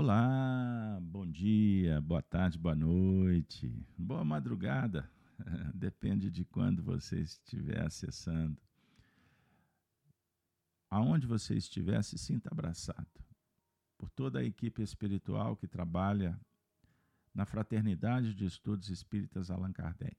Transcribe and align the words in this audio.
Olá, 0.00 0.96
bom 1.02 1.26
dia, 1.26 2.00
boa 2.00 2.22
tarde, 2.22 2.56
boa 2.56 2.76
noite, 2.76 3.84
boa 3.98 4.24
madrugada, 4.24 5.10
depende 5.74 6.30
de 6.30 6.44
quando 6.44 6.84
você 6.84 7.18
estiver 7.18 7.84
acessando. 7.84 8.56
Aonde 10.88 11.26
você 11.26 11.56
estiver, 11.56 12.00
se 12.04 12.16
sinta 12.16 12.48
abraçado 12.48 13.10
por 13.98 14.08
toda 14.08 14.38
a 14.38 14.44
equipe 14.44 14.80
espiritual 14.82 15.56
que 15.56 15.66
trabalha 15.66 16.40
na 17.34 17.44
Fraternidade 17.44 18.36
de 18.36 18.44
Estudos 18.44 18.90
Espíritas 18.90 19.50
Allan 19.50 19.72
Kardec. 19.72 20.16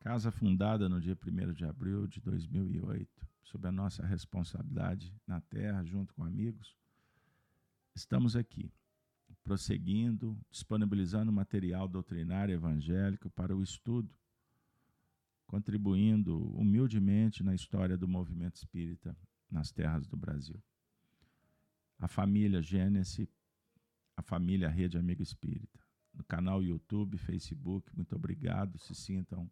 Casa 0.00 0.30
fundada 0.30 0.88
no 0.88 1.02
dia 1.02 1.18
1 1.22 1.52
de 1.52 1.66
abril 1.66 2.06
de 2.06 2.18
2008, 2.18 3.28
sob 3.42 3.68
a 3.68 3.70
nossa 3.70 4.06
responsabilidade 4.06 5.14
na 5.26 5.38
Terra, 5.38 5.84
junto 5.84 6.14
com 6.14 6.24
amigos, 6.24 6.74
estamos 7.98 8.36
aqui, 8.36 8.72
prosseguindo, 9.44 10.38
disponibilizando 10.50 11.32
material 11.32 11.88
doutrinário 11.88 12.54
evangélico 12.54 13.30
para 13.30 13.56
o 13.56 13.62
estudo, 13.62 14.12
contribuindo 15.46 16.38
humildemente 16.54 17.42
na 17.42 17.54
história 17.54 17.96
do 17.96 18.08
movimento 18.08 18.56
espírita 18.56 19.16
nas 19.50 19.70
terras 19.70 20.06
do 20.06 20.16
Brasil 20.16 20.62
a 21.98 22.06
família 22.06 22.62
Gênesis, 22.62 23.28
a 24.16 24.22
família 24.22 24.68
Rede 24.68 24.96
Amigo 24.96 25.22
Espírita. 25.22 25.80
No 26.14 26.24
canal 26.24 26.62
YouTube, 26.62 27.18
Facebook, 27.18 27.94
muito 27.94 28.14
obrigado. 28.14 28.78
Se 28.78 28.94
sintam 28.94 29.50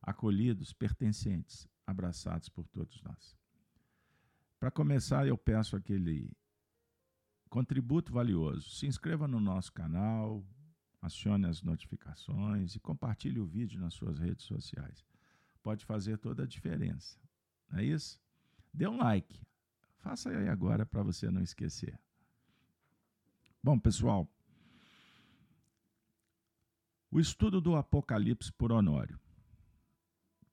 acolhidos, 0.00 0.72
pertencentes, 0.72 1.68
abraçados 1.86 2.48
por 2.48 2.66
todos 2.68 3.00
nós. 3.02 3.36
Para 4.58 4.70
começar, 4.70 5.26
eu 5.26 5.36
peço 5.36 5.76
aquele 5.76 6.30
contributo 7.50 8.10
valioso. 8.10 8.70
Se 8.70 8.86
inscreva 8.86 9.28
no 9.28 9.38
nosso 9.38 9.70
canal, 9.72 10.42
acione 11.02 11.46
as 11.46 11.62
notificações 11.62 12.74
e 12.74 12.80
compartilhe 12.80 13.38
o 13.38 13.46
vídeo 13.46 13.78
nas 13.78 13.92
suas 13.92 14.18
redes 14.18 14.46
sociais. 14.46 15.04
Pode 15.62 15.84
fazer 15.84 16.16
toda 16.16 16.44
a 16.44 16.46
diferença. 16.46 17.18
Não 17.68 17.80
é 17.80 17.84
isso? 17.84 18.18
Dê 18.72 18.88
um 18.88 18.96
like, 18.96 19.38
Faça 20.00 20.30
aí 20.30 20.48
agora 20.48 20.86
para 20.86 21.02
você 21.02 21.30
não 21.30 21.42
esquecer. 21.42 21.98
Bom, 23.62 23.78
pessoal, 23.78 24.26
o 27.10 27.20
estudo 27.20 27.60
do 27.60 27.76
Apocalipse 27.76 28.50
por 28.52 28.72
Honório. 28.72 29.20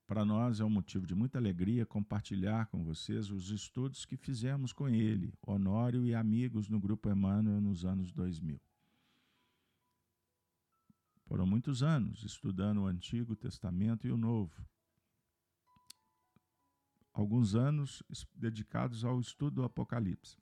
Para 0.07 0.23
nós 0.23 0.59
é 0.59 0.65
um 0.65 0.69
motivo 0.69 1.05
de 1.05 1.13
muita 1.13 1.37
alegria 1.37 1.85
compartilhar 1.85 2.67
com 2.67 2.83
vocês 2.83 3.29
os 3.29 3.51
estudos 3.51 4.05
que 4.05 4.15
fizemos 4.15 4.73
com 4.73 4.87
ele, 4.87 5.33
Honório 5.45 6.05
e 6.05 6.15
amigos 6.15 6.69
no 6.69 6.79
Grupo 6.79 7.09
Emmanuel 7.09 7.61
nos 7.61 7.83
anos 7.85 8.11
2000. 8.13 8.59
Foram 11.25 11.45
muitos 11.45 11.83
anos 11.83 12.23
estudando 12.23 12.83
o 12.83 12.87
Antigo 12.87 13.35
Testamento 13.35 14.07
e 14.07 14.11
o 14.11 14.17
Novo 14.17 14.65
alguns 17.17 17.55
anos 17.55 18.03
dedicados 18.35 19.03
ao 19.03 19.19
estudo 19.19 19.55
do 19.55 19.63
Apocalipse. 19.63 20.37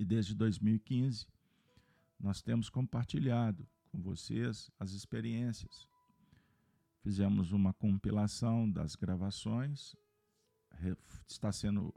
E 0.00 0.04
desde 0.04 0.34
2015, 0.34 1.28
nós 2.18 2.42
temos 2.42 2.68
compartilhado 2.68 3.68
com 3.84 4.02
vocês 4.02 4.68
as 4.80 4.90
experiências. 4.90 5.88
Fizemos 7.02 7.50
uma 7.50 7.72
compilação 7.72 8.70
das 8.70 8.94
gravações, 8.94 9.96
está 11.26 11.50
sendo 11.50 11.92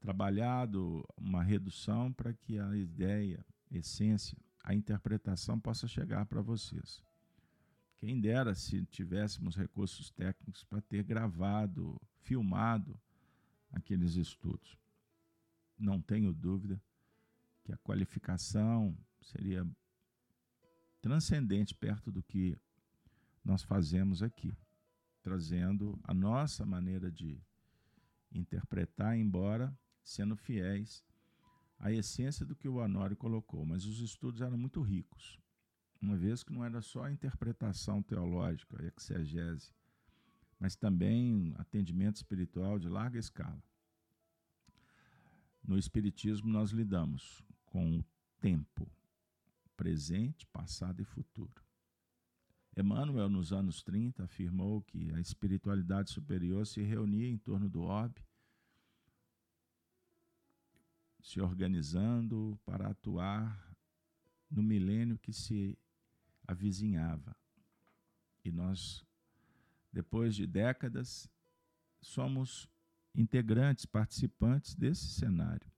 trabalhado 0.00 1.06
uma 1.18 1.42
redução 1.42 2.10
para 2.12 2.32
que 2.32 2.58
a 2.58 2.74
ideia, 2.74 3.44
essência, 3.70 4.38
a 4.64 4.74
interpretação 4.74 5.60
possa 5.60 5.86
chegar 5.86 6.24
para 6.24 6.40
vocês. 6.40 7.02
Quem 7.98 8.18
dera 8.18 8.54
se 8.54 8.86
tivéssemos 8.86 9.54
recursos 9.54 10.10
técnicos 10.10 10.64
para 10.64 10.80
ter 10.80 11.02
gravado, 11.02 12.00
filmado 12.22 12.98
aqueles 13.70 14.14
estudos. 14.16 14.78
Não 15.78 16.00
tenho 16.00 16.32
dúvida 16.32 16.80
que 17.64 17.72
a 17.72 17.76
qualificação 17.78 18.96
seria 19.20 19.66
transcendente 21.02 21.74
perto 21.74 22.10
do 22.10 22.22
que 22.22 22.58
nós 23.46 23.62
fazemos 23.62 24.24
aqui, 24.24 24.52
trazendo 25.22 25.96
a 26.02 26.12
nossa 26.12 26.66
maneira 26.66 27.12
de 27.12 27.40
interpretar, 28.32 29.16
embora 29.16 29.72
sendo 30.02 30.36
fiéis 30.36 31.04
à 31.78 31.92
essência 31.92 32.44
do 32.44 32.56
que 32.56 32.68
o 32.68 32.78
Honório 32.78 33.16
colocou. 33.16 33.64
Mas 33.64 33.84
os 33.86 34.00
estudos 34.00 34.40
eram 34.40 34.58
muito 34.58 34.82
ricos, 34.82 35.38
uma 36.02 36.16
vez 36.16 36.42
que 36.42 36.52
não 36.52 36.64
era 36.64 36.82
só 36.82 37.04
a 37.04 37.12
interpretação 37.12 38.02
teológica, 38.02 38.82
a 38.82 39.00
exegese, 39.00 39.72
mas 40.58 40.74
também 40.74 41.54
atendimento 41.56 42.16
espiritual 42.16 42.80
de 42.80 42.88
larga 42.88 43.16
escala. 43.16 43.62
No 45.62 45.78
Espiritismo, 45.78 46.48
nós 46.48 46.70
lidamos 46.70 47.44
com 47.64 47.98
o 47.98 48.04
tempo, 48.40 48.90
presente, 49.76 50.46
passado 50.48 51.00
e 51.00 51.04
futuro. 51.04 51.65
Emmanuel, 52.76 53.28
nos 53.28 53.52
anos 53.52 53.82
30, 53.82 54.24
afirmou 54.24 54.82
que 54.82 55.12
a 55.14 55.20
espiritualidade 55.20 56.10
superior 56.10 56.66
se 56.66 56.82
reunia 56.82 57.28
em 57.28 57.38
torno 57.38 57.68
do 57.68 57.82
orbe, 57.82 58.22
se 61.22 61.40
organizando 61.40 62.58
para 62.64 62.88
atuar 62.88 63.74
no 64.50 64.62
milênio 64.62 65.18
que 65.18 65.32
se 65.32 65.78
avizinhava. 66.46 67.34
E 68.44 68.52
nós 68.52 69.06
depois 69.96 70.36
de 70.36 70.46
décadas, 70.46 71.26
somos 72.02 72.68
integrantes, 73.14 73.86
participantes 73.86 74.74
desse 74.74 75.08
cenário. 75.08 75.72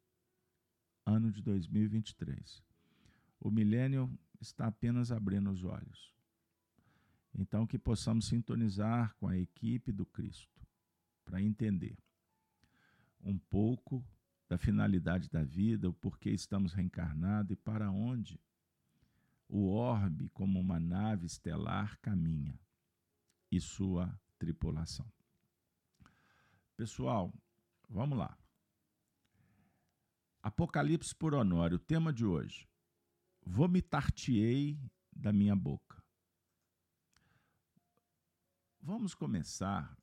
Ano 1.06 1.30
de 1.30 1.40
2023. 1.40 2.60
O 3.38 3.48
milênio 3.48 4.10
está 4.40 4.66
apenas 4.66 5.12
abrindo 5.12 5.52
os 5.52 5.62
olhos. 5.62 6.12
Então, 7.38 7.68
que 7.68 7.78
possamos 7.78 8.26
sintonizar 8.26 9.14
com 9.14 9.28
a 9.28 9.38
equipe 9.38 9.92
do 9.92 10.04
Cristo 10.04 10.66
para 11.24 11.40
entender 11.40 11.96
um 13.22 13.38
pouco 13.38 14.04
da 14.48 14.58
finalidade 14.58 15.30
da 15.30 15.44
vida, 15.44 15.88
o 15.88 15.92
porquê 15.92 16.30
estamos 16.30 16.72
reencarnados 16.72 17.52
e 17.52 17.56
para 17.56 17.92
onde 17.92 18.40
o 19.48 19.68
orbe, 19.68 20.28
como 20.30 20.58
uma 20.58 20.80
nave 20.80 21.26
estelar, 21.26 21.96
caminha 22.00 22.58
e 23.52 23.60
sua 23.60 24.20
tripulação. 24.36 25.06
Pessoal, 26.76 27.32
vamos 27.88 28.18
lá. 28.18 28.36
Apocalipse 30.42 31.14
por 31.14 31.34
Honório, 31.34 31.76
o 31.76 31.80
tema 31.80 32.12
de 32.12 32.24
hoje. 32.24 32.68
Vomitar-te-ei 33.44 34.78
da 35.12 35.32
minha 35.32 35.54
boca. 35.54 35.97
Vamos 38.88 39.14
começar 39.14 39.94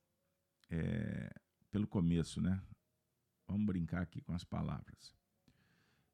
é, 0.69 1.33
pelo 1.71 1.87
começo, 1.87 2.39
né? 2.39 2.61
Vamos 3.47 3.65
brincar 3.65 4.03
aqui 4.03 4.21
com 4.21 4.33
as 4.33 4.43
palavras. 4.43 5.15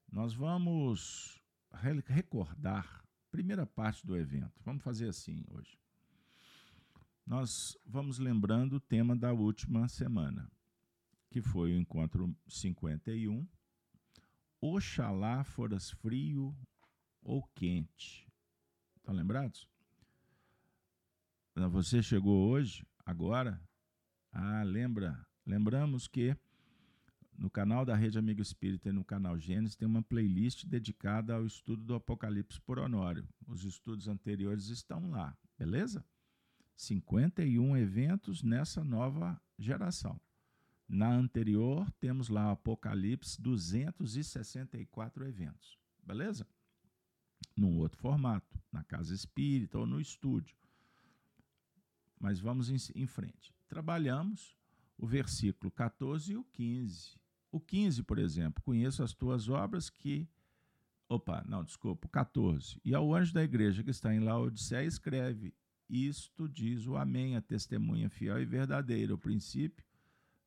Nós 0.10 0.34
vamos 0.34 1.38
recordar 2.08 3.04
primeira 3.30 3.66
parte 3.66 4.08
do 4.08 4.16
evento. 4.16 4.62
Vamos 4.64 4.84
fazer 4.84 5.10
assim 5.10 5.44
hoje 5.50 5.78
nós 7.32 7.78
vamos 7.86 8.20
lembrando 8.20 8.74
o 8.74 8.80
tema 8.80 9.16
da 9.16 9.32
última 9.32 9.88
semana, 9.88 10.52
que 11.30 11.42
foi 11.42 11.72
o 11.72 11.80
encontro 11.80 12.36
51. 12.46 13.48
Oxalá 14.60 15.42
foras 15.44 15.92
frio 15.92 16.54
ou 17.22 17.44
quente. 17.56 18.28
Estão 18.98 19.16
lembrados? 19.16 19.71
Você 21.54 22.02
chegou 22.02 22.50
hoje, 22.50 22.86
agora? 23.06 23.62
Ah, 24.32 24.64
lembra? 24.64 25.26
Lembramos 25.46 26.08
que 26.08 26.36
no 27.38 27.50
canal 27.50 27.84
da 27.84 27.94
Rede 27.94 28.18
Amigo 28.18 28.42
Espírita 28.42 28.88
e 28.88 28.94
no 28.94 29.04
canal 29.04 29.38
Gênesis 29.38 29.76
tem 29.76 29.86
uma 29.86 30.02
playlist 30.02 30.66
dedicada 30.66 31.36
ao 31.36 31.46
estudo 31.46 31.84
do 31.84 31.94
Apocalipse 31.94 32.60
por 32.62 32.80
Honório. 32.80 33.28
Os 33.46 33.66
estudos 33.66 34.08
anteriores 34.08 34.68
estão 34.68 35.10
lá, 35.10 35.38
beleza? 35.58 36.06
51 36.78 37.76
eventos 37.76 38.42
nessa 38.42 38.82
nova 38.82 39.40
geração. 39.60 40.20
Na 40.88 41.12
anterior, 41.12 41.92
temos 42.00 42.30
lá 42.30 42.52
Apocalipse 42.52 43.42
264 43.42 45.28
eventos. 45.28 45.78
Beleza? 46.02 46.48
Num 47.58 47.78
outro 47.78 48.00
formato, 48.00 48.58
na 48.72 48.86
casa 48.86 49.14
espírita 49.14 49.78
ou 49.78 49.86
no 49.86 50.00
estúdio. 50.00 50.61
Mas 52.22 52.40
vamos 52.40 52.70
em, 52.70 53.02
em 53.02 53.08
frente. 53.08 53.52
Trabalhamos 53.68 54.56
o 54.98 55.08
versículo 55.08 55.72
14 55.72 56.34
e 56.34 56.38
o 56.38 56.44
15. 56.44 57.20
O 57.52 57.60
15, 57.60 58.04
por 58.04 58.20
exemplo, 58.20 58.64
conheço 58.64 59.04
as 59.04 59.14
tuas 59.14 59.50
obras 59.50 59.90
que 59.90 60.30
Opa, 61.12 61.44
não, 61.46 61.62
desculpa, 61.62 62.08
14. 62.08 62.80
E 62.86 62.96
ao 62.96 63.14
anjo 63.14 63.34
da 63.34 63.44
igreja 63.44 63.84
que 63.84 63.90
está 63.90 64.16
em 64.16 64.22
Laodiceia, 64.22 64.88
escreve: 64.88 65.54
Isto 65.90 66.48
diz 66.48 66.88
o 66.88 66.96
Amém, 66.96 67.36
a 67.36 67.42
testemunha 67.42 68.10
fiel 68.10 68.42
e 68.42 68.46
verdadeira, 68.46 69.14
o 69.14 69.18
princípio 69.18 69.86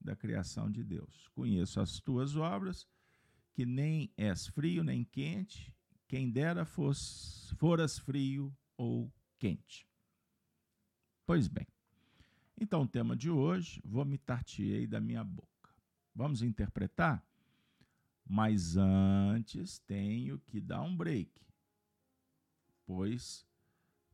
da 0.01 0.17
criação 0.17 0.71
de 0.71 0.83
Deus. 0.83 1.29
Conheço 1.35 1.81
as 1.81 2.01
tuas 2.01 2.35
obras, 2.35 2.89
que 3.53 3.67
nem 3.67 4.11
és 4.17 4.47
frio 4.47 4.83
nem 4.83 5.05
quente, 5.05 5.71
quem 6.09 6.31
dera 6.31 6.65
fosse, 6.65 7.55
foras 7.57 7.99
frio 7.99 8.51
ou 8.75 9.13
quente. 9.39 9.87
Pois 11.27 11.49
bem, 11.49 11.67
então 12.61 12.83
o 12.83 12.87
tema 12.87 13.17
de 13.17 13.31
hoje, 13.31 13.81
vomitar-te-ei 13.83 14.87
da 14.87 15.01
minha 15.01 15.25
boca. 15.25 15.71
Vamos 16.15 16.43
interpretar? 16.43 17.25
Mas 18.27 18.77
antes 18.77 19.79
tenho 19.81 20.39
que 20.41 20.61
dar 20.61 20.83
um 20.83 20.95
break, 20.95 21.31
pois 22.87 23.47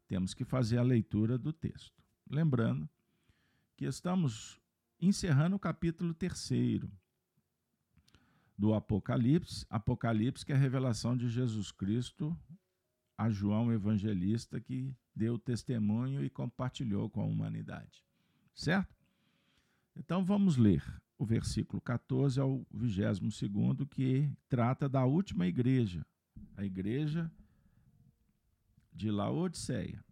temos 0.06 0.34
que 0.34 0.44
fazer 0.44 0.78
a 0.78 0.82
leitura 0.82 1.36
do 1.36 1.52
texto. 1.52 2.00
Lembrando 2.28 2.88
que 3.76 3.86
estamos 3.86 4.60
encerrando 5.00 5.56
o 5.56 5.60
capítulo 5.60 6.14
terceiro 6.14 6.90
do 8.56 8.72
Apocalipse, 8.72 9.66
Apocalipse 9.68 10.44
que 10.44 10.52
é 10.52 10.54
a 10.54 10.58
revelação 10.58 11.16
de 11.16 11.28
Jesus 11.28 11.72
Cristo 11.72 12.38
a 13.20 13.28
João 13.28 13.70
Evangelista 13.70 14.58
que 14.58 14.96
deu 15.14 15.38
testemunho 15.38 16.24
e 16.24 16.30
compartilhou 16.30 17.10
com 17.10 17.20
a 17.20 17.26
humanidade. 17.26 18.02
Certo? 18.54 18.96
Então 19.94 20.24
vamos 20.24 20.56
ler 20.56 20.82
o 21.18 21.26
versículo 21.26 21.82
14 21.82 22.40
ao 22.40 22.66
22, 22.72 23.20
que 23.90 24.32
trata 24.48 24.88
da 24.88 25.04
última 25.04 25.46
igreja, 25.46 26.02
a 26.56 26.64
igreja 26.64 27.30
de 28.90 29.10
Laodiceia. 29.10 30.02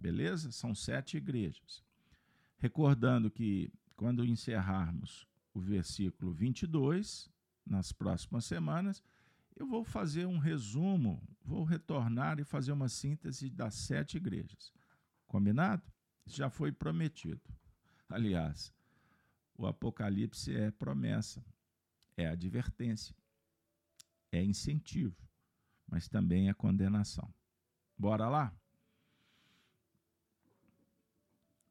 Beleza? 0.00 0.50
São 0.50 0.74
sete 0.74 1.18
igrejas. 1.18 1.84
Recordando 2.56 3.30
que 3.30 3.70
quando 3.94 4.24
encerrarmos 4.24 5.26
o 5.52 5.60
versículo 5.60 6.32
22, 6.32 7.28
nas 7.66 7.92
próximas 7.92 8.46
semanas, 8.46 9.02
eu 9.56 9.66
vou 9.66 9.82
fazer 9.82 10.26
um 10.26 10.38
resumo, 10.38 11.22
vou 11.42 11.64
retornar 11.64 12.38
e 12.38 12.44
fazer 12.44 12.72
uma 12.72 12.88
síntese 12.88 13.48
das 13.48 13.74
sete 13.74 14.18
igrejas. 14.18 14.72
Combinado? 15.26 15.82
Isso 16.26 16.36
já 16.36 16.50
foi 16.50 16.70
prometido. 16.70 17.40
Aliás, 18.08 18.72
o 19.56 19.66
Apocalipse 19.66 20.54
é 20.54 20.70
promessa, 20.70 21.44
é 22.16 22.26
advertência, 22.26 23.16
é 24.30 24.44
incentivo, 24.44 25.16
mas 25.86 26.06
também 26.06 26.48
é 26.48 26.54
condenação. 26.54 27.32
Bora 27.96 28.28
lá? 28.28 28.54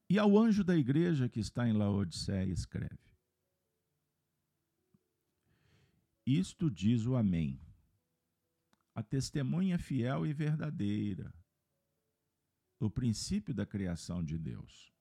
E 0.10 0.18
ao 0.18 0.38
anjo 0.38 0.64
da 0.64 0.76
igreja 0.76 1.30
que 1.30 1.40
está 1.40 1.68
em 1.68 1.74
Laodiceia, 1.74 2.52
escreve: 2.52 3.00
Isto 6.26 6.70
diz 6.70 7.06
o 7.06 7.16
Amém, 7.16 7.60
a 8.96 9.04
testemunha 9.04 9.78
fiel 9.78 10.26
e 10.26 10.34
verdadeira, 10.34 11.34
o 12.80 12.90
princípio 12.90 13.54
da 13.54 13.66
criação 13.66 14.24
de 14.24 14.38
Deus. 14.38 14.94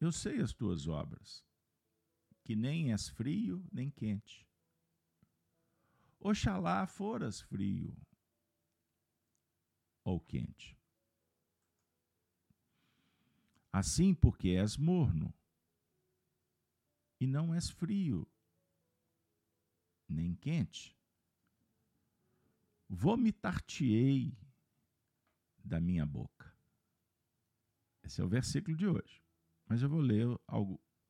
Eu 0.00 0.12
sei 0.12 0.40
as 0.40 0.52
tuas 0.52 0.86
obras, 0.86 1.44
que 2.44 2.54
nem 2.54 2.92
és 2.92 3.08
frio 3.08 3.66
nem 3.72 3.90
quente. 3.90 4.46
Oxalá 6.20 6.86
foras 6.86 7.40
frio 7.40 7.96
ou 10.04 10.20
quente. 10.20 10.78
Assim, 13.72 14.14
porque 14.14 14.50
és 14.50 14.76
morno 14.76 15.34
e 17.18 17.26
não 17.26 17.52
és 17.52 17.68
frio 17.70 18.24
nem 20.08 20.34
quente, 20.36 20.96
vomitar-te-ei 22.94 24.32
da 25.64 25.80
minha 25.80 26.06
boca. 26.06 26.54
Esse 28.02 28.20
é 28.20 28.24
o 28.24 28.28
versículo 28.28 28.76
de 28.76 28.86
hoje. 28.86 29.22
Mas 29.66 29.82
eu 29.82 29.88
vou 29.88 30.00
ler 30.00 30.26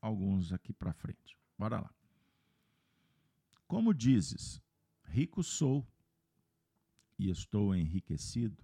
alguns 0.01 0.53
aqui 0.53 0.73
para 0.73 0.95
frente. 0.95 1.39
Bora 1.59 1.81
lá. 1.81 1.95
Como 3.67 3.93
dizes, 3.93 4.63
rico 5.05 5.43
sou 5.43 5.87
e 7.19 7.31
estou 7.31 7.75
enriquecido, 7.75 8.63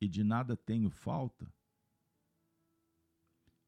e 0.00 0.08
de 0.08 0.22
nada 0.22 0.56
tenho 0.56 0.90
falta, 0.90 1.52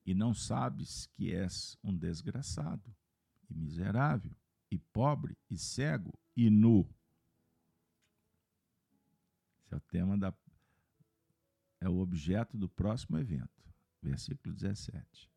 e 0.05 0.15
não 0.15 0.35
sabes 0.35 1.07
que 1.07 1.33
és 1.33 1.79
um 1.83 1.97
desgraçado 1.97 2.95
e 3.49 3.55
miserável, 3.55 4.37
e 4.71 4.79
pobre, 4.79 5.37
e 5.49 5.57
cego, 5.57 6.13
e 6.37 6.51
nu. 6.51 6.89
Esse 9.65 9.75
é 9.75 9.77
o 9.77 9.81
tema 9.81 10.17
da. 10.17 10.33
É 11.81 11.89
o 11.89 11.99
objeto 11.99 12.57
do 12.57 12.69
próximo 12.69 13.19
evento 13.19 13.65
versículo 14.05 14.55
17. 14.55 15.31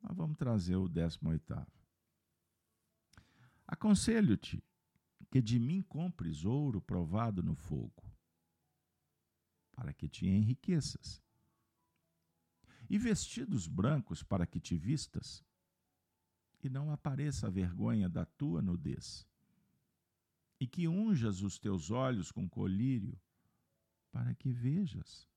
Mas 0.00 0.16
vamos 0.16 0.36
trazer 0.36 0.76
o 0.76 0.88
18. 0.88 1.66
Aconselho-te 3.66 4.62
que 5.30 5.40
de 5.40 5.58
mim 5.58 5.80
compres 5.82 6.44
ouro 6.44 6.80
provado 6.80 7.42
no 7.42 7.54
fogo, 7.54 8.04
para 9.72 9.94
que 9.94 10.08
te 10.08 10.26
enriqueças, 10.26 11.22
e 12.90 12.98
vestidos 12.98 13.66
brancos 13.66 14.22
para 14.22 14.46
que 14.46 14.60
te 14.60 14.76
vistas, 14.76 15.42
e 16.62 16.68
não 16.68 16.92
apareça 16.92 17.46
a 17.46 17.50
vergonha 17.50 18.08
da 18.08 18.26
tua 18.26 18.60
nudez, 18.60 19.26
e 20.62 20.66
que 20.68 20.86
unjas 20.86 21.42
os 21.42 21.58
teus 21.58 21.90
olhos 21.90 22.30
com 22.30 22.48
colírio, 22.48 23.20
para 24.12 24.32
que 24.32 24.52
vejas. 24.52 25.28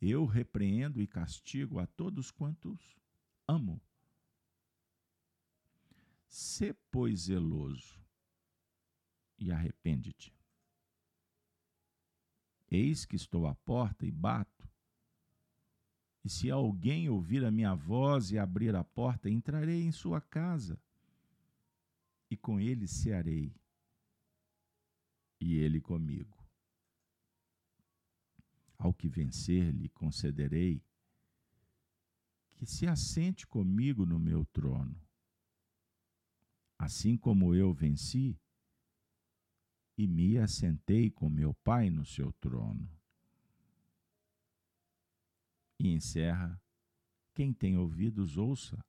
Eu 0.00 0.24
repreendo 0.24 1.02
e 1.02 1.08
castigo 1.08 1.80
a 1.80 1.86
todos 1.88 2.30
quantos 2.30 2.96
amo. 3.48 3.82
Sê, 6.28 6.72
pois, 6.88 7.22
zeloso 7.22 8.00
e 9.36 9.50
arrepende-te. 9.50 10.32
Eis 12.70 13.04
que 13.04 13.16
estou 13.16 13.44
à 13.44 13.56
porta 13.56 14.06
e 14.06 14.10
bato. 14.12 14.70
E 16.22 16.28
se 16.28 16.48
alguém 16.48 17.08
ouvir 17.08 17.44
a 17.44 17.50
minha 17.50 17.74
voz 17.74 18.30
e 18.30 18.38
abrir 18.38 18.76
a 18.76 18.84
porta, 18.84 19.28
entrarei 19.28 19.82
em 19.82 19.90
sua 19.90 20.20
casa 20.20 20.80
e 22.32 22.36
com 22.38 22.58
ele 22.58 22.88
cearei, 22.88 23.54
e 25.38 25.56
ele 25.56 25.82
comigo. 25.82 26.42
Ao 28.78 28.94
que 28.94 29.06
vencer, 29.06 29.70
lhe 29.74 29.90
concederei 29.90 30.82
que 32.54 32.64
se 32.64 32.86
assente 32.86 33.46
comigo 33.46 34.06
no 34.06 34.18
meu 34.18 34.46
trono. 34.46 34.98
Assim 36.78 37.18
como 37.18 37.54
eu 37.54 37.70
venci 37.74 38.40
e 39.98 40.06
me 40.06 40.38
assentei 40.38 41.10
com 41.10 41.28
meu 41.28 41.52
Pai 41.52 41.90
no 41.90 42.06
seu 42.06 42.32
trono. 42.32 42.90
E 45.78 45.88
encerra: 45.88 46.58
quem 47.34 47.52
tem 47.52 47.76
ouvidos, 47.76 48.38
ouça 48.38 48.82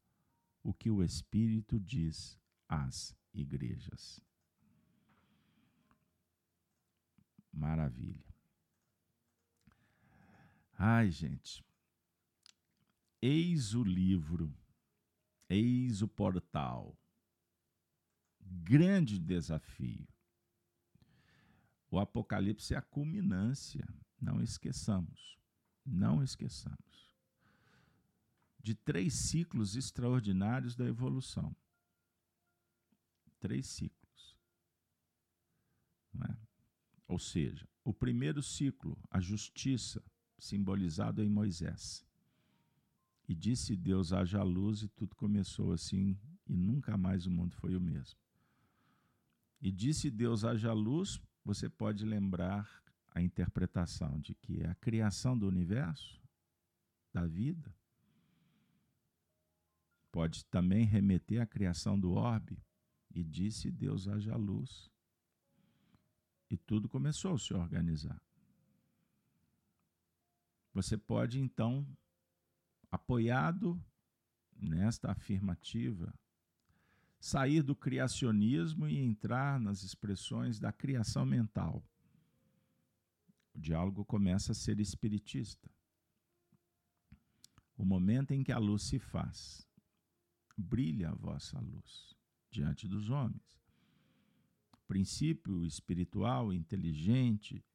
o 0.63 0.73
que 0.73 0.89
o 0.89 1.03
Espírito 1.03 1.77
diz 1.77 2.39
às 2.69 3.13
igrejas. 3.33 4.21
Maravilha. 7.51 8.33
Ai, 10.77 11.11
gente. 11.11 11.63
Eis 13.21 13.73
o 13.73 13.83
livro, 13.83 14.53
eis 15.49 16.01
o 16.01 16.07
portal. 16.07 16.97
Grande 18.41 19.17
desafio. 19.17 20.07
O 21.89 21.99
Apocalipse 21.99 22.73
é 22.73 22.77
a 22.77 22.81
culminância, 22.81 23.87
não 24.19 24.41
esqueçamos, 24.41 25.37
não 25.85 26.23
esqueçamos, 26.23 27.15
de 28.59 28.73
três 28.73 29.13
ciclos 29.13 29.75
extraordinários 29.75 30.75
da 30.75 30.85
evolução. 30.85 31.55
Três 33.43 33.67
ciclos. 33.67 34.37
É? 36.29 36.37
Ou 37.09 37.19
seja, 37.19 37.67
o 37.83 37.93
primeiro 37.93 38.41
ciclo, 38.41 38.97
a 39.11 39.19
justiça, 39.19 40.01
simbolizado 40.37 41.21
em 41.21 41.27
Moisés. 41.27 42.05
E 43.27 43.35
disse 43.35 43.75
Deus: 43.75 44.13
haja 44.13 44.41
luz, 44.43 44.83
e 44.83 44.87
tudo 44.87 45.13
começou 45.17 45.73
assim 45.73 46.17
e 46.47 46.55
nunca 46.55 46.95
mais 46.95 47.25
o 47.25 47.31
mundo 47.31 47.53
foi 47.57 47.75
o 47.75 47.81
mesmo. 47.81 48.17
E 49.61 49.73
disse 49.73 50.09
Deus 50.09 50.45
haja 50.45 50.71
luz, 50.71 51.19
você 51.43 51.67
pode 51.67 52.05
lembrar 52.05 52.81
a 53.13 53.21
interpretação 53.21 54.21
de 54.21 54.33
que 54.35 54.61
é 54.61 54.69
a 54.69 54.75
criação 54.75 55.37
do 55.37 55.49
universo, 55.49 56.21
da 57.11 57.27
vida, 57.27 57.75
pode 60.13 60.45
também 60.45 60.85
remeter 60.85 61.41
à 61.41 61.45
criação 61.45 61.99
do 61.99 62.13
orbe, 62.13 62.57
e 63.13 63.23
disse 63.23 63.69
Deus 63.69 64.07
haja 64.07 64.35
luz. 64.35 64.91
E 66.49 66.57
tudo 66.57 66.89
começou 66.89 67.35
a 67.35 67.39
se 67.39 67.53
organizar. 67.53 68.21
Você 70.73 70.97
pode 70.97 71.39
então, 71.39 71.87
apoiado 72.91 73.81
nesta 74.55 75.11
afirmativa, 75.11 76.13
sair 77.19 77.61
do 77.61 77.75
criacionismo 77.75 78.87
e 78.87 78.97
entrar 78.97 79.59
nas 79.59 79.83
expressões 79.83 80.59
da 80.59 80.71
criação 80.71 81.25
mental. 81.25 81.83
O 83.53 83.59
diálogo 83.59 84.03
começa 84.03 84.51
a 84.51 84.55
ser 84.55 84.79
espiritista. 84.79 85.69
O 87.77 87.85
momento 87.85 88.31
em 88.31 88.43
que 88.43 88.51
a 88.51 88.57
luz 88.57 88.83
se 88.83 88.97
faz, 88.97 89.67
brilha 90.57 91.09
a 91.09 91.15
vossa 91.15 91.59
luz 91.59 92.15
diante 92.53 92.87
dos 92.87 93.09
homens. 93.09 93.59
Princípio 94.87 95.65
espiritual, 95.65 96.53
inteligente, 96.53 97.65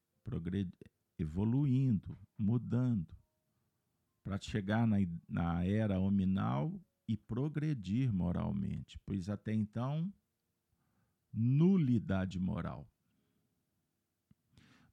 evoluindo, 1.18 2.16
mudando, 2.38 3.16
para 4.22 4.38
chegar 4.40 4.86
na, 4.86 4.96
na 5.28 5.64
era 5.64 5.98
hominal 5.98 6.80
e 7.08 7.16
progredir 7.16 8.12
moralmente, 8.12 8.98
pois 9.04 9.28
até 9.28 9.52
então, 9.52 10.12
nulidade 11.32 12.38
moral. 12.38 12.86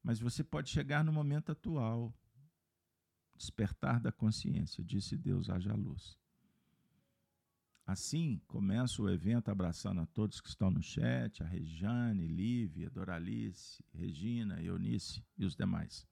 Mas 0.01 0.19
você 0.19 0.43
pode 0.43 0.69
chegar 0.69 1.03
no 1.03 1.11
momento 1.11 1.51
atual, 1.51 2.13
despertar 3.35 3.99
da 3.99 4.11
consciência, 4.11 4.83
disse 4.83 5.17
Deus, 5.17 5.49
haja 5.49 5.73
luz. 5.75 6.17
Assim, 7.85 8.41
começa 8.47 8.99
o 9.01 9.09
evento 9.09 9.49
abraçando 9.49 10.01
a 10.01 10.07
todos 10.07 10.41
que 10.41 10.49
estão 10.49 10.71
no 10.71 10.81
chat, 10.81 11.43
a 11.43 11.45
Rejane, 11.45 12.27
Lívia, 12.27 12.89
Doralice, 12.89 13.83
Regina, 13.93 14.59
Eunice 14.59 15.23
e 15.37 15.45
os 15.45 15.55
demais. 15.55 16.07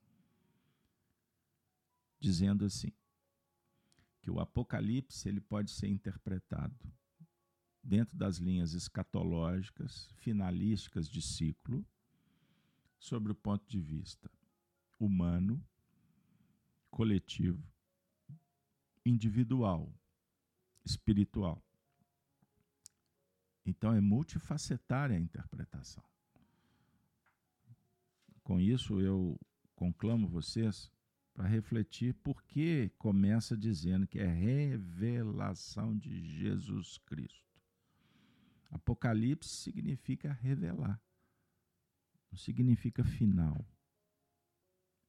Dizendo 2.19 2.63
assim: 2.63 2.91
que 4.21 4.29
o 4.29 4.39
Apocalipse 4.39 5.27
ele 5.27 5.41
pode 5.41 5.71
ser 5.71 5.87
interpretado 5.87 6.93
dentro 7.83 8.15
das 8.17 8.37
linhas 8.37 8.73
escatológicas, 8.73 10.09
finalísticas 10.15 11.09
de 11.09 11.21
ciclo, 11.21 11.85
sobre 12.97 13.33
o 13.33 13.35
ponto 13.35 13.67
de 13.67 13.81
vista 13.81 14.31
humano, 14.97 15.61
coletivo, 16.89 17.61
individual, 19.05 19.93
espiritual. 20.85 21.63
Então 23.65 23.93
é 23.93 24.01
multifacetária 24.01 25.15
a 25.15 25.19
interpretação. 25.19 26.03
Com 28.43 28.59
isso 28.59 28.99
eu 28.99 29.39
conclamo 29.75 30.27
vocês 30.27 30.91
para 31.33 31.47
refletir 31.47 32.13
por 32.15 32.43
que 32.43 32.91
começa 32.97 33.57
dizendo 33.57 34.05
que 34.05 34.19
é 34.19 34.27
revelação 34.27 35.97
de 35.97 36.39
Jesus 36.39 36.97
Cristo. 36.99 37.41
Apocalipse 38.69 39.49
significa 39.49 40.31
revelar, 40.33 41.01
não 42.31 42.37
significa 42.37 43.03
final. 43.03 43.65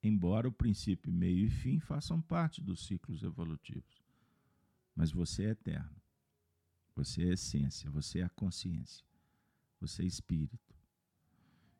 Embora 0.02 0.46
o 0.46 0.52
princípio, 0.52 1.10
meio 1.10 1.46
e 1.46 1.50
fim 1.50 1.80
façam 1.80 2.20
parte 2.20 2.60
dos 2.60 2.86
ciclos 2.86 3.22
evolutivos. 3.22 4.03
Mas 4.94 5.10
você 5.10 5.44
é 5.44 5.50
eterno. 5.50 6.04
Você 6.94 7.24
é 7.24 7.32
essência, 7.32 7.90
você 7.90 8.20
é 8.20 8.22
a 8.22 8.28
consciência, 8.28 9.04
você 9.80 10.02
é 10.02 10.06
espírito. 10.06 10.74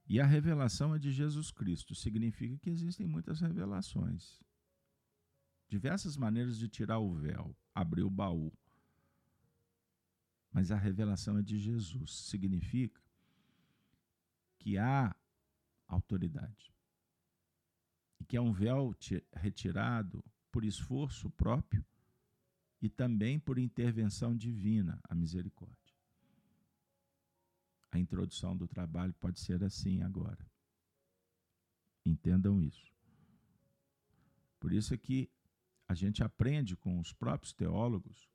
E 0.06 0.20
a 0.20 0.26
revelação 0.26 0.94
é 0.94 0.98
de 0.98 1.12
Jesus 1.12 1.50
Cristo. 1.50 1.94
Significa 1.94 2.58
que 2.58 2.68
existem 2.68 3.06
muitas 3.06 3.40
revelações. 3.40 4.42
Diversas 5.68 6.16
maneiras 6.16 6.58
de 6.58 6.68
tirar 6.68 6.98
o 6.98 7.14
véu, 7.14 7.56
abrir 7.74 8.02
o 8.02 8.10
baú. 8.10 8.52
Mas 10.52 10.70
a 10.70 10.76
revelação 10.76 11.38
é 11.38 11.42
de 11.42 11.58
Jesus. 11.58 12.12
Significa 12.12 13.00
que 14.58 14.76
há 14.76 15.14
autoridade. 15.86 16.72
E 18.20 18.24
que 18.24 18.36
é 18.36 18.40
um 18.40 18.52
véu 18.52 18.94
retirado 19.32 20.22
por 20.52 20.64
esforço 20.64 21.30
próprio 21.30 21.84
e 22.84 22.88
também 22.90 23.40
por 23.40 23.58
intervenção 23.58 24.36
divina, 24.36 25.00
a 25.04 25.14
misericórdia. 25.14 25.94
A 27.90 27.98
introdução 27.98 28.54
do 28.54 28.68
trabalho 28.68 29.14
pode 29.14 29.40
ser 29.40 29.64
assim 29.64 30.02
agora. 30.02 30.46
Entendam 32.04 32.60
isso. 32.60 32.92
Por 34.60 34.70
isso 34.70 34.92
é 34.92 34.98
que 34.98 35.30
a 35.88 35.94
gente 35.94 36.22
aprende 36.22 36.76
com 36.76 37.00
os 37.00 37.10
próprios 37.10 37.54
teólogos, 37.54 38.28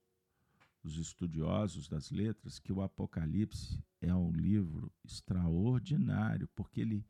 os 0.82 0.98
estudiosos 0.98 1.88
das 1.88 2.10
letras, 2.10 2.58
que 2.58 2.74
o 2.74 2.82
Apocalipse 2.82 3.79
é 4.01 4.15
um 4.15 4.32
livro 4.32 4.91
extraordinário, 5.06 6.48
porque 6.56 6.82
ele, 6.82 7.06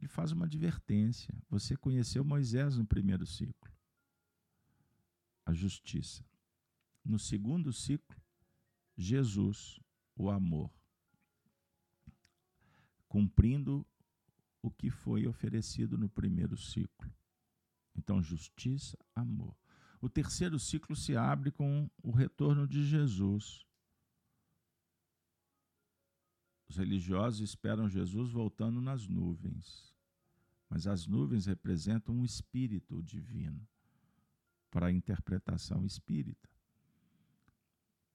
ele 0.00 0.08
faz 0.08 0.32
uma 0.32 0.46
advertência. 0.46 1.32
Você 1.48 1.76
conheceu 1.76 2.24
Moisés 2.24 2.76
no 2.76 2.84
primeiro 2.84 3.24
ciclo, 3.24 3.73
a 5.44 5.52
justiça. 5.52 6.24
No 7.04 7.18
segundo 7.18 7.72
ciclo, 7.72 8.16
Jesus, 8.96 9.78
o 10.16 10.30
amor, 10.30 10.70
cumprindo 13.08 13.86
o 14.62 14.70
que 14.70 14.88
foi 14.88 15.26
oferecido 15.26 15.98
no 15.98 16.08
primeiro 16.08 16.56
ciclo. 16.56 17.12
Então, 17.94 18.22
justiça, 18.22 18.98
amor. 19.14 19.54
O 20.00 20.08
terceiro 20.08 20.58
ciclo 20.58 20.96
se 20.96 21.16
abre 21.16 21.50
com 21.50 21.90
o 22.02 22.10
retorno 22.10 22.66
de 22.66 22.84
Jesus. 22.84 23.66
Os 26.68 26.76
religiosos 26.76 27.40
esperam 27.40 27.88
Jesus 27.88 28.30
voltando 28.30 28.80
nas 28.80 29.06
nuvens, 29.06 29.94
mas 30.68 30.86
as 30.86 31.06
nuvens 31.06 31.46
representam 31.46 32.14
um 32.14 32.24
espírito 32.24 33.02
divino 33.02 33.66
para 34.74 34.86
a 34.88 34.92
interpretação 34.92 35.86
espírita. 35.86 36.50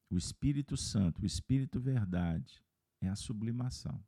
O 0.09 0.17
Espírito 0.17 0.75
Santo, 0.75 1.21
o 1.21 1.25
Espírito 1.25 1.79
Verdade, 1.79 2.61
é 2.99 3.07
a 3.07 3.15
sublimação. 3.15 4.03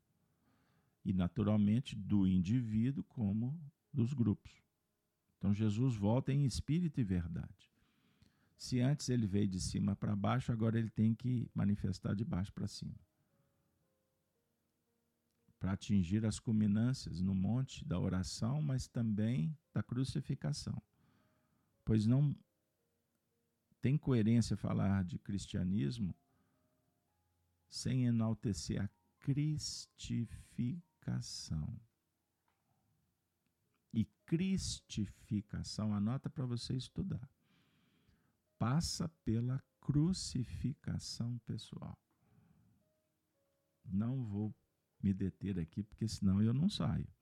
E, 1.06 1.14
naturalmente, 1.14 1.96
do 1.96 2.28
indivíduo 2.28 3.06
como 3.06 3.58
dos 3.94 4.12
grupos. 4.12 4.52
Então, 5.38 5.54
Jesus 5.54 5.96
volta 5.96 6.34
em 6.34 6.44
espírito 6.44 7.00
e 7.00 7.06
verdade. 7.06 7.72
Se 8.58 8.82
antes 8.82 9.08
ele 9.08 9.26
veio 9.26 9.48
de 9.48 9.62
cima 9.62 9.96
para 9.96 10.14
baixo, 10.14 10.52
agora 10.52 10.78
ele 10.78 10.90
tem 10.90 11.16
que 11.16 11.50
manifestar 11.56 12.14
de 12.14 12.26
baixo 12.26 12.52
para 12.52 12.68
cima. 12.68 13.00
Para 15.58 15.72
atingir 15.72 16.26
as 16.26 16.38
culminâncias 16.38 17.22
no 17.22 17.34
monte 17.34 17.86
da 17.86 17.98
oração, 17.98 18.62
mas 18.62 18.90
também 18.90 19.58
da 19.74 19.82
crucificação. 19.82 20.82
Pois 21.92 22.08
não 22.08 22.34
tem 23.82 23.98
coerência 23.98 24.56
falar 24.56 25.04
de 25.04 25.20
cristianismo 25.20 26.16
sem 27.68 28.06
enaltecer 28.06 28.82
a 28.82 28.90
cristificação. 29.20 31.78
E 33.92 34.06
cristificação, 34.26 35.94
anota 35.94 36.30
para 36.30 36.46
você 36.46 36.78
estudar, 36.78 37.30
passa 38.58 39.10
pela 39.26 39.62
crucificação 39.82 41.40
pessoal. 41.40 42.00
Não 43.84 44.24
vou 44.24 44.56
me 45.04 45.14
deter 45.14 45.60
aqui, 45.60 45.84
porque 45.84 46.08
senão 46.08 46.42
eu 46.42 46.54
não 46.54 46.70
saio. 46.70 47.14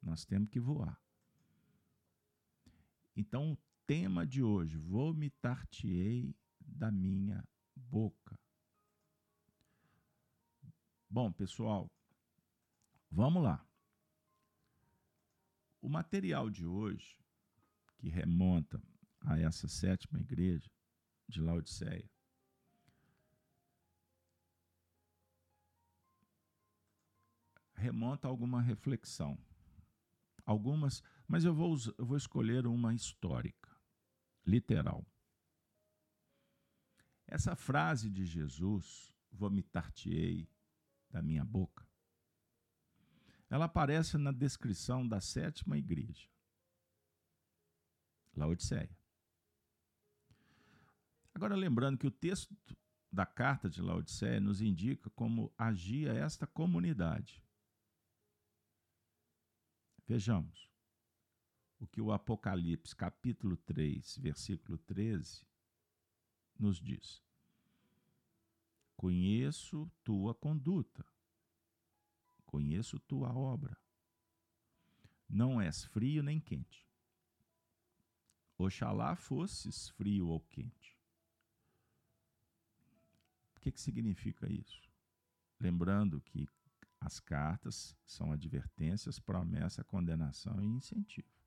Nós 0.00 0.24
temos 0.24 0.48
que 0.48 0.58
voar. 0.58 0.98
Então, 3.14 3.58
tema 3.88 4.26
de 4.26 4.42
hoje: 4.42 4.76
vomitar-te-ei 4.76 6.36
da 6.60 6.92
minha 6.92 7.42
boca. 7.74 8.38
Bom, 11.08 11.32
pessoal, 11.32 11.90
vamos 13.10 13.42
lá. 13.42 13.66
O 15.80 15.88
material 15.88 16.50
de 16.50 16.66
hoje, 16.66 17.18
que 17.96 18.10
remonta 18.10 18.80
a 19.22 19.38
essa 19.40 19.66
sétima 19.66 20.20
igreja 20.20 20.70
de 21.26 21.40
Laodiceia, 21.40 22.10
remonta 27.74 28.28
a 28.28 28.30
alguma 28.30 28.60
reflexão. 28.60 29.38
Algumas, 30.44 31.02
mas 31.26 31.44
eu 31.44 31.54
vou, 31.54 31.74
eu 31.96 32.04
vou 32.04 32.16
escolher 32.18 32.66
uma 32.66 32.94
histórica 32.94 33.67
literal. 34.48 35.06
Essa 37.26 37.54
frase 37.54 38.08
de 38.08 38.24
Jesus, 38.24 39.12
vomitar-te-ei 39.30 40.48
da 41.10 41.20
minha 41.20 41.44
boca, 41.44 41.86
ela 43.50 43.66
aparece 43.66 44.16
na 44.16 44.32
descrição 44.32 45.06
da 45.06 45.20
sétima 45.20 45.76
igreja, 45.76 46.28
Laodiceia. 48.34 48.96
Agora, 51.34 51.54
lembrando 51.54 51.98
que 51.98 52.06
o 52.06 52.10
texto 52.10 52.54
da 53.12 53.26
carta 53.26 53.68
de 53.68 53.80
Laodiceia 53.80 54.40
nos 54.40 54.60
indica 54.60 55.10
como 55.10 55.52
agia 55.56 56.12
esta 56.12 56.46
comunidade. 56.46 57.44
Vejamos 60.06 60.67
o 61.78 61.86
que 61.86 62.00
o 62.00 62.12
Apocalipse, 62.12 62.94
capítulo 62.94 63.56
3, 63.56 64.18
versículo 64.18 64.78
13, 64.78 65.46
nos 66.58 66.80
diz. 66.80 67.22
Conheço 68.96 69.90
tua 70.02 70.34
conduta, 70.34 71.06
conheço 72.44 72.98
tua 72.98 73.32
obra. 73.32 73.78
Não 75.28 75.60
és 75.60 75.84
frio 75.84 76.22
nem 76.22 76.40
quente. 76.40 76.88
Oxalá 78.56 79.14
fosses 79.14 79.88
frio 79.90 80.28
ou 80.28 80.40
quente. 80.40 80.98
O 83.56 83.60
que, 83.60 83.70
que 83.70 83.80
significa 83.80 84.50
isso? 84.50 84.90
Lembrando 85.60 86.20
que 86.20 86.48
as 87.00 87.20
cartas 87.20 87.96
são 88.04 88.32
advertências, 88.32 89.20
promessa, 89.20 89.84
condenação 89.84 90.60
e 90.60 90.66
incentivo. 90.66 91.37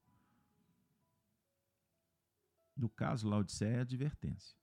No 2.75 2.89
caso, 2.89 3.27
Laodiceia 3.27 3.77
é 3.77 3.81
advertência. 3.81 4.57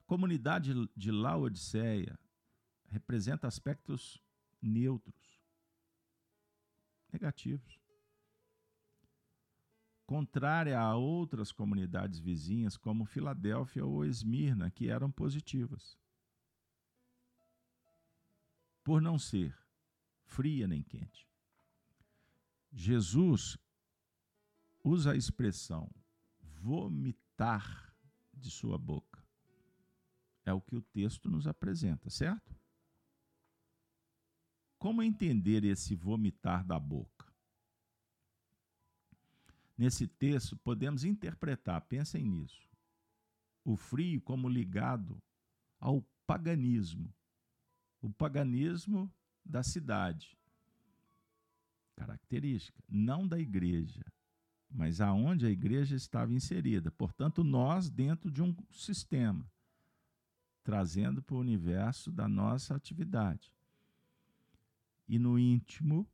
A 0.00 0.02
comunidade 0.06 0.72
de 0.94 1.10
Laodiceia 1.10 2.18
representa 2.88 3.48
aspectos 3.48 4.22
neutros, 4.60 5.40
negativos. 7.12 7.80
Contrária 10.06 10.78
a 10.78 10.94
outras 10.94 11.50
comunidades 11.50 12.18
vizinhas, 12.18 12.76
como 12.76 13.06
Filadélfia 13.06 13.84
ou 13.84 14.04
Esmirna, 14.04 14.70
que 14.70 14.90
eram 14.90 15.10
positivas. 15.10 15.98
Por 18.82 19.00
não 19.00 19.18
ser 19.18 19.56
fria 20.26 20.68
nem 20.68 20.82
quente. 20.82 21.26
Jesus 22.70 23.56
usa 24.84 25.12
a 25.12 25.16
expressão 25.16 25.90
vomitar 26.60 27.96
de 28.32 28.50
sua 28.50 28.76
boca. 28.76 29.24
É 30.44 30.52
o 30.52 30.60
que 30.60 30.76
o 30.76 30.82
texto 30.82 31.30
nos 31.30 31.46
apresenta, 31.46 32.10
certo? 32.10 32.54
Como 34.78 35.02
entender 35.02 35.64
esse 35.64 35.96
vomitar 35.96 36.62
da 36.62 36.78
boca? 36.78 37.32
Nesse 39.76 40.06
texto, 40.06 40.56
podemos 40.58 41.02
interpretar, 41.02 41.80
pensem 41.86 42.22
nisso, 42.22 42.68
o 43.64 43.76
frio 43.76 44.20
como 44.20 44.48
ligado 44.48 45.20
ao 45.80 46.02
paganismo, 46.26 47.12
o 48.00 48.10
paganismo 48.10 49.12
da 49.42 49.62
cidade. 49.62 50.38
Característica, 51.96 52.84
não 52.88 53.26
da 53.26 53.38
igreja, 53.38 54.04
mas 54.74 55.00
aonde 55.00 55.46
a 55.46 55.50
igreja 55.50 55.94
estava 55.94 56.32
inserida. 56.32 56.90
Portanto, 56.90 57.44
nós 57.44 57.88
dentro 57.88 58.28
de 58.28 58.42
um 58.42 58.54
sistema, 58.72 59.48
trazendo 60.64 61.22
para 61.22 61.36
o 61.36 61.38
universo 61.38 62.10
da 62.10 62.26
nossa 62.26 62.74
atividade. 62.74 63.54
E 65.06 65.16
no 65.16 65.38
íntimo, 65.38 66.10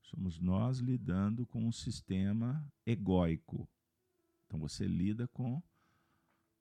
somos 0.00 0.40
nós 0.40 0.78
lidando 0.78 1.44
com 1.44 1.66
um 1.66 1.72
sistema 1.72 2.66
egóico. 2.86 3.68
Então 4.46 4.58
você 4.58 4.86
lida 4.86 5.28
com 5.28 5.62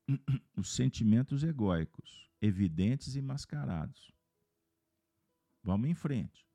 os 0.58 0.75
sentimentos 0.75 1.41
egóicos, 1.43 2.30
evidentes 2.41 3.15
e 3.15 3.21
mascarados. 3.21 4.12
Vamos 5.63 5.89
em 5.89 5.95
frente. 5.95 6.45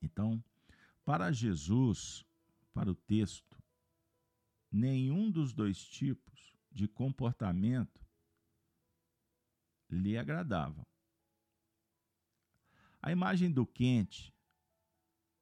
Então, 0.00 0.42
para 1.04 1.32
Jesus, 1.32 2.24
para 2.72 2.90
o 2.90 2.94
texto, 2.94 3.62
nenhum 4.70 5.30
dos 5.30 5.52
dois 5.52 5.84
tipos 5.84 6.56
de 6.70 6.88
comportamento 6.88 8.00
lhe 9.90 10.16
agradava. 10.16 10.86
A 13.00 13.12
imagem 13.12 13.50
do 13.50 13.66
quente 13.66 14.32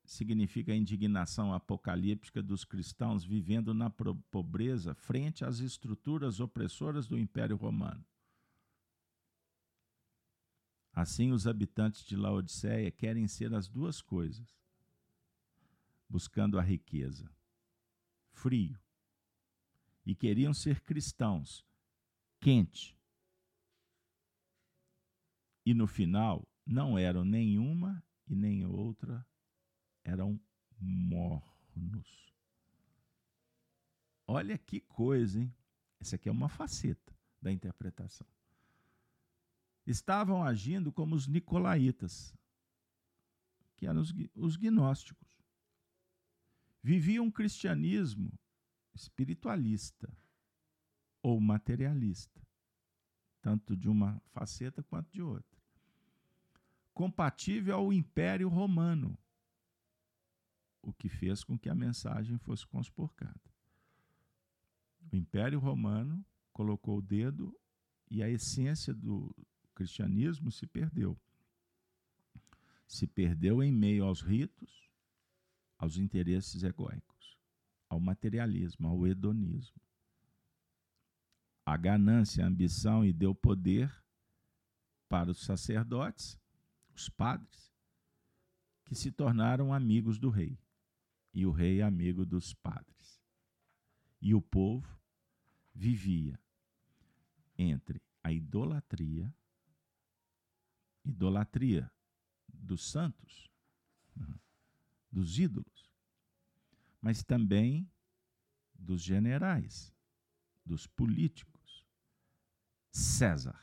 significa 0.05 0.73
a 0.73 0.77
indignação 0.77 1.53
apocalíptica 1.55 2.43
dos 2.43 2.65
cristãos 2.65 3.25
vivendo 3.25 3.73
na 3.73 3.89
pobreza 3.89 4.93
frente 4.95 5.45
às 5.45 5.61
estruturas 5.61 6.41
opressoras 6.41 7.07
do 7.07 7.17
Império 7.17 7.57
Romano. 7.57 8.05
Assim, 10.93 11.31
os 11.31 11.47
habitantes 11.47 12.05
de 12.05 12.17
Laodiceia 12.17 12.91
querem 12.91 13.29
ser 13.29 13.55
as 13.55 13.69
duas 13.69 14.03
coisas 14.03 14.60
buscando 16.11 16.59
a 16.59 16.63
riqueza. 16.63 17.31
Frio. 18.33 18.77
E 20.05 20.15
queriam 20.15 20.53
ser 20.53 20.81
cristãos. 20.81 21.65
Quente. 22.41 22.99
E 25.65 25.73
no 25.73 25.87
final, 25.87 26.49
não 26.67 26.99
eram 26.99 27.25
nenhuma 27.25 28.03
e 28.27 28.35
nem 28.35 28.65
outra, 28.65 29.25
eram 30.03 30.41
mornos. 30.81 32.35
Olha 34.27 34.59
que 34.59 34.81
coisa, 34.81 35.41
hein? 35.41 35.55
Essa 36.01 36.17
aqui 36.17 36.29
é 36.29 36.33
uma 36.33 36.49
faceta 36.49 37.15
da 37.41 37.53
interpretação. 37.53 38.27
Estavam 39.87 40.43
agindo 40.43 40.91
como 40.91 41.15
os 41.15 41.27
nicolaítas, 41.27 42.35
que 43.77 43.87
eram 43.87 44.01
os, 44.01 44.13
os 44.35 44.57
gnósticos 44.57 45.30
vivia 46.83 47.23
um 47.23 47.31
cristianismo 47.31 48.33
espiritualista 48.95 50.13
ou 51.23 51.41
materialista, 51.41 52.41
tanto 53.43 53.77
de 53.77 53.89
uma 53.89 54.21
faceta 54.33 54.83
quanto 54.83 55.11
de 55.11 55.23
outra, 55.23 55.61
compatível 56.93 57.77
ao 57.77 57.93
Império 57.93 58.49
Romano, 58.49 59.19
o 60.83 60.93
que 60.93 61.09
fez 61.09 61.45
com 61.45 61.59
que 61.59 61.69
a 61.69 61.75
mensagem 61.75 62.39
fosse 62.39 62.67
conspurcada. 62.67 63.41
O 65.13 65.17
Império 65.17 65.59
Romano 65.59 66.25
colocou 66.53 66.99
o 66.99 67.03
dedo 67.03 67.55
e 68.11 68.23
a 68.23 68.29
essência 68.29 68.95
do 68.95 69.35
cristianismo 69.75 70.51
se 70.51 70.67
perdeu. 70.67 71.19
Se 72.87 73.07
perdeu 73.07 73.63
em 73.63 73.73
meio 73.73 74.05
aos 74.05 74.21
ritos, 74.21 74.90
aos 75.81 75.97
interesses 75.97 76.63
egóicos, 76.63 77.39
ao 77.89 77.99
materialismo, 77.99 78.87
ao 78.87 79.07
hedonismo. 79.07 79.81
A 81.65 81.75
ganância, 81.75 82.45
a 82.45 82.47
ambição 82.47 83.03
e 83.03 83.15
deu 83.15 83.35
poder 83.35 83.91
para 85.09 85.31
os 85.31 85.41
sacerdotes, 85.41 86.39
os 86.95 87.09
padres, 87.09 87.73
que 88.85 88.95
se 88.95 89.11
tornaram 89.11 89.73
amigos 89.73 90.19
do 90.19 90.29
rei, 90.29 90.61
e 91.33 91.47
o 91.47 91.51
rei 91.51 91.81
amigo 91.81 92.27
dos 92.27 92.53
padres. 92.53 93.23
E 94.21 94.35
o 94.35 94.43
povo 94.43 95.01
vivia 95.75 96.39
entre 97.57 98.03
a 98.23 98.31
idolatria, 98.31 99.35
idolatria 101.03 101.91
dos 102.47 102.91
santos, 102.91 103.51
dos 105.11 105.39
ídolos, 105.39 105.91
mas 107.01 107.23
também 107.23 107.91
dos 108.75 109.03
generais, 109.03 109.95
dos 110.65 110.87
políticos. 110.87 111.85
César. 112.91 113.59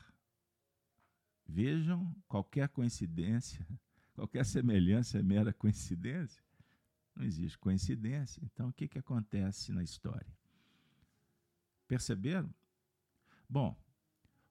Vejam, 1.46 2.16
qualquer 2.28 2.70
coincidência, 2.70 3.66
qualquer 4.14 4.46
semelhança 4.46 5.20
é 5.20 5.24
mera 5.24 5.54
coincidência. 5.54 6.44
Não 7.16 7.26
existe 7.26 7.58
coincidência. 7.58 8.42
Então, 8.44 8.70
o 8.70 8.74
que, 8.74 8.88
que 8.88 9.00
acontece 9.00 9.72
na 9.72 9.84
história? 9.84 10.32
Perceberam? 11.88 12.54
Bom, 13.50 13.76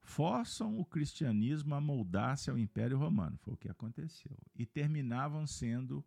forçam 0.01 0.79
o 0.79 0.85
cristianismo 0.85 1.75
a 1.75 1.81
moldar-se 1.81 2.51
ao 2.51 2.59
Império 2.59 2.99
Romano. 2.99 3.37
Foi 3.39 3.55
o 3.55 3.57
que 3.57 3.69
aconteceu. 3.69 4.37
E 4.55 4.67
terminavam 4.67 5.47
sendo 5.47 6.05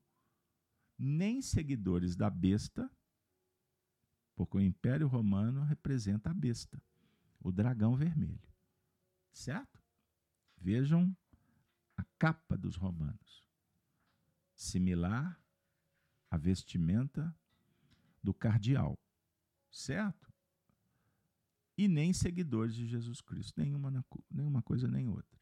nem 0.99 1.41
seguidores 1.41 2.15
da 2.15 2.29
besta, 2.29 2.91
porque 4.35 4.57
o 4.57 4.61
Império 4.61 5.07
Romano 5.07 5.63
representa 5.63 6.29
a 6.29 6.33
besta, 6.33 6.81
o 7.39 7.51
dragão 7.51 7.95
vermelho. 7.95 8.47
Certo? 9.31 9.81
Vejam 10.57 11.15
a 11.95 12.03
capa 12.17 12.57
dos 12.57 12.75
romanos, 12.75 13.45
similar 14.53 15.41
à 16.29 16.37
vestimenta 16.37 17.33
do 18.21 18.33
cardeal. 18.33 18.99
Certo? 19.71 20.29
e 21.79 21.87
nem 21.87 22.11
seguidores 22.11 22.75
de 22.75 22.85
Jesus 22.85 23.21
Cristo, 23.21 23.53
nenhuma, 23.57 24.05
nenhuma 24.29 24.61
coisa 24.61 24.85
nem 24.85 25.07
outra. 25.07 25.38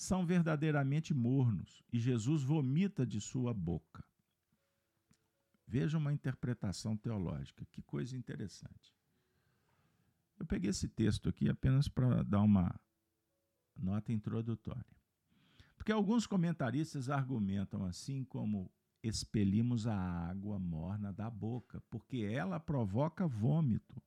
São 0.00 0.24
verdadeiramente 0.24 1.12
mornos 1.12 1.84
e 1.92 1.98
Jesus 1.98 2.42
vomita 2.42 3.06
de 3.06 3.20
sua 3.20 3.52
boca. 3.52 4.02
Veja 5.66 5.98
uma 5.98 6.10
interpretação 6.10 6.96
teológica, 6.96 7.66
que 7.66 7.82
coisa 7.82 8.16
interessante. 8.16 8.96
Eu 10.38 10.46
peguei 10.46 10.70
esse 10.70 10.88
texto 10.88 11.28
aqui 11.28 11.50
apenas 11.50 11.86
para 11.86 12.22
dar 12.22 12.40
uma 12.40 12.74
nota 13.76 14.10
introdutória. 14.10 14.96
Porque 15.76 15.92
alguns 15.92 16.26
comentaristas 16.26 17.10
argumentam 17.10 17.84
assim 17.84 18.24
como 18.24 18.72
expelimos 19.02 19.86
a 19.86 19.94
água 19.94 20.58
morna 20.58 21.12
da 21.12 21.28
boca, 21.28 21.78
porque 21.90 22.20
ela 22.22 22.58
provoca 22.58 23.26
vômito. 23.26 24.00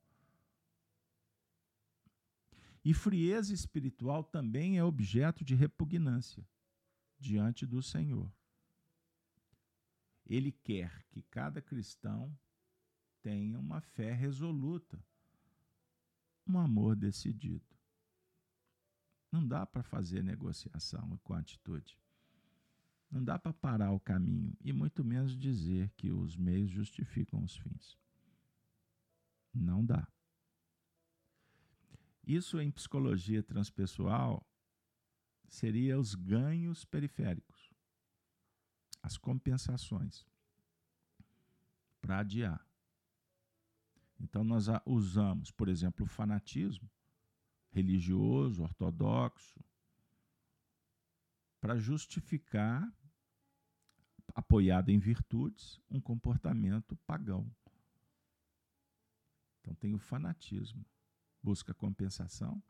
E 2.83 2.93
frieza 2.93 3.53
espiritual 3.53 4.23
também 4.23 4.77
é 4.77 4.83
objeto 4.83 5.43
de 5.43 5.55
repugnância 5.55 6.45
diante 7.17 7.65
do 7.65 7.81
Senhor. 7.81 8.31
Ele 10.25 10.51
quer 10.51 11.05
que 11.09 11.21
cada 11.21 11.61
cristão 11.61 12.37
tenha 13.21 13.57
uma 13.57 13.79
fé 13.79 14.13
resoluta, 14.13 15.01
um 16.45 16.57
amor 16.59 16.95
decidido. 16.95 17.65
Não 19.31 19.47
dá 19.47 19.65
para 19.65 19.81
fazer 19.81 20.21
negociação 20.21 21.17
com 21.23 21.33
atitude. 21.33 21.97
Não 23.09 23.23
dá 23.23 23.39
para 23.39 23.53
parar 23.53 23.91
o 23.91 23.99
caminho 23.99 24.55
e 24.59 24.73
muito 24.73 25.03
menos 25.03 25.37
dizer 25.37 25.89
que 25.95 26.11
os 26.11 26.35
meios 26.35 26.69
justificam 26.69 27.43
os 27.43 27.55
fins. 27.55 27.97
Não 29.53 29.85
dá. 29.85 30.07
Isso 32.25 32.59
em 32.59 32.71
psicologia 32.71 33.43
transpessoal 33.43 34.45
seria 35.47 35.99
os 35.99 36.15
ganhos 36.15 36.85
periféricos, 36.85 37.69
as 39.01 39.17
compensações 39.17 40.25
para 42.01 42.19
adiar. 42.19 42.65
Então 44.19 44.43
nós 44.43 44.67
usamos, 44.85 45.51
por 45.51 45.67
exemplo, 45.67 46.05
o 46.05 46.09
fanatismo 46.09 46.89
religioso, 47.71 48.63
ortodoxo, 48.63 49.59
para 51.59 51.75
justificar, 51.77 52.87
apoiado 54.35 54.89
em 54.89 54.99
virtudes, 54.99 55.81
um 55.89 55.99
comportamento 55.99 56.95
pagão. 57.07 57.49
Então 59.59 59.73
tem 59.75 59.93
o 59.93 59.99
fanatismo 59.99 60.85
busca 61.43 61.73
compensação. 61.73 62.63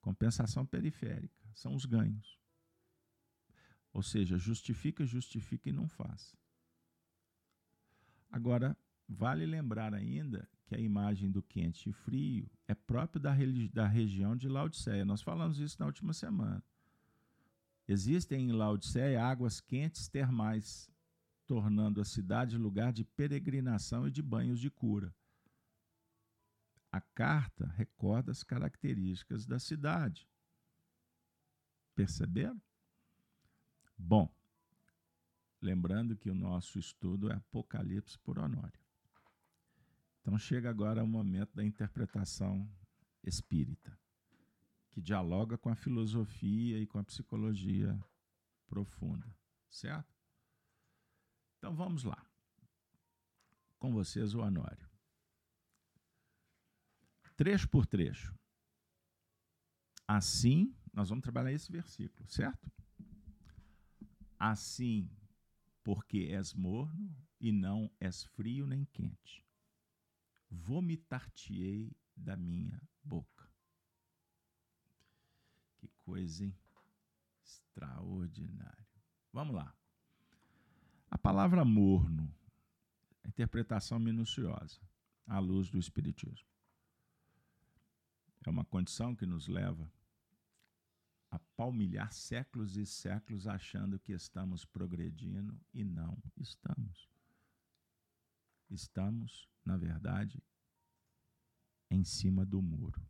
Compensação 0.00 0.64
periférica 0.64 1.42
são 1.54 1.74
os 1.74 1.86
ganhos. 1.86 2.38
Ou 3.92 4.02
seja, 4.02 4.36
justifica, 4.36 5.06
justifica 5.06 5.70
e 5.70 5.72
não 5.72 5.88
faz. 5.88 6.36
Agora, 8.30 8.76
vale 9.08 9.46
lembrar 9.46 9.94
ainda 9.94 10.48
que 10.66 10.74
a 10.74 10.78
imagem 10.78 11.30
do 11.30 11.42
quente 11.42 11.88
e 11.88 11.92
frio 11.92 12.50
é 12.68 12.74
próprio 12.74 13.20
da, 13.20 13.34
da 13.72 13.86
região 13.86 14.36
de 14.36 14.48
Laodiceia. 14.48 15.04
Nós 15.04 15.22
falamos 15.22 15.58
isso 15.58 15.76
na 15.80 15.86
última 15.86 16.12
semana. 16.12 16.62
Existem 17.88 18.48
em 18.48 18.52
Laodiceia 18.52 19.24
águas 19.24 19.60
quentes 19.60 20.08
termais, 20.08 20.90
tornando 21.46 22.00
a 22.00 22.04
cidade 22.04 22.58
lugar 22.58 22.92
de 22.92 23.04
peregrinação 23.04 24.08
e 24.08 24.10
de 24.10 24.20
banhos 24.20 24.60
de 24.60 24.70
cura. 24.70 25.14
A 26.96 27.00
carta 27.14 27.66
recorda 27.76 28.32
as 28.32 28.42
características 28.42 29.44
da 29.44 29.58
cidade. 29.58 30.26
Perceberam? 31.94 32.58
Bom, 33.98 34.34
lembrando 35.60 36.16
que 36.16 36.30
o 36.30 36.34
nosso 36.34 36.78
estudo 36.78 37.30
é 37.30 37.34
Apocalipse 37.34 38.18
por 38.20 38.38
Honório. 38.38 38.80
Então 40.22 40.38
chega 40.38 40.70
agora 40.70 41.04
o 41.04 41.06
momento 41.06 41.54
da 41.54 41.62
interpretação 41.62 42.66
espírita, 43.22 43.94
que 44.90 45.02
dialoga 45.02 45.58
com 45.58 45.68
a 45.68 45.76
filosofia 45.76 46.78
e 46.80 46.86
com 46.86 46.98
a 46.98 47.04
psicologia 47.04 48.02
profunda, 48.66 49.30
certo? 49.68 50.16
Então 51.58 51.76
vamos 51.76 52.04
lá. 52.04 52.26
Com 53.78 53.92
vocês, 53.92 54.32
o 54.32 54.40
Honório 54.40 54.95
trecho 57.36 57.68
por 57.68 57.86
trecho. 57.86 58.34
Assim, 60.08 60.74
nós 60.92 61.08
vamos 61.08 61.22
trabalhar 61.22 61.52
esse 61.52 61.70
versículo, 61.70 62.28
certo? 62.28 62.70
Assim, 64.38 65.10
porque 65.82 66.28
és 66.30 66.54
morno 66.54 67.14
e 67.40 67.52
não 67.52 67.90
és 68.00 68.24
frio 68.24 68.66
nem 68.66 68.84
quente, 68.86 69.44
vomitar-te-ei 70.50 71.94
da 72.16 72.36
minha 72.36 72.80
boca. 73.02 73.48
Que 75.76 75.88
coisa, 75.98 76.44
hein? 76.44 76.56
Vamos 79.32 79.54
lá. 79.54 79.76
A 81.10 81.18
palavra 81.18 81.64
morno, 81.64 82.34
interpretação 83.24 83.98
minuciosa, 83.98 84.80
à 85.26 85.38
luz 85.38 85.68
do 85.68 85.78
Espiritismo. 85.78 86.55
É 88.46 88.50
uma 88.50 88.64
condição 88.64 89.14
que 89.14 89.26
nos 89.26 89.48
leva 89.48 89.92
a 91.32 91.38
palmilhar 91.56 92.12
séculos 92.12 92.76
e 92.76 92.86
séculos 92.86 93.48
achando 93.48 93.98
que 93.98 94.12
estamos 94.12 94.64
progredindo 94.64 95.60
e 95.74 95.84
não 95.84 96.16
estamos. 96.36 97.10
Estamos, 98.70 99.48
na 99.64 99.76
verdade, 99.76 100.40
em 101.90 102.04
cima 102.04 102.46
do 102.46 102.62
muro. 102.62 103.04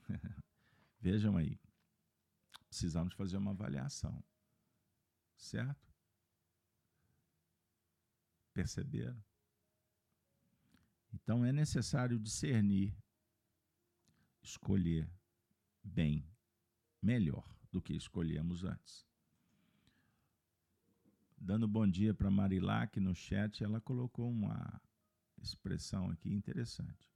Vejam 1.00 1.38
aí. 1.38 1.58
Precisamos 2.68 3.14
fazer 3.14 3.38
uma 3.38 3.52
avaliação. 3.52 4.22
Certo? 5.34 5.90
Perceberam? 8.52 9.24
Então 11.24 11.42
é 11.42 11.50
necessário 11.50 12.18
discernir, 12.18 12.94
escolher 14.42 15.10
bem, 15.82 16.22
melhor 17.00 17.48
do 17.72 17.80
que 17.80 17.94
escolhemos 17.94 18.62
antes. 18.62 19.06
Dando 21.38 21.66
bom 21.66 21.88
dia 21.88 22.12
para 22.12 22.30
Marilac 22.30 23.00
no 23.00 23.14
chat, 23.14 23.64
ela 23.64 23.80
colocou 23.80 24.30
uma 24.30 24.78
expressão 25.40 26.10
aqui 26.10 26.30
interessante 26.30 27.10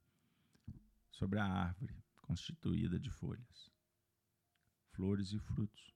sobre 1.11 1.37
a 1.37 1.45
árvore 1.45 1.95
constituída 2.23 2.99
de 2.99 3.11
folhas, 3.11 3.71
flores 4.91 5.33
e 5.33 5.39
frutos. 5.39 5.93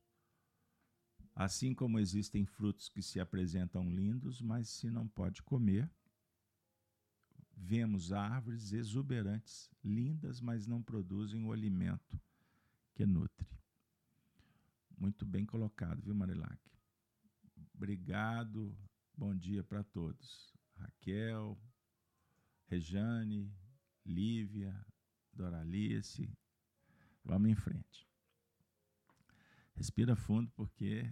Assim 1.35 1.73
como 1.73 1.99
existem 1.99 2.45
frutos 2.45 2.89
que 2.89 3.01
se 3.01 3.19
apresentam 3.19 3.89
lindos, 3.89 4.39
mas 4.39 4.69
se 4.69 4.91
não 4.91 5.07
pode 5.07 5.41
comer, 5.41 5.89
vemos 7.55 8.11
árvores 8.11 8.71
exuberantes, 8.71 9.69
lindas, 9.83 10.41
mas 10.41 10.67
não 10.67 10.81
produzem 10.81 11.43
o 11.45 11.51
alimento 11.51 12.19
que 12.93 13.05
nutre. 13.05 13.47
Muito 14.97 15.25
bem 15.25 15.45
colocado, 15.45 16.01
viu, 16.01 16.15
Marilac? 16.15 16.59
Obrigado, 17.73 18.77
bom 19.15 19.35
dia 19.35 19.63
para 19.63 19.83
todos. 19.83 20.53
Raquel, 20.75 21.59
Rejane, 22.67 23.53
Lívia, 24.05 24.85
Doralice, 25.33 26.31
vamos 27.23 27.49
em 27.49 27.55
frente. 27.55 28.07
Respira 29.75 30.15
fundo 30.15 30.51
porque 30.51 31.09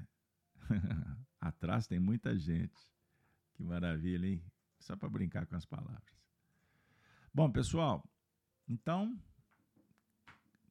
atrás 1.39 1.87
tem 1.87 1.99
muita 1.99 2.37
gente. 2.37 2.79
Que 3.53 3.63
maravilha, 3.63 4.27
hein? 4.27 4.43
Só 4.79 4.95
para 4.95 5.09
brincar 5.09 5.45
com 5.45 5.55
as 5.55 5.65
palavras. 5.65 6.21
Bom, 7.33 7.49
pessoal, 7.49 8.03
Então, 8.67 9.17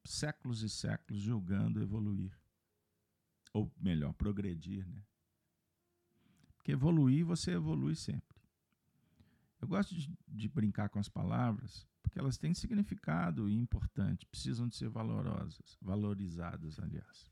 séculos 0.05 0.63
e 0.63 0.69
séculos 0.69 1.21
julgando 1.21 1.83
evoluir. 1.83 2.39
Ou 3.53 3.73
melhor, 3.79 4.13
progredir, 4.13 4.87
né? 4.87 5.03
Porque 6.57 6.73
evoluir, 6.73 7.25
você 7.25 7.53
evolui 7.53 7.95
sempre. 7.95 8.39
Eu 9.61 9.69
gosto 9.69 9.95
de, 9.95 10.15
de 10.29 10.49
brincar 10.49 10.89
com 10.89 10.99
as 10.99 11.09
palavras, 11.09 11.87
porque 12.03 12.19
elas 12.19 12.37
têm 12.37 12.55
significado 12.55 13.49
importante, 13.49 14.27
precisam 14.27 14.69
de 14.69 14.77
ser 14.77 14.89
valorosas, 14.89 15.79
valorizadas, 15.81 16.79
aliás. 16.79 17.31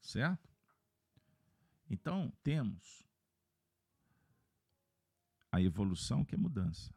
Certo? 0.00 0.50
Então, 1.88 2.30
temos 2.42 3.06
a 5.50 5.60
evolução 5.60 6.24
que 6.24 6.34
é 6.34 6.38
mudança. 6.38 6.94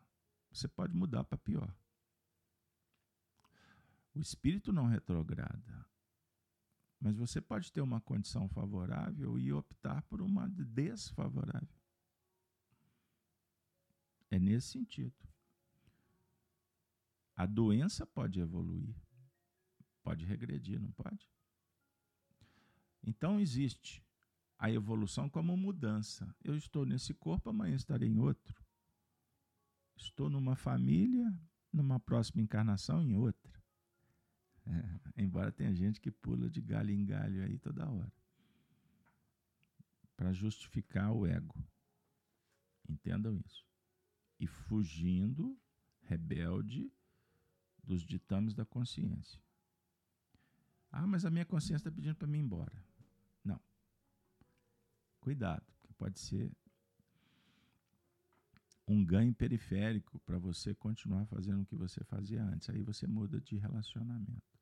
Você 0.56 0.70
pode 0.70 0.96
mudar 0.96 1.26
para 1.26 1.38
pior. 1.38 1.76
O 4.14 4.22
espírito 4.22 4.72
não 4.72 4.86
retrograda. 4.88 5.86
Mas 6.98 7.18
você 7.18 7.42
pode 7.42 7.74
ter 7.74 7.82
uma 7.82 8.00
condição 8.00 8.48
favorável 8.48 9.38
e 9.38 9.52
optar 9.52 10.02
por 10.04 10.22
uma 10.22 10.48
desfavorável. 10.48 11.68
É 14.32 14.40
nesse 14.40 14.70
sentido. 14.70 15.28
A 17.36 17.46
doença 17.46 18.06
pode 18.08 18.40
evoluir, 18.40 18.96
pode 20.02 20.24
regredir, 20.24 20.80
não 20.80 20.92
pode? 20.94 21.30
Então 23.04 23.42
existe 23.42 24.02
a 24.58 24.72
evolução 24.72 25.30
como 25.30 25.58
mudança. 25.58 26.34
Eu 26.42 26.56
estou 26.56 26.86
nesse 26.86 27.14
corpo, 27.14 27.50
amanhã 27.50 27.76
estarei 27.76 28.08
em 28.08 28.20
outro. 28.20 28.65
Estou 29.96 30.30
numa 30.30 30.56
família, 30.56 31.34
numa 31.72 32.00
próxima 32.00 32.42
encarnação, 32.42 33.02
em 33.02 33.16
outra. 33.16 33.54
É, 34.66 35.24
embora 35.24 35.52
tenha 35.52 35.74
gente 35.76 36.02
que 36.02 36.12
pula 36.12 36.50
de 36.50 36.62
galho 36.62 36.92
em 36.92 37.06
galho 37.06 37.44
aí 37.44 37.58
toda 37.58 37.90
hora. 37.90 38.12
Para 40.18 40.34
justificar 40.34 41.12
o 41.12 41.26
ego. 41.26 41.64
Entendam 42.88 43.36
isso. 43.38 43.66
E 44.40 44.48
fugindo, 44.48 45.58
rebelde, 46.02 46.92
dos 47.84 48.02
ditames 48.02 48.54
da 48.54 48.66
consciência. 48.66 49.42
Ah, 50.92 51.06
mas 51.06 51.26
a 51.26 51.30
minha 51.30 51.46
consciência 51.46 51.88
está 51.88 51.92
pedindo 51.92 52.16
para 52.16 52.28
mim 52.28 52.40
ir 52.40 52.42
embora. 52.42 52.84
Não. 53.44 53.60
Cuidado, 55.20 55.66
porque 55.74 55.94
pode 55.94 56.20
ser 56.20 56.52
um 58.88 59.04
ganho 59.04 59.34
periférico 59.34 60.20
para 60.20 60.38
você 60.38 60.74
continuar 60.76 61.26
fazendo 61.26 61.62
o 61.62 61.66
que 61.66 61.76
você 61.76 62.04
fazia 62.04 62.44
antes. 62.44 62.70
Aí 62.70 62.82
você 62.84 63.08
muda 63.08 63.42
de 63.42 63.58
relacionamento 63.58 64.56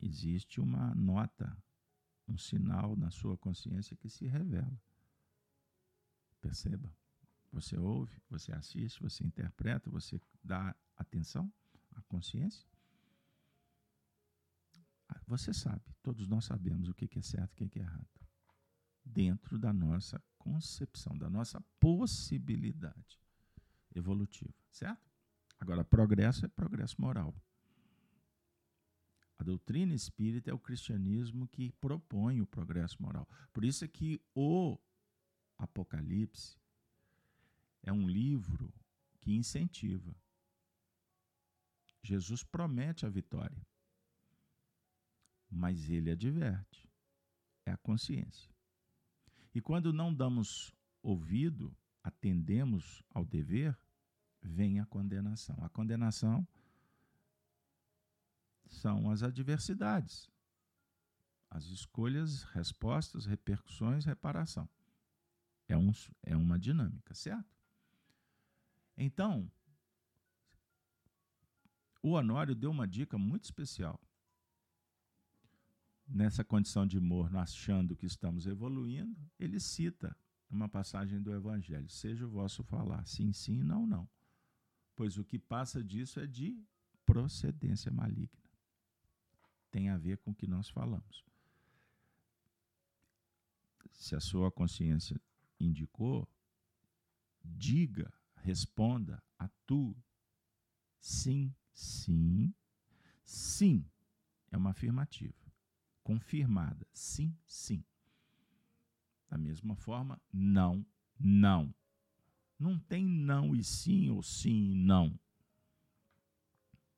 existe 0.00 0.60
uma 0.60 0.94
nota, 0.94 1.56
um 2.26 2.38
sinal 2.38 2.96
na 2.96 3.10
sua 3.10 3.36
consciência 3.36 3.96
que 3.96 4.08
se 4.08 4.26
revela. 4.26 4.80
Perceba. 6.40 6.92
Você 7.52 7.76
ouve, 7.76 8.16
você 8.28 8.52
assiste, 8.52 9.02
você 9.02 9.24
interpreta, 9.24 9.90
você 9.90 10.20
dá 10.42 10.74
atenção 10.96 11.52
à 11.94 12.00
consciência. 12.02 12.66
Ah, 15.08 15.20
você 15.26 15.52
sabe, 15.52 15.82
todos 16.02 16.28
nós 16.28 16.44
sabemos 16.44 16.88
o 16.88 16.94
que 16.94 17.18
é 17.18 17.22
certo 17.22 17.62
e 17.62 17.66
o 17.66 17.68
que 17.68 17.80
é 17.80 17.82
errado. 17.82 18.08
Dentro 19.04 19.58
da 19.58 19.72
nossa 19.72 20.22
concepção, 20.40 21.16
da 21.16 21.28
nossa 21.28 21.60
possibilidade 21.78 23.20
evolutiva, 23.94 24.54
certo? 24.70 25.10
Agora, 25.58 25.84
progresso 25.84 26.46
é 26.46 26.48
progresso 26.48 27.00
moral. 27.00 27.34
A 29.38 29.44
doutrina 29.44 29.94
espírita 29.94 30.50
é 30.50 30.54
o 30.54 30.58
cristianismo 30.58 31.46
que 31.46 31.72
propõe 31.72 32.40
o 32.40 32.46
progresso 32.46 33.00
moral. 33.02 33.28
Por 33.52 33.64
isso 33.64 33.84
é 33.84 33.88
que 33.88 34.20
o 34.34 34.78
Apocalipse 35.58 36.58
é 37.82 37.92
um 37.92 38.08
livro 38.08 38.72
que 39.20 39.32
incentiva. 39.32 40.14
Jesus 42.02 42.42
promete 42.42 43.04
a 43.04 43.10
vitória, 43.10 43.66
mas 45.50 45.88
ele 45.88 46.10
adverte. 46.10 46.88
É 47.66 47.72
a 47.72 47.76
consciência. 47.76 48.50
E 49.54 49.60
quando 49.60 49.92
não 49.92 50.14
damos 50.14 50.72
ouvido, 51.02 51.76
atendemos 52.02 53.02
ao 53.10 53.24
dever, 53.24 53.78
vem 54.42 54.80
a 54.80 54.86
condenação. 54.86 55.56
A 55.62 55.68
condenação 55.68 56.46
são 58.66 59.10
as 59.10 59.22
adversidades, 59.22 60.30
as 61.50 61.64
escolhas, 61.66 62.44
respostas, 62.44 63.26
repercussões, 63.26 64.04
reparação. 64.04 64.68
É, 65.66 65.76
um, 65.76 65.92
é 66.22 66.36
uma 66.36 66.58
dinâmica, 66.58 67.14
certo? 67.14 67.56
Então, 68.96 69.50
o 72.02 72.10
Honório 72.10 72.54
deu 72.54 72.70
uma 72.70 72.86
dica 72.86 73.18
muito 73.18 73.44
especial. 73.44 74.00
Nessa 76.12 76.42
condição 76.42 76.86
de 76.86 76.98
morno, 76.98 77.38
achando 77.38 77.94
que 77.94 78.04
estamos 78.04 78.46
evoluindo, 78.46 79.16
ele 79.38 79.60
cita 79.60 80.16
uma 80.50 80.68
passagem 80.68 81.22
do 81.22 81.32
Evangelho: 81.32 81.88
Seja 81.88 82.26
o 82.26 82.30
vosso 82.30 82.64
falar, 82.64 83.06
sim, 83.06 83.32
sim, 83.32 83.62
não, 83.62 83.86
não. 83.86 84.08
Pois 84.96 85.16
o 85.16 85.24
que 85.24 85.38
passa 85.38 85.82
disso 85.84 86.18
é 86.18 86.26
de 86.26 86.60
procedência 87.06 87.92
maligna 87.92 88.40
tem 89.70 89.88
a 89.88 89.96
ver 89.96 90.18
com 90.18 90.32
o 90.32 90.34
que 90.34 90.46
nós 90.46 90.68
falamos. 90.68 91.24
Se 93.92 94.16
a 94.16 94.20
sua 94.20 94.50
consciência 94.50 95.20
indicou, 95.58 96.28
diga, 97.44 98.12
responda, 98.36 99.22
atue. 99.38 99.96
Sim, 101.00 101.54
sim, 101.72 102.54
sim. 103.24 103.88
É 104.50 104.56
uma 104.56 104.70
afirmativa. 104.70 105.49
Confirmada. 106.10 106.84
Sim, 106.92 107.32
sim. 107.46 107.84
Da 109.28 109.38
mesma 109.38 109.76
forma, 109.76 110.20
não, 110.32 110.84
não. 111.16 111.72
Não 112.58 112.80
tem 112.80 113.06
não 113.06 113.54
e 113.54 113.62
sim, 113.62 114.10
ou 114.10 114.20
sim 114.20 114.72
e 114.72 114.74
não. 114.74 115.16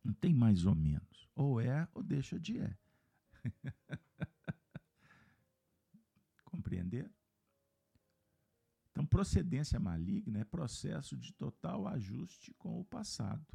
Não 0.02 0.14
tem 0.14 0.32
mais 0.32 0.64
ou 0.64 0.74
menos. 0.74 1.28
Ou 1.34 1.60
é 1.60 1.86
ou 1.92 2.02
deixa 2.02 2.40
de 2.40 2.58
é. 2.58 2.74
Compreender? 6.46 7.12
Então, 8.90 9.04
procedência 9.04 9.78
maligna 9.78 10.38
é 10.40 10.44
processo 10.44 11.18
de 11.18 11.34
total 11.34 11.86
ajuste 11.86 12.54
com 12.54 12.80
o 12.80 12.84
passado. 12.86 13.46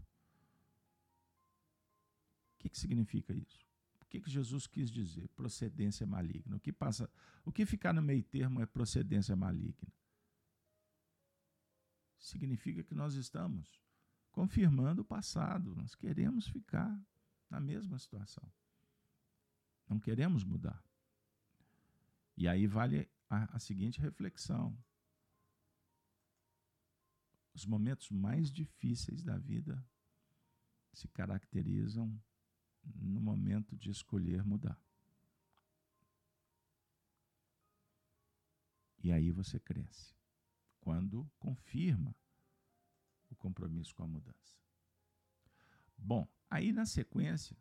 O 2.54 2.60
que, 2.60 2.70
que 2.70 2.78
significa 2.78 3.34
isso? 3.34 3.67
O 4.08 4.10
que, 4.10 4.22
que 4.22 4.32
Jesus 4.32 4.66
quis 4.66 4.90
dizer? 4.90 5.28
Procedência 5.36 6.08
maligna. 6.08 6.56
O 6.56 6.60
que 6.62 6.72
passa, 6.72 7.12
o 7.44 7.52
que 7.52 7.66
ficar 7.66 7.94
no 7.94 8.02
meio 8.02 8.24
termo 8.24 8.62
é 8.62 8.66
procedência 8.66 9.36
maligna. 9.36 9.94
Significa 12.18 12.82
que 12.86 12.96
nós 12.96 13.16
estamos 13.16 13.84
confirmando 14.32 15.02
o 15.02 15.06
passado. 15.06 15.76
Nós 15.76 15.94
queremos 15.94 16.48
ficar 16.48 16.98
na 17.50 17.60
mesma 17.60 18.00
situação. 18.00 18.50
Não 19.90 20.00
queremos 20.00 20.46
mudar. 20.46 20.82
E 22.38 22.48
aí 22.48 22.66
vale 22.66 23.10
a, 23.30 23.58
a 23.58 23.60
seguinte 23.60 24.00
reflexão: 24.00 24.78
os 27.54 27.66
momentos 27.66 28.10
mais 28.10 28.50
difíceis 28.50 29.22
da 29.22 29.38
vida 29.38 29.86
se 30.94 31.10
caracterizam 31.10 32.18
no 32.96 33.22
momento 33.22 33.76
de 33.76 33.90
escolher 33.90 34.44
mudar. 34.44 34.80
E 39.04 39.12
aí 39.12 39.32
você 39.32 39.60
cresce. 39.60 40.16
Quando 40.82 41.30
confirma 41.40 42.16
o 43.30 43.36
compromisso 43.36 43.94
com 43.96 44.04
a 44.04 44.08
mudança. 44.08 44.58
Bom, 45.98 46.28
aí 46.50 46.72
na 46.72 46.86
sequência, 46.86 47.58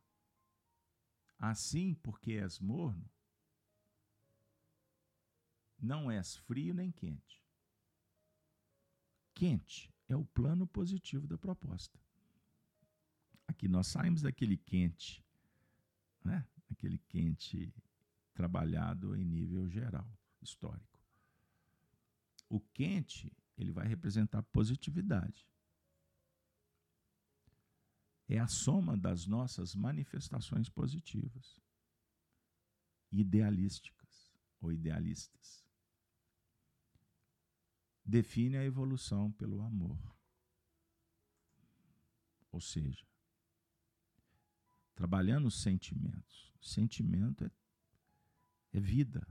assim 1.38 1.94
porque 1.94 2.32
és 2.32 2.58
morno, 2.58 3.08
não 5.78 6.10
és 6.10 6.36
frio 6.36 6.74
nem 6.74 6.90
quente. 6.90 7.44
Quente 9.34 9.92
é 10.08 10.16
o 10.16 10.24
plano 10.24 10.66
positivo 10.66 11.26
da 11.26 11.36
proposta. 11.36 12.00
Aqui 13.48 13.68
nós 13.68 13.86
saímos 13.86 14.22
daquele 14.22 14.56
quente, 14.56 15.24
né? 16.24 16.46
aquele 16.70 16.98
quente 16.98 17.72
trabalhado 18.34 19.16
em 19.16 19.24
nível 19.24 19.68
geral, 19.68 20.06
histórico. 20.42 21.00
O 22.48 22.60
quente, 22.60 23.32
ele 23.56 23.72
vai 23.72 23.86
representar 23.86 24.42
positividade. 24.42 25.48
é 28.28 28.38
a 28.38 28.48
soma 28.48 28.96
das 28.96 29.24
nossas 29.26 29.74
manifestações 29.74 30.68
positivas, 30.68 31.60
idealísticas 33.12 34.34
ou 34.60 34.72
idealistas. 34.72 35.64
Define 38.04 38.56
a 38.56 38.64
evolução 38.64 39.30
pelo 39.32 39.62
amor. 39.62 39.98
Ou 42.50 42.60
seja, 42.60 43.06
trabalhando 44.96 45.46
os 45.46 45.60
sentimentos. 45.60 46.52
Sentimento 46.60 47.44
é, 47.44 47.50
é 48.72 48.80
vida. 48.80 49.24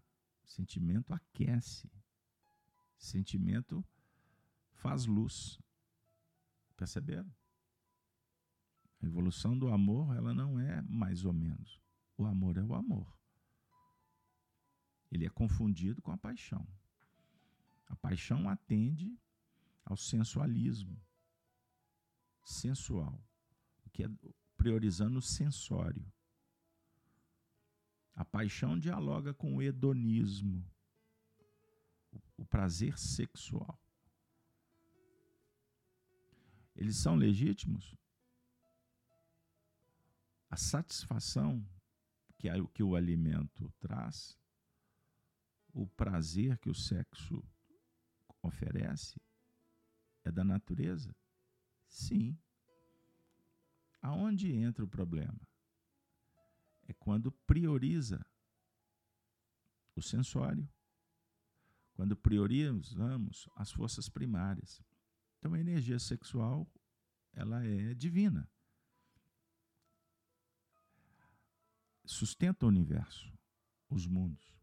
Sentimento 0.46 1.14
aquece. 1.14 1.92
Sentimento 2.98 3.84
faz 4.72 5.06
luz. 5.06 5.60
Perceberam? 6.78 7.30
A 9.02 9.06
evolução 9.06 9.58
do 9.58 9.68
amor, 9.68 10.16
ela 10.16 10.34
não 10.34 10.60
é 10.60 10.82
mais 10.84 11.26
ou 11.26 11.34
menos. 11.34 11.82
O 12.16 12.26
amor 12.26 12.58
é 12.58 12.64
o 12.64 12.76
amor. 12.76 13.14
Ele 15.12 15.26
é 15.26 15.30
confundido 15.30 16.02
com 16.02 16.12
a 16.12 16.18
paixão. 16.18 16.66
A 17.88 17.96
paixão 17.96 18.48
atende 18.50 19.18
ao 19.84 19.98
sensualismo 19.98 21.00
sensual, 22.44 23.20
o 23.86 23.90
que 23.90 24.04
é 24.04 24.08
priorizando 24.66 25.20
o 25.20 25.22
sensório. 25.22 26.04
A 28.16 28.26
paixão 28.26 28.80
dialoga 28.80 29.32
com 29.32 29.56
o 29.56 29.62
hedonismo, 29.62 30.68
o 32.36 32.44
prazer 32.44 32.98
sexual. 32.98 33.80
Eles 36.76 36.98
são 36.98 37.16
legítimos? 37.16 37.96
A 40.50 40.58
satisfação 40.58 41.64
que, 42.40 42.50
é 42.50 42.60
o, 42.60 42.68
que 42.68 42.82
o 42.82 42.96
alimento 42.96 43.72
traz, 43.80 44.36
o 45.76 45.86
prazer 45.86 46.58
que 46.58 46.72
o 46.72 46.74
sexo 46.74 47.48
oferece, 48.42 49.22
é 50.24 50.32
da 50.32 50.44
natureza? 50.44 51.16
Sim. 51.88 52.36
Aonde 54.06 54.52
entra 54.52 54.86
o 54.86 54.88
problema? 54.88 55.42
É 56.88 56.94
quando 56.94 57.32
prioriza 57.32 58.24
o 59.96 60.02
sensório, 60.02 60.70
quando 61.96 62.16
priorizamos 62.16 63.50
as 63.56 63.72
forças 63.72 64.08
primárias. 64.08 64.80
Então 65.40 65.56
a 65.56 65.60
energia 65.60 65.98
sexual, 65.98 66.72
ela 67.34 67.66
é 67.66 67.96
divina. 67.96 68.48
Sustenta 72.06 72.68
o 72.68 72.70
universo, 72.70 73.34
os 73.90 74.06
mundos. 74.06 74.56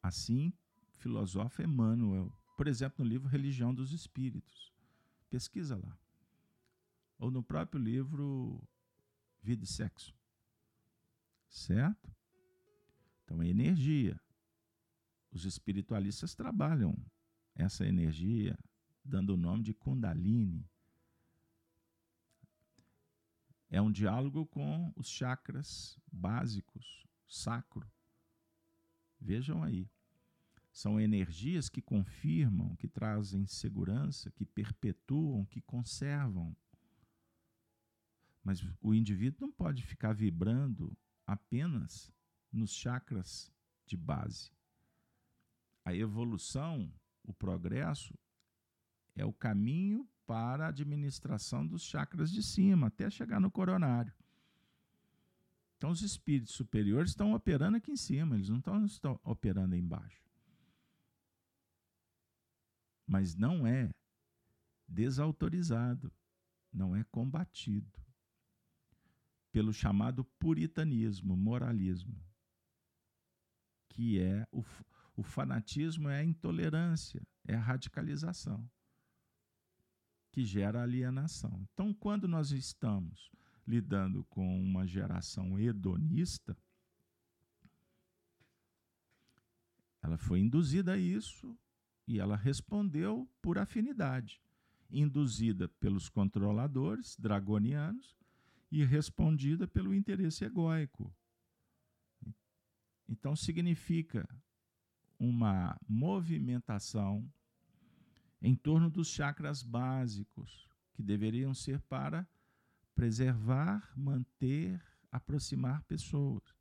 Assim 0.00 0.52
filosofa 0.92 1.64
Emmanuel, 1.64 2.32
por 2.56 2.68
exemplo, 2.68 3.04
no 3.04 3.10
livro 3.10 3.28
Religião 3.28 3.74
dos 3.74 3.90
Espíritos. 3.90 4.72
Pesquisa 5.28 5.76
lá 5.76 5.98
ou 7.18 7.30
no 7.30 7.42
próprio 7.42 7.82
livro 7.82 8.62
Vida 9.42 9.64
e 9.64 9.66
Sexo. 9.66 10.14
Certo? 11.48 12.14
Então, 13.24 13.42
é 13.42 13.48
energia. 13.48 14.20
Os 15.32 15.44
espiritualistas 15.44 16.34
trabalham 16.34 16.96
essa 17.54 17.86
energia 17.86 18.58
dando 19.04 19.34
o 19.34 19.36
nome 19.36 19.62
de 19.62 19.72
Kundalini. 19.72 20.68
É 23.68 23.80
um 23.80 23.90
diálogo 23.90 24.46
com 24.46 24.92
os 24.96 25.08
chakras 25.08 25.98
básicos, 26.10 27.06
sacro. 27.26 27.90
Vejam 29.20 29.62
aí. 29.62 29.88
São 30.72 31.00
energias 31.00 31.68
que 31.68 31.80
confirmam, 31.80 32.76
que 32.76 32.86
trazem 32.86 33.46
segurança, 33.46 34.30
que 34.30 34.44
perpetuam, 34.44 35.44
que 35.46 35.60
conservam 35.60 36.54
mas 38.46 38.64
o 38.80 38.94
indivíduo 38.94 39.48
não 39.48 39.52
pode 39.52 39.82
ficar 39.82 40.12
vibrando 40.12 40.96
apenas 41.26 42.14
nos 42.52 42.72
chakras 42.72 43.52
de 43.84 43.96
base. 43.96 44.52
A 45.84 45.92
evolução, 45.92 46.88
o 47.24 47.34
progresso, 47.34 48.16
é 49.16 49.24
o 49.24 49.32
caminho 49.32 50.08
para 50.24 50.66
a 50.66 50.68
administração 50.68 51.66
dos 51.66 51.82
chakras 51.82 52.30
de 52.30 52.40
cima, 52.40 52.86
até 52.86 53.10
chegar 53.10 53.40
no 53.40 53.50
coronário. 53.50 54.14
Então, 55.76 55.90
os 55.90 56.02
espíritos 56.02 56.54
superiores 56.54 57.10
estão 57.10 57.34
operando 57.34 57.78
aqui 57.78 57.90
em 57.90 57.96
cima, 57.96 58.36
eles 58.36 58.48
não 58.48 58.58
estão, 58.58 58.84
estão 58.84 59.20
operando 59.24 59.74
aí 59.74 59.80
embaixo. 59.80 60.22
Mas 63.04 63.34
não 63.34 63.66
é 63.66 63.90
desautorizado, 64.86 66.12
não 66.72 66.94
é 66.94 67.02
combatido 67.02 68.05
pelo 69.56 69.72
chamado 69.72 70.22
puritanismo, 70.38 71.34
moralismo, 71.34 72.22
que 73.88 74.20
é 74.20 74.46
o, 74.52 74.62
o 75.16 75.22
fanatismo 75.22 76.10
é 76.10 76.18
a 76.18 76.22
intolerância, 76.22 77.26
é 77.42 77.54
a 77.54 77.60
radicalização, 77.60 78.70
que 80.30 80.44
gera 80.44 80.82
alienação. 80.82 81.66
Então, 81.72 81.94
quando 81.94 82.28
nós 82.28 82.50
estamos 82.50 83.30
lidando 83.66 84.24
com 84.24 84.60
uma 84.62 84.86
geração 84.86 85.58
hedonista, 85.58 86.54
ela 90.02 90.18
foi 90.18 90.40
induzida 90.40 90.92
a 90.92 90.98
isso 90.98 91.58
e 92.06 92.20
ela 92.20 92.36
respondeu 92.36 93.26
por 93.40 93.56
afinidade, 93.56 94.38
induzida 94.90 95.66
pelos 95.66 96.10
controladores 96.10 97.16
dragonianos 97.18 98.14
e 98.70 98.84
respondida 98.84 99.66
pelo 99.66 99.94
interesse 99.94 100.44
egóico. 100.44 101.14
Então, 103.08 103.36
significa 103.36 104.28
uma 105.18 105.78
movimentação 105.88 107.30
em 108.42 108.54
torno 108.54 108.90
dos 108.90 109.08
chakras 109.08 109.62
básicos, 109.62 110.68
que 110.92 111.02
deveriam 111.02 111.54
ser 111.54 111.80
para 111.82 112.26
preservar, 112.94 113.92
manter, 113.96 114.82
aproximar 115.10 115.82
pessoas. 115.84 116.54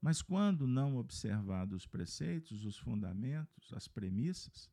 Mas 0.00 0.22
quando 0.22 0.66
não 0.66 0.96
observados 0.96 1.82
os 1.82 1.86
preceitos, 1.86 2.64
os 2.64 2.78
fundamentos, 2.78 3.72
as 3.72 3.88
premissas, 3.88 4.70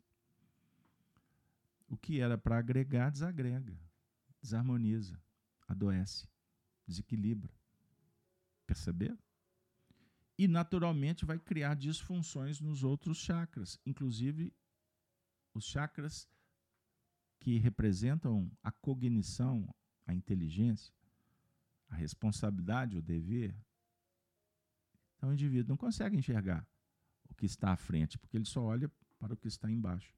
o 1.88 1.97
que 1.97 2.19
era 2.19 2.38
para 2.38 2.58
agregar, 2.58 3.10
desagrega, 3.12 3.78
desarmoniza, 4.41 5.19
adoece 5.67 6.28
desequilibra. 6.88 7.54
Perceberam? 8.65 9.17
E 10.38 10.48
naturalmente 10.48 11.26
vai 11.26 11.39
criar 11.39 11.76
disfunções 11.76 12.60
nos 12.60 12.84
outros 12.84 13.17
chakras, 13.17 13.80
inclusive 13.86 14.54
os 15.54 15.65
chakras 15.65 16.28
que 17.39 17.58
representam 17.58 18.52
a 18.62 18.71
cognição, 18.71 19.74
a 20.06 20.13
inteligência, 20.13 20.93
a 21.88 21.95
responsabilidade, 21.95 22.98
o 22.98 23.02
dever. 23.02 23.56
Então 25.15 25.30
o 25.30 25.34
indivíduo 25.34 25.69
não 25.69 25.78
consegue 25.78 26.17
enxergar 26.17 26.67
o 27.29 27.33
que 27.33 27.46
está 27.46 27.71
à 27.71 27.77
frente, 27.77 28.17
porque 28.17 28.36
ele 28.36 28.46
só 28.46 28.62
olha 28.62 28.92
para 29.17 29.33
o 29.33 29.38
que 29.38 29.48
está 29.48 29.71
embaixo. 29.71 30.13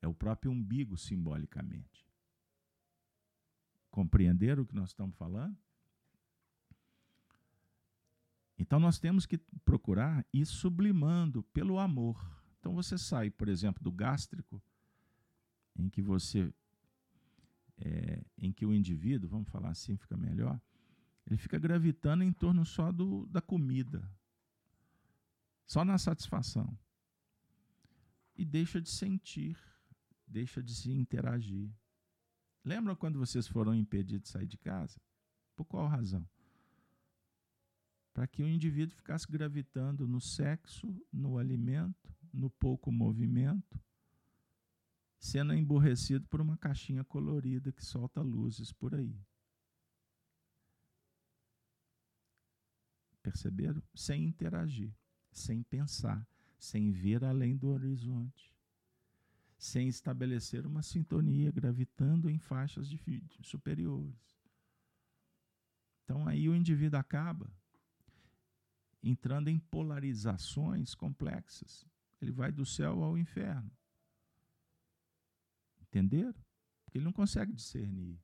É 0.00 0.08
o 0.08 0.14
próprio 0.14 0.50
umbigo 0.50 0.96
simbolicamente. 0.96 2.06
Compreenderam 3.92 4.62
o 4.62 4.66
que 4.66 4.74
nós 4.74 4.88
estamos 4.88 5.14
falando? 5.16 5.54
Então 8.58 8.80
nós 8.80 8.98
temos 8.98 9.26
que 9.26 9.36
procurar 9.66 10.26
ir 10.32 10.46
sublimando 10.46 11.42
pelo 11.52 11.78
amor. 11.78 12.18
Então 12.58 12.74
você 12.74 12.96
sai, 12.96 13.30
por 13.30 13.48
exemplo, 13.48 13.84
do 13.84 13.92
gástrico, 13.92 14.62
em 15.76 15.90
que 15.90 16.00
você, 16.00 16.50
é, 17.76 18.24
em 18.38 18.50
que 18.50 18.64
o 18.64 18.72
indivíduo, 18.72 19.28
vamos 19.28 19.50
falar 19.50 19.68
assim, 19.68 19.94
fica 19.98 20.16
melhor, 20.16 20.58
ele 21.26 21.36
fica 21.36 21.58
gravitando 21.58 22.24
em 22.24 22.32
torno 22.32 22.64
só 22.64 22.90
do, 22.90 23.26
da 23.26 23.42
comida, 23.42 24.10
só 25.66 25.84
na 25.84 25.98
satisfação. 25.98 26.74
E 28.34 28.42
deixa 28.42 28.80
de 28.80 28.88
sentir, 28.88 29.58
deixa 30.26 30.62
de 30.62 30.74
se 30.74 30.90
interagir. 30.90 31.70
Lembram 32.64 32.94
quando 32.94 33.18
vocês 33.18 33.46
foram 33.46 33.74
impedidos 33.74 34.24
de 34.24 34.28
sair 34.28 34.46
de 34.46 34.56
casa? 34.56 35.00
Por 35.56 35.64
qual 35.64 35.88
razão? 35.88 36.26
Para 38.14 38.26
que 38.26 38.42
o 38.42 38.48
indivíduo 38.48 38.94
ficasse 38.94 39.26
gravitando 39.30 40.06
no 40.06 40.20
sexo, 40.20 40.94
no 41.12 41.38
alimento, 41.38 42.14
no 42.32 42.50
pouco 42.50 42.92
movimento, 42.92 43.80
sendo 45.18 45.54
emborrecido 45.54 46.26
por 46.28 46.40
uma 46.40 46.56
caixinha 46.56 47.04
colorida 47.04 47.72
que 47.72 47.84
solta 47.84 48.20
luzes 48.20 48.72
por 48.72 48.94
aí. 48.94 49.16
Perceberam? 53.22 53.82
Sem 53.94 54.24
interagir, 54.24 54.92
sem 55.30 55.62
pensar, 55.62 56.26
sem 56.58 56.90
ver 56.90 57.24
além 57.24 57.56
do 57.56 57.68
horizonte, 57.68 58.51
sem 59.62 59.86
estabelecer 59.86 60.66
uma 60.66 60.82
sintonia 60.82 61.52
gravitando 61.52 62.28
em 62.28 62.36
faixas 62.36 62.88
superiores. 63.42 64.36
Então 66.02 66.26
aí 66.26 66.48
o 66.48 66.56
indivíduo 66.56 66.98
acaba 66.98 67.48
entrando 69.00 69.46
em 69.46 69.60
polarizações 69.60 70.96
complexas. 70.96 71.86
Ele 72.20 72.32
vai 72.32 72.50
do 72.50 72.66
céu 72.66 73.04
ao 73.04 73.16
inferno. 73.16 73.70
Entenderam? 75.80 76.34
Porque 76.84 76.98
ele 76.98 77.04
não 77.04 77.12
consegue 77.12 77.52
discernir. 77.52 78.20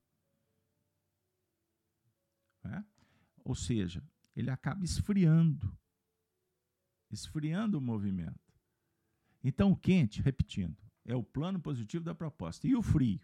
É? 2.64 2.84
Ou 3.44 3.54
seja, 3.54 4.02
ele 4.34 4.50
acaba 4.50 4.84
esfriando 4.84 5.72
esfriando 7.10 7.78
o 7.78 7.80
movimento. 7.80 8.52
Então, 9.42 9.70
o 9.70 9.76
quente, 9.76 10.20
repetindo, 10.20 10.76
é 11.08 11.16
o 11.16 11.22
plano 11.22 11.58
positivo 11.58 12.04
da 12.04 12.14
proposta. 12.14 12.68
E 12.68 12.76
o 12.76 12.82
frio? 12.82 13.18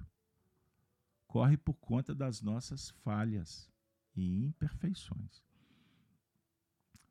Corre 1.26 1.59
por 1.59 1.74
conta 1.74 2.14
das 2.14 2.41
nossas 2.41 2.89
falhas 2.89 3.70
e 4.16 4.43
imperfeições. 4.43 5.45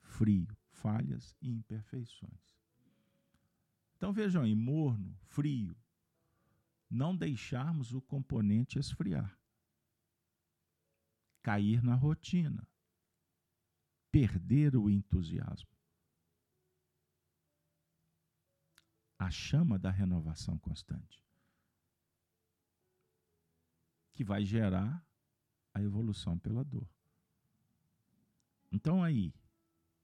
Frio, 0.01 0.57
falhas 0.71 1.38
e 1.39 1.51
imperfeições. 1.51 2.57
Então 3.95 4.11
vejam 4.11 4.41
aí, 4.41 4.55
morno, 4.55 5.15
frio, 5.21 5.78
não 6.89 7.15
deixarmos 7.15 7.93
o 7.93 8.01
componente 8.01 8.80
esfriar, 8.80 9.39
cair 11.43 11.84
na 11.84 11.93
rotina, 11.93 12.67
perder 14.11 14.76
o 14.76 14.89
entusiasmo. 14.89 15.69
A 19.24 19.32
chama 19.32 19.80
da 19.80 19.89
renovação 19.89 20.57
constante, 20.57 21.24
que 24.11 24.21
vai 24.21 24.43
gerar 24.43 25.01
a 25.74 25.82
evolução 25.82 26.38
pela 26.38 26.61
dor. 26.61 26.86
Então 28.69 29.01
aí, 29.01 29.34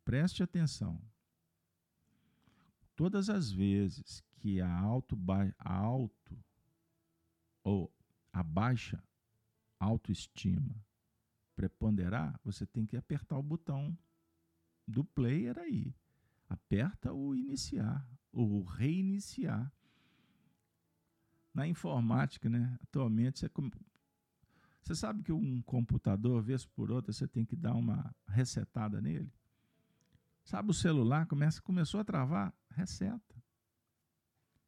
preste 0.06 0.42
atenção. 0.42 1.02
Todas 2.96 3.30
as 3.30 3.52
vezes 3.52 4.24
que 4.38 4.62
a 4.62 4.74
alto, 4.74 5.18
a 5.58 5.74
alto 5.74 6.42
ou 7.62 7.94
a 8.32 8.42
baixa 8.42 9.04
autoestima 9.78 10.82
preponderar, 11.58 12.40
você 12.42 12.66
tem 12.66 12.86
que 12.86 12.96
apertar 12.96 13.38
o 13.38 13.44
botão 13.44 13.98
do 14.88 15.04
player 15.04 15.60
aí. 15.60 15.94
Aperta 16.48 17.12
o 17.12 17.36
iniciar, 17.36 18.08
ou 18.42 18.64
reiniciar. 18.64 19.72
Na 21.54 21.68
informática, 21.68 22.50
né? 22.50 22.78
Atualmente, 22.84 23.40
você, 23.40 23.52
você 24.82 24.96
sabe 24.96 25.24
que 25.24 25.32
um 25.32 25.62
computador, 25.64 26.42
vez 26.42 26.66
por 26.66 26.92
outra, 26.92 27.12
você 27.12 27.28
tem 27.28 27.44
que 27.44 27.56
dar 27.56 27.74
uma 27.74 28.16
resetada 28.28 29.02
nele? 29.02 29.32
Sabe 30.46 30.72
o 30.72 30.74
celular 30.74 31.26
começa, 31.26 31.62
começou 31.62 32.00
a 32.00 32.04
travar? 32.04 32.54
Reseta. 32.70 33.36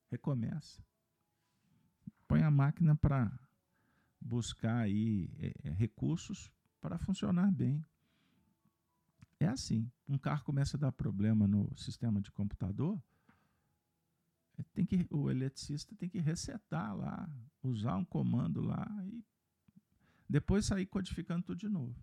Recomeça 0.10 0.84
põe 2.32 2.44
a 2.44 2.50
máquina 2.50 2.96
para 2.96 3.30
buscar 4.22 4.78
aí 4.78 5.30
é, 5.38 5.68
é, 5.68 5.70
recursos 5.74 6.50
para 6.80 6.98
funcionar 6.98 7.52
bem. 7.52 7.84
É 9.38 9.48
assim. 9.48 9.92
Um 10.08 10.18
carro 10.18 10.46
começa 10.46 10.78
a 10.78 10.80
dar 10.80 10.94
problema 10.94 11.46
no 11.46 11.70
sistema 11.76 12.22
de 12.22 12.32
computador, 12.32 12.98
tem 14.74 14.86
que, 14.86 15.08
o 15.10 15.30
eletricista 15.30 15.96
tem 15.96 16.10
que 16.10 16.20
resetar 16.20 16.96
lá, 16.96 17.30
usar 17.62 17.96
um 17.96 18.06
comando 18.06 18.62
lá 18.62 18.88
e 19.06 19.24
depois 20.30 20.66
sair 20.66 20.86
codificando 20.86 21.44
tudo 21.44 21.58
de 21.58 21.70
novo. 21.70 21.96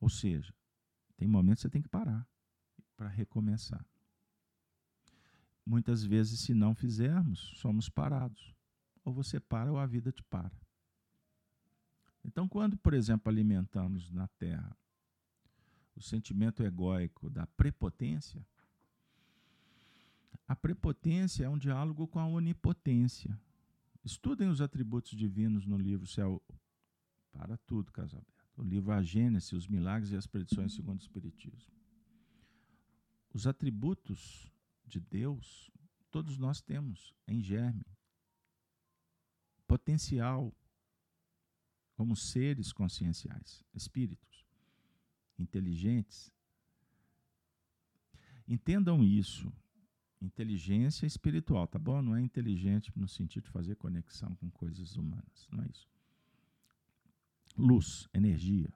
Ou 0.00 0.08
seja, 0.08 0.54
tem 1.16 1.26
momentos 1.26 1.62
que 1.62 1.68
você 1.68 1.70
tem 1.70 1.82
que 1.82 1.88
parar 1.88 2.28
para 2.96 3.08
recomeçar. 3.08 3.84
Muitas 5.64 6.02
vezes, 6.02 6.40
se 6.40 6.54
não 6.54 6.74
fizermos, 6.74 7.52
somos 7.56 7.88
parados. 7.88 8.54
Ou 9.04 9.12
você 9.12 9.38
para 9.38 9.70
ou 9.70 9.78
a 9.78 9.86
vida 9.86 10.12
te 10.12 10.22
para. 10.22 10.52
Então, 12.24 12.48
quando, 12.48 12.76
por 12.76 12.94
exemplo, 12.94 13.30
alimentamos 13.30 14.10
na 14.10 14.28
Terra 14.28 14.76
o 15.94 16.00
sentimento 16.00 16.62
egóico 16.62 17.28
da 17.28 17.46
prepotência, 17.46 18.46
a 20.48 20.56
prepotência 20.56 21.44
é 21.44 21.48
um 21.48 21.58
diálogo 21.58 22.08
com 22.08 22.18
a 22.18 22.26
onipotência. 22.26 23.38
Estudem 24.02 24.48
os 24.48 24.62
atributos 24.62 25.10
divinos 25.10 25.66
no 25.66 25.76
livro 25.76 26.06
Céu 26.06 26.42
para 27.30 27.58
tudo, 27.58 27.92
Casalberto. 27.92 28.48
O 28.56 28.62
livro 28.62 28.90
A 28.90 29.02
Gênese, 29.02 29.54
os 29.54 29.68
Milagres 29.68 30.10
e 30.10 30.16
as 30.16 30.26
Predições 30.26 30.72
segundo 30.72 30.98
o 30.98 31.02
Espiritismo. 31.02 31.70
Os 33.32 33.46
atributos 33.46 34.50
de 34.86 34.98
Deus, 34.98 35.70
todos 36.10 36.38
nós 36.38 36.62
temos 36.62 37.14
em 37.26 37.42
germe. 37.42 37.84
Potencial 39.66 40.56
como 41.92 42.16
seres 42.16 42.72
conscienciais, 42.72 43.62
espíritos, 43.74 44.46
inteligentes. 45.38 46.32
Entendam 48.46 49.04
isso. 49.04 49.52
Inteligência 50.20 51.06
espiritual, 51.06 51.66
tá 51.66 51.78
bom? 51.78 52.02
Não 52.02 52.16
é 52.16 52.20
inteligente 52.20 52.92
no 52.96 53.06
sentido 53.06 53.44
de 53.44 53.50
fazer 53.50 53.76
conexão 53.76 54.34
com 54.36 54.50
coisas 54.50 54.96
humanas, 54.96 55.48
não 55.50 55.62
é 55.62 55.66
isso. 55.68 55.88
Luz, 57.56 58.08
energia. 58.12 58.72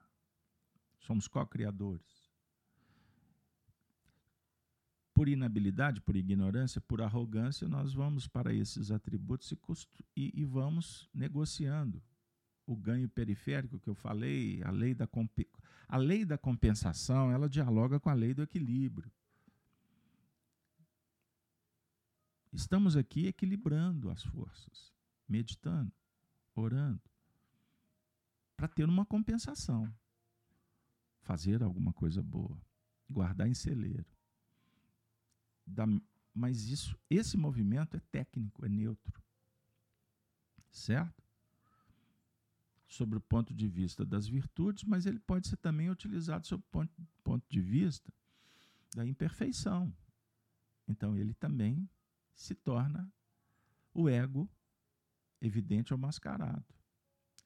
Somos 0.99 1.27
co-criadores 1.27 2.23
por 5.13 5.29
inabilidade, 5.29 6.01
por 6.01 6.15
ignorância, 6.15 6.81
por 6.81 7.01
arrogância, 7.01 7.67
nós 7.67 7.93
vamos 7.93 8.27
para 8.27 8.53
esses 8.53 8.89
atributos 8.89 9.51
e, 9.51 9.57
e, 10.15 10.41
e 10.41 10.45
vamos 10.45 11.07
negociando 11.13 12.01
o 12.65 12.75
ganho 12.75 13.07
periférico 13.07 13.79
que 13.79 13.89
eu 13.89 13.95
falei, 13.95 14.63
a 14.63 14.71
lei, 14.71 14.95
da 14.95 15.07
a 15.87 15.97
lei 15.97 16.25
da 16.25 16.37
compensação, 16.37 17.31
ela 17.31 17.47
dialoga 17.47 17.99
com 17.99 18.09
a 18.09 18.13
lei 18.13 18.33
do 18.33 18.41
equilíbrio. 18.41 19.11
Estamos 22.53 22.95
aqui 22.95 23.27
equilibrando 23.27 24.09
as 24.09 24.23
forças, 24.23 24.93
meditando, 25.27 25.91
orando, 26.55 27.01
para 28.55 28.67
ter 28.67 28.87
uma 28.87 29.05
compensação, 29.05 29.93
fazer 31.21 31.63
alguma 31.63 31.91
coisa 31.91 32.21
boa, 32.21 32.61
guardar 33.09 33.47
em 33.47 33.53
celeiro 33.53 34.13
da, 35.65 35.85
mas 36.33 36.63
isso, 36.67 36.97
esse 37.09 37.37
movimento 37.37 37.95
é 37.95 37.99
técnico, 38.11 38.65
é 38.65 38.69
neutro. 38.69 39.21
Certo? 40.71 41.23
Sobre 42.87 43.17
o 43.17 43.21
ponto 43.21 43.53
de 43.53 43.67
vista 43.67 44.05
das 44.05 44.27
virtudes, 44.27 44.83
mas 44.83 45.05
ele 45.05 45.19
pode 45.19 45.47
ser 45.47 45.57
também 45.57 45.89
utilizado 45.89 46.45
sob 46.45 46.63
o 46.63 46.71
ponto, 46.71 47.07
ponto 47.23 47.45
de 47.49 47.61
vista 47.61 48.11
da 48.95 49.05
imperfeição. 49.05 49.93
Então 50.87 51.17
ele 51.17 51.33
também 51.33 51.89
se 52.33 52.55
torna 52.55 53.11
o 53.93 54.09
ego 54.09 54.49
evidente 55.41 55.93
ou 55.93 55.99
mascarado. 55.99 56.65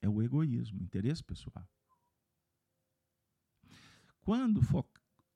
É 0.01 0.07
o 0.07 0.21
egoísmo, 0.21 0.81
interesse 0.81 1.23
pessoal. 1.23 1.67
Quando 4.21 4.61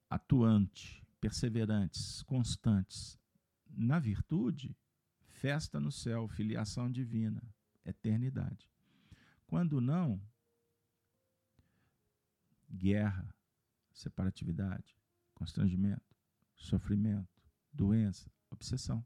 atuante 0.08 1.04
perseverantes, 1.20 2.22
constantes 2.22 3.18
na 3.68 3.98
virtude, 3.98 4.76
festa 5.24 5.80
no 5.80 5.90
céu, 5.90 6.28
filiação 6.28 6.90
divina, 6.90 7.42
eternidade. 7.84 8.70
Quando 9.46 9.80
não, 9.80 10.20
guerra, 12.70 13.34
separatividade, 13.92 14.96
constrangimento, 15.34 16.16
sofrimento, 16.54 17.42
doença, 17.72 18.30
obsessão. 18.50 19.04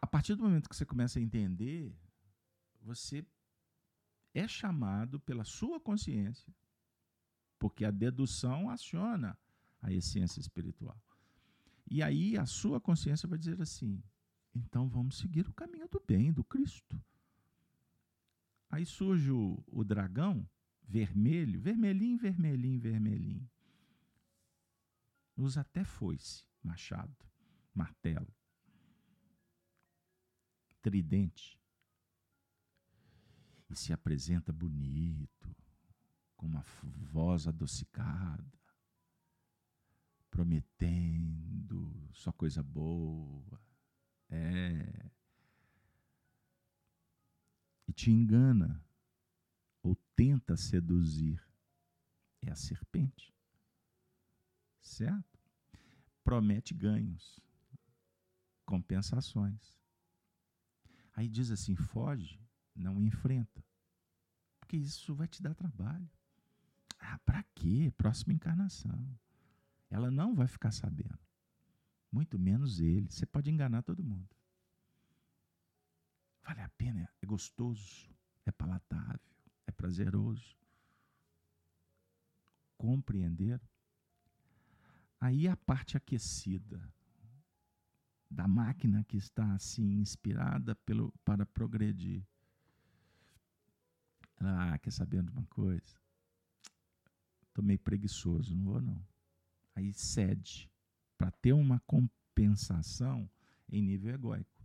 A 0.00 0.06
partir 0.06 0.34
do 0.34 0.42
momento 0.42 0.68
que 0.68 0.76
você 0.76 0.84
começa 0.84 1.18
a 1.18 1.22
entender, 1.22 1.96
você 2.82 3.24
é 4.34 4.46
chamado 4.46 5.18
pela 5.20 5.44
sua 5.44 5.80
consciência 5.80 6.52
porque 7.58 7.84
a 7.84 7.90
dedução 7.90 8.70
aciona 8.70 9.36
a 9.82 9.92
essência 9.92 10.40
espiritual. 10.40 11.00
E 11.90 12.02
aí 12.02 12.36
a 12.36 12.46
sua 12.46 12.80
consciência 12.80 13.28
vai 13.28 13.38
dizer 13.38 13.60
assim: 13.60 14.02
então 14.54 14.88
vamos 14.88 15.18
seguir 15.18 15.48
o 15.48 15.52
caminho 15.52 15.88
do 15.88 16.00
bem, 16.06 16.32
do 16.32 16.44
Cristo. 16.44 17.00
Aí 18.70 18.84
surge 18.84 19.30
o, 19.30 19.62
o 19.66 19.82
dragão 19.82 20.48
vermelho, 20.86 21.60
vermelhinho, 21.60 22.18
vermelhinho, 22.18 22.80
vermelhinho. 22.80 23.50
Usa 25.36 25.60
até 25.60 25.84
foice, 25.84 26.44
machado, 26.62 27.16
martelo, 27.74 28.28
tridente. 30.88 31.60
E 33.68 33.76
se 33.76 33.92
apresenta 33.92 34.50
bonito, 34.50 35.54
com 36.34 36.46
uma 36.46 36.64
voz 37.12 37.46
adocicada, 37.46 38.58
prometendo 40.30 42.08
só 42.14 42.32
coisa 42.32 42.62
boa. 42.62 43.60
É. 44.30 45.10
E 47.86 47.92
te 47.92 48.10
engana 48.10 48.82
ou 49.82 49.94
tenta 50.16 50.56
seduzir. 50.56 51.46
É 52.40 52.50
a 52.50 52.54
serpente. 52.54 53.34
Certo? 54.80 55.38
Promete 56.24 56.72
ganhos, 56.72 57.40
compensações. 58.64 59.77
Aí 61.18 61.28
diz 61.28 61.50
assim: 61.50 61.74
foge, 61.74 62.40
não 62.72 63.02
enfrenta. 63.02 63.64
Porque 64.60 64.76
isso 64.76 65.16
vai 65.16 65.26
te 65.26 65.42
dar 65.42 65.52
trabalho. 65.52 66.08
Ah, 66.96 67.18
para 67.26 67.42
quê? 67.56 67.92
Próxima 67.96 68.32
encarnação. 68.32 69.18
Ela 69.90 70.12
não 70.12 70.32
vai 70.32 70.46
ficar 70.46 70.70
sabendo. 70.70 71.18
Muito 72.12 72.38
menos 72.38 72.78
ele. 72.78 73.10
Você 73.10 73.26
pode 73.26 73.50
enganar 73.50 73.82
todo 73.82 74.04
mundo. 74.04 74.28
Vale 76.44 76.60
a 76.60 76.68
pena, 76.68 77.12
é 77.20 77.26
gostoso, 77.26 78.08
é 78.46 78.52
palatável, 78.52 79.18
é 79.66 79.72
prazeroso. 79.72 80.56
Compreender? 82.76 83.60
Aí 85.20 85.48
a 85.48 85.56
parte 85.56 85.96
aquecida 85.96 86.80
da 88.30 88.46
máquina 88.46 89.04
que 89.04 89.16
está 89.16 89.54
assim 89.54 90.00
inspirada 90.00 90.74
pelo, 90.74 91.12
para 91.24 91.46
progredir. 91.46 92.26
Ah, 94.40 94.78
quer 94.78 94.92
saber 94.92 95.22
de 95.22 95.30
uma 95.30 95.46
coisa? 95.46 95.98
Estou 97.48 97.64
meio 97.64 97.78
preguiçoso, 97.78 98.54
não 98.54 98.64
vou 98.64 98.80
não. 98.80 99.04
Aí 99.74 99.92
cede 99.92 100.70
para 101.16 101.30
ter 101.30 101.52
uma 101.52 101.80
compensação 101.80 103.28
em 103.68 103.82
nível 103.82 104.14
egóico. 104.14 104.64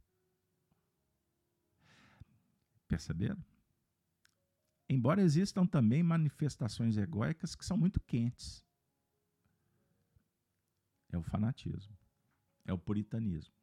Perceberam? 2.88 3.43
Embora 4.88 5.22
existam 5.22 5.66
também 5.66 6.03
manifestações 6.03 6.97
egóicas 6.97 7.55
que 7.55 7.66
são 7.66 7.76
muito 7.76 7.99
quentes. 8.01 8.64
É 11.11 11.18
o 11.18 11.24
fanatismo, 11.24 11.97
é 12.66 12.74
o 12.74 12.78
puritanismo. 12.78 13.53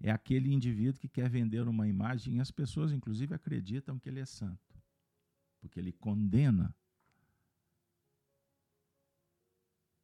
É 0.00 0.10
aquele 0.10 0.52
indivíduo 0.52 1.00
que 1.00 1.08
quer 1.08 1.30
vender 1.30 1.66
uma 1.68 1.86
imagem 1.86 2.36
e 2.36 2.40
as 2.40 2.50
pessoas, 2.50 2.92
inclusive, 2.92 3.34
acreditam 3.34 3.98
que 3.98 4.08
ele 4.08 4.18
é 4.18 4.26
santo, 4.26 4.82
porque 5.60 5.78
ele 5.78 5.92
condena, 5.92 6.74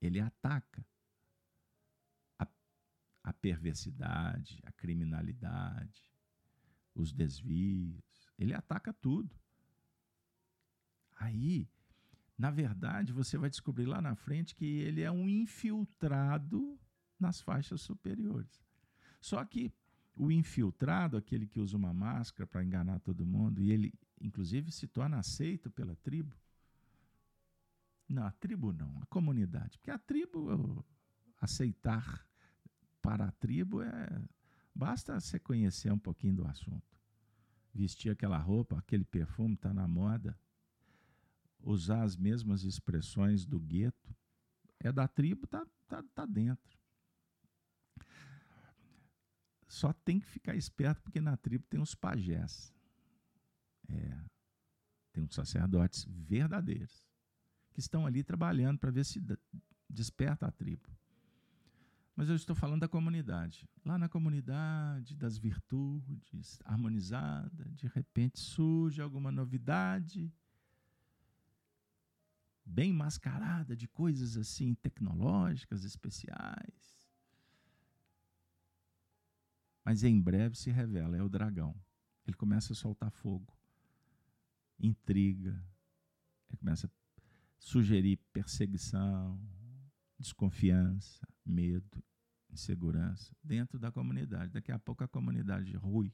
ele 0.00 0.20
ataca 0.20 0.86
a, 2.38 2.46
a 3.24 3.32
perversidade, 3.32 4.60
a 4.62 4.70
criminalidade, 4.70 6.08
os 6.94 7.12
desvios, 7.12 8.30
ele 8.38 8.54
ataca 8.54 8.92
tudo. 8.92 9.34
Aí, 11.16 11.68
na 12.36 12.52
verdade, 12.52 13.12
você 13.12 13.36
vai 13.36 13.50
descobrir 13.50 13.86
lá 13.86 14.00
na 14.00 14.14
frente 14.14 14.54
que 14.54 14.64
ele 14.64 15.02
é 15.02 15.10
um 15.10 15.28
infiltrado 15.28 16.78
nas 17.18 17.40
faixas 17.40 17.80
superiores. 17.80 18.62
Só 19.20 19.44
que 19.44 19.72
o 20.16 20.30
infiltrado, 20.30 21.16
aquele 21.16 21.46
que 21.46 21.60
usa 21.60 21.76
uma 21.76 21.92
máscara 21.92 22.46
para 22.46 22.64
enganar 22.64 23.00
todo 23.00 23.26
mundo, 23.26 23.60
e 23.60 23.70
ele, 23.70 23.92
inclusive, 24.20 24.70
se 24.70 24.86
torna 24.86 25.18
aceito 25.18 25.70
pela 25.70 25.94
tribo. 25.96 26.36
Não, 28.08 28.24
a 28.24 28.32
tribo 28.32 28.72
não, 28.72 28.98
a 29.02 29.06
comunidade. 29.06 29.78
Porque 29.78 29.90
a 29.90 29.98
tribo, 29.98 30.84
aceitar 31.40 32.26
para 33.02 33.26
a 33.26 33.32
tribo 33.32 33.82
é. 33.82 34.22
Basta 34.74 35.18
você 35.18 35.38
conhecer 35.38 35.92
um 35.92 35.98
pouquinho 35.98 36.36
do 36.36 36.46
assunto 36.46 36.98
vestir 37.78 38.10
aquela 38.10 38.38
roupa, 38.38 38.78
aquele 38.78 39.04
perfume 39.04 39.54
está 39.54 39.72
na 39.72 39.86
moda, 39.86 40.38
usar 41.60 42.02
as 42.02 42.16
mesmas 42.16 42.64
expressões 42.64 43.44
do 43.44 43.60
gueto, 43.60 44.14
é 44.80 44.90
da 44.92 45.06
tribo, 45.06 45.46
tá, 45.46 45.66
tá, 45.86 46.02
tá 46.14 46.26
dentro. 46.26 46.77
Só 49.68 49.92
tem 49.92 50.18
que 50.18 50.26
ficar 50.26 50.56
esperto 50.56 51.02
porque 51.02 51.20
na 51.20 51.36
tribo 51.36 51.64
tem 51.68 51.78
os 51.78 51.94
pajés. 51.94 52.74
É, 53.88 54.18
tem 55.12 55.22
os 55.22 55.34
sacerdotes 55.34 56.04
verdadeiros 56.08 57.06
que 57.72 57.80
estão 57.80 58.06
ali 58.06 58.24
trabalhando 58.24 58.78
para 58.78 58.90
ver 58.90 59.04
se 59.04 59.22
desperta 59.88 60.46
a 60.46 60.50
tribo. 60.50 60.88
Mas 62.16 62.28
eu 62.28 62.34
estou 62.34 62.56
falando 62.56 62.80
da 62.80 62.88
comunidade. 62.88 63.68
Lá 63.84 63.96
na 63.96 64.08
comunidade 64.08 65.14
das 65.14 65.38
virtudes, 65.38 66.58
harmonizada, 66.64 67.64
de 67.70 67.86
repente 67.86 68.40
surge 68.40 69.00
alguma 69.00 69.30
novidade, 69.30 70.32
bem 72.64 72.92
mascarada 72.92 73.76
de 73.76 73.86
coisas 73.86 74.36
assim 74.36 74.74
tecnológicas, 74.74 75.84
especiais. 75.84 76.97
Mas 79.88 80.04
em 80.04 80.20
breve 80.20 80.54
se 80.54 80.70
revela, 80.70 81.16
é 81.16 81.22
o 81.22 81.30
dragão. 81.30 81.74
Ele 82.26 82.36
começa 82.36 82.74
a 82.74 82.76
soltar 82.76 83.10
fogo, 83.10 83.56
intriga, 84.78 85.64
ele 86.46 86.58
começa 86.58 86.86
a 86.86 86.90
sugerir 87.58 88.18
perseguição, 88.30 89.40
desconfiança, 90.18 91.26
medo, 91.42 92.04
insegurança 92.50 93.34
dentro 93.42 93.78
da 93.78 93.90
comunidade. 93.90 94.52
Daqui 94.52 94.70
a 94.70 94.78
pouco 94.78 95.04
a 95.04 95.08
comunidade 95.08 95.74
rui 95.74 96.12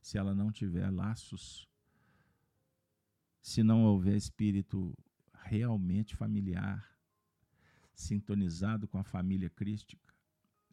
se 0.00 0.16
ela 0.16 0.32
não 0.32 0.52
tiver 0.52 0.88
laços, 0.88 1.68
se 3.42 3.64
não 3.64 3.82
houver 3.82 4.14
espírito 4.14 4.96
realmente 5.42 6.14
familiar, 6.14 6.96
sintonizado 7.96 8.86
com 8.86 8.96
a 8.96 9.02
família 9.02 9.50
crística, 9.50 10.05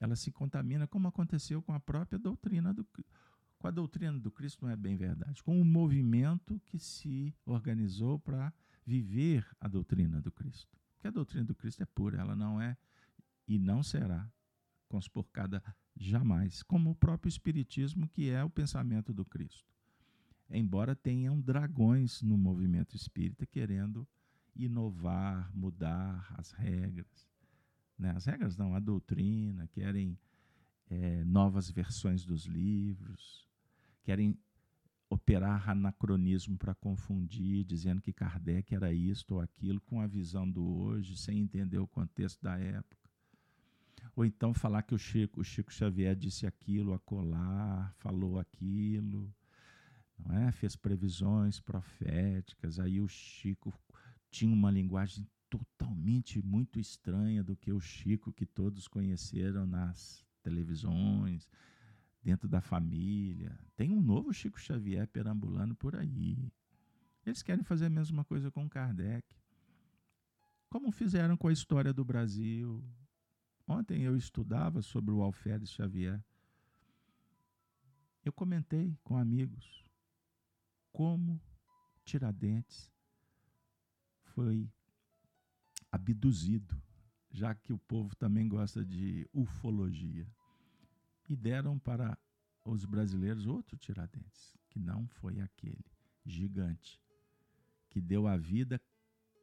ela 0.04 0.18
se 0.18 0.34
contamina 0.34 0.86
como 0.86 1.08
aconteceu 1.08 1.62
com 1.62 1.72
a 1.72 1.80
própria 1.80 2.20
doutrina 2.20 2.74
do 2.74 2.86
com 3.58 3.68
a 3.70 3.72
doutrina 3.72 4.20
do 4.20 4.30
Cristo 4.30 4.66
não 4.66 4.70
é 4.70 4.76
bem 4.76 4.98
verdade, 4.98 5.42
com 5.42 5.62
o 5.62 5.64
movimento 5.64 6.60
que 6.66 6.78
se 6.78 7.34
organizou 7.46 8.20
para 8.20 8.54
viver 8.86 9.48
a 9.62 9.70
doutrina 9.70 10.20
do 10.20 10.30
Cristo. 10.30 10.78
Porque 10.92 11.08
a 11.08 11.12
doutrina 11.12 11.46
do 11.46 11.56
Cristo 11.56 11.82
é 11.82 11.86
pura, 11.86 12.20
ela 12.20 12.36
não 12.36 12.62
é 12.62 12.76
e 13.48 13.58
não 13.58 13.82
será 13.82 14.30
conspurcada 14.90 15.64
jamais, 15.96 16.62
como 16.62 16.90
o 16.90 16.96
próprio 16.96 17.30
Espiritismo, 17.30 18.10
que 18.10 18.30
é 18.30 18.44
o 18.44 18.50
pensamento 18.50 19.14
do 19.14 19.24
Cristo. 19.24 19.72
Embora 20.50 20.94
tenham 20.94 21.40
dragões 21.40 22.22
no 22.22 22.38
movimento 22.38 22.98
espírita 22.98 23.46
querendo 23.46 24.06
inovar, 24.54 25.50
mudar 25.56 26.36
as 26.38 26.52
regras. 26.52 27.33
Né? 27.98 28.12
As 28.16 28.26
regras 28.26 28.58
não, 28.58 28.76
a 28.76 28.80
doutrina, 28.80 29.68
querem 29.68 30.18
é, 30.90 31.24
novas 31.24 31.70
versões 31.70 32.26
dos 32.26 32.46
livros, 32.46 33.48
querem 34.04 34.38
operar 35.10 35.70
anacronismo 35.70 36.58
para 36.58 36.74
confundir, 36.74 37.64
dizendo 37.64 38.02
que 38.02 38.12
Kardec 38.12 38.74
era 38.74 38.92
isto 38.92 39.36
ou 39.36 39.42
aquilo 39.42 39.80
com 39.82 40.02
a 40.02 40.08
visão 40.08 40.50
do 40.50 40.66
hoje, 40.66 41.16
sem 41.18 41.40
entender 41.40 41.78
o 41.78 41.88
contexto 41.88 42.42
da 42.42 42.58
época. 42.58 43.04
Ou 44.16 44.26
então 44.26 44.54
falar 44.54 44.84
que 44.84 44.94
o 44.94 44.98
Chico, 44.98 45.42
o 45.42 45.44
Chico 45.44 45.72
Xavier 45.72 46.16
disse 46.16 46.46
aquilo, 46.46 46.94
acolá, 46.94 47.92
falou 47.98 48.40
aquilo, 48.40 49.34
não 50.18 50.36
é? 50.36 50.52
Fez 50.52 50.76
previsões 50.76 51.60
proféticas. 51.60 52.80
Aí 52.80 53.00
o 53.00 53.08
Chico 53.08 53.74
tinha 54.30 54.54
uma 54.54 54.70
linguagem 54.70 55.28
totalmente 55.54 56.42
muito 56.42 56.80
estranha 56.80 57.44
do 57.44 57.56
que 57.56 57.72
o 57.72 57.80
Chico 57.80 58.34
que 58.34 58.46
todos 58.46 58.88
conheceram 58.88 59.66
nas 59.66 60.26
televisões, 60.42 61.48
dentro 62.22 62.48
da 62.48 62.62
família. 62.62 63.58
Tem 63.76 63.92
um 63.92 64.02
novo 64.02 64.34
Chico 64.34 64.60
Xavier 64.60 65.08
perambulando 65.08 65.76
por 65.76 65.96
aí. 65.96 66.52
Eles 67.26 67.42
querem 67.42 67.64
fazer 67.64 67.86
a 67.86 67.90
mesma 67.90 68.24
coisa 68.24 68.52
com 68.52 68.70
Kardec. 68.70 69.26
Como 70.70 70.92
fizeram 70.92 71.38
com 71.38 71.48
a 71.48 71.54
história 71.54 71.94
do 71.94 72.04
Brasil, 72.04 72.84
Ontem 73.68 74.02
eu 74.02 74.18
estudava 74.18 74.82
sobre 74.82 75.12
o 75.12 75.22
Alferes 75.22 75.72
Xavier. 75.72 76.24
Eu 78.24 78.34
comentei 78.34 78.98
com 79.04 79.18
amigos 79.18 79.86
como 80.92 81.42
Tiradentes 82.04 82.92
foi 84.22 84.70
abduzido, 85.94 86.76
já 87.30 87.54
que 87.54 87.72
o 87.72 87.78
povo 87.78 88.16
também 88.16 88.48
gosta 88.48 88.84
de 88.84 89.30
ufologia. 89.32 90.28
E 91.30 91.36
deram 91.36 91.78
para 91.78 92.18
os 92.66 92.84
brasileiros 92.84 93.46
outro 93.46 93.78
Tiradentes, 93.78 94.58
que 94.72 94.80
não 94.80 95.08
foi 95.08 95.40
aquele 95.40 95.86
gigante, 96.26 97.00
que 97.92 98.02
deu 98.02 98.28
a 98.28 98.36
vida 98.36 98.82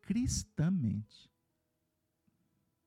cristamente. 0.03 1.31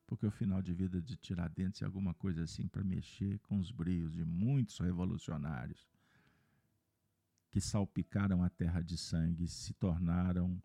Porque 0.06 0.26
o 0.26 0.30
final 0.30 0.60
de 0.60 0.74
vida 0.74 1.00
de 1.00 1.16
Tiradentes 1.16 1.80
é 1.80 1.86
alguma 1.86 2.12
coisa 2.12 2.42
assim 2.42 2.68
para 2.68 2.84
mexer 2.84 3.38
com 3.40 3.58
os 3.58 3.70
brios 3.70 4.12
de 4.12 4.26
muitos 4.26 4.78
revolucionários 4.78 5.88
que 7.50 7.62
salpicaram 7.62 8.42
a 8.42 8.50
terra 8.50 8.82
de 8.82 8.98
sangue 8.98 9.48
se 9.48 9.72
tornaram 9.74 10.62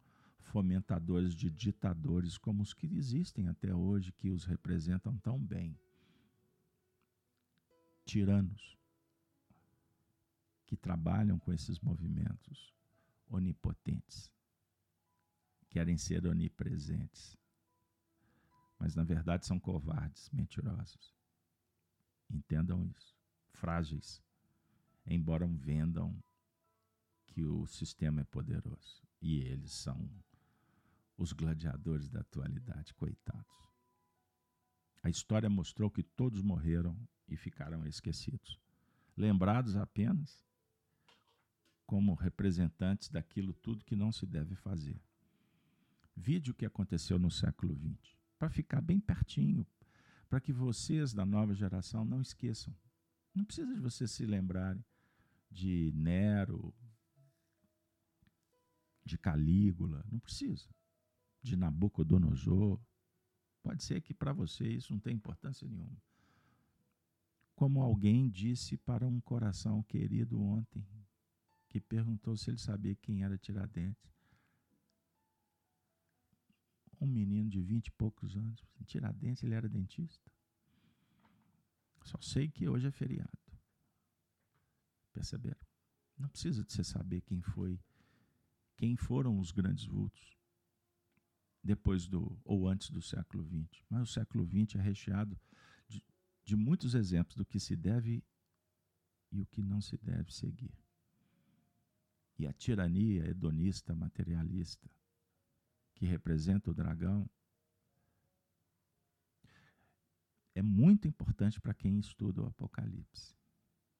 fomentadores 0.49 1.35
de 1.35 1.49
ditadores 1.49 2.37
como 2.37 2.63
os 2.63 2.73
que 2.73 2.87
existem 2.87 3.47
até 3.47 3.73
hoje, 3.73 4.11
que 4.11 4.29
os 4.29 4.45
representam 4.45 5.17
tão 5.17 5.39
bem. 5.39 5.77
Tiranos 8.03 8.77
que 10.65 10.75
trabalham 10.75 11.37
com 11.39 11.53
esses 11.53 11.79
movimentos 11.79 12.73
onipotentes, 13.27 14.31
querem 15.69 15.97
ser 15.97 16.25
onipresentes, 16.25 17.37
mas 18.79 18.95
na 18.95 19.03
verdade 19.03 19.45
são 19.45 19.59
covardes, 19.59 20.29
mentirosos. 20.31 21.13
Entendam 22.29 22.85
isso. 22.85 23.15
Frágeis, 23.51 24.21
embora 25.05 25.45
vendam 25.47 26.15
que 27.27 27.43
o 27.43 27.67
sistema 27.67 28.21
é 28.21 28.23
poderoso. 28.23 29.03
E 29.21 29.39
eles 29.41 29.73
são 29.73 30.09
os 31.19 31.33
gladiadores 31.33 32.07
da 32.07 32.21
atualidade, 32.21 32.93
coitados. 32.93 33.69
A 35.03 35.09
história 35.09 35.49
mostrou 35.49 35.91
que 35.91 36.01
todos 36.01 36.41
morreram 36.41 36.97
e 37.27 37.35
ficaram 37.35 37.85
esquecidos, 37.85 38.57
lembrados 39.17 39.75
apenas 39.75 40.47
como 41.85 42.13
representantes 42.13 43.09
daquilo 43.09 43.53
tudo 43.53 43.83
que 43.83 43.97
não 43.97 44.13
se 44.13 44.25
deve 44.25 44.55
fazer. 44.55 45.01
Vide 46.15 46.51
o 46.51 46.53
que 46.53 46.65
aconteceu 46.65 47.19
no 47.19 47.29
século 47.29 47.75
XX, 47.75 48.15
para 48.37 48.49
ficar 48.49 48.81
bem 48.81 48.99
pertinho, 48.99 49.67
para 50.29 50.39
que 50.39 50.53
vocês 50.53 51.13
da 51.13 51.25
nova 51.25 51.53
geração 51.53 52.05
não 52.05 52.21
esqueçam. 52.21 52.73
Não 53.35 53.43
precisa 53.43 53.73
de 53.73 53.81
vocês 53.81 54.11
se 54.11 54.25
lembrarem 54.25 54.83
de 55.51 55.91
Nero, 55.95 56.73
de 59.03 59.17
Calígula, 59.17 60.05
não 60.09 60.19
precisa 60.19 60.69
de 61.41 61.55
Nabucodonosor. 61.55 62.79
Pode 63.61 63.83
ser 63.83 64.01
que 64.01 64.13
para 64.13 64.33
você 64.33 64.67
isso 64.67 64.93
não 64.93 64.99
tenha 64.99 65.15
importância 65.15 65.67
nenhuma. 65.67 66.01
Como 67.55 67.81
alguém 67.81 68.29
disse 68.29 68.77
para 68.77 69.05
um 69.05 69.19
coração 69.19 69.83
querido 69.83 70.41
ontem, 70.41 70.87
que 71.67 71.79
perguntou 71.79 72.35
se 72.37 72.49
ele 72.49 72.57
sabia 72.57 72.95
quem 72.95 73.23
era 73.23 73.37
Tiradentes. 73.37 74.09
Um 77.01 77.07
menino 77.07 77.49
de 77.49 77.61
vinte 77.61 77.87
e 77.87 77.91
poucos 77.91 78.35
anos. 78.35 78.65
Tiradentes, 78.85 79.43
ele 79.43 79.53
era 79.53 79.69
dentista. 79.69 80.31
Só 82.03 82.19
sei 82.21 82.49
que 82.49 82.67
hoje 82.67 82.87
é 82.87 82.91
feriado. 82.91 83.37
Perceberam? 85.13 85.59
Não 86.17 86.27
precisa 86.29 86.63
de 86.63 86.73
você 86.73 86.83
saber 86.83 87.21
quem 87.21 87.41
foi, 87.41 87.79
quem 88.75 88.95
foram 88.95 89.39
os 89.39 89.51
grandes 89.51 89.85
vultos 89.85 90.38
depois 91.63 92.07
do 92.07 92.39
ou 92.43 92.67
antes 92.67 92.89
do 92.89 93.01
século 93.01 93.43
XX. 93.43 93.83
Mas 93.89 94.09
o 94.09 94.13
século 94.13 94.45
XX 94.45 94.75
é 94.75 94.81
recheado 94.81 95.39
de, 95.87 96.03
de 96.43 96.55
muitos 96.55 96.95
exemplos 96.95 97.35
do 97.35 97.45
que 97.45 97.59
se 97.59 97.75
deve 97.75 98.23
e 99.31 99.41
o 99.41 99.45
que 99.45 99.61
não 99.61 99.81
se 99.81 99.97
deve 99.97 100.33
seguir. 100.33 100.73
E 102.37 102.47
a 102.47 102.53
tirania 102.53 103.27
hedonista 103.27 103.93
materialista, 103.93 104.89
que 105.93 106.05
representa 106.05 106.71
o 106.71 106.73
dragão, 106.73 107.29
é 110.55 110.61
muito 110.61 111.07
importante 111.07 111.59
para 111.59 111.73
quem 111.73 111.99
estuda 111.99 112.41
o 112.41 112.45
Apocalipse, 112.45 113.35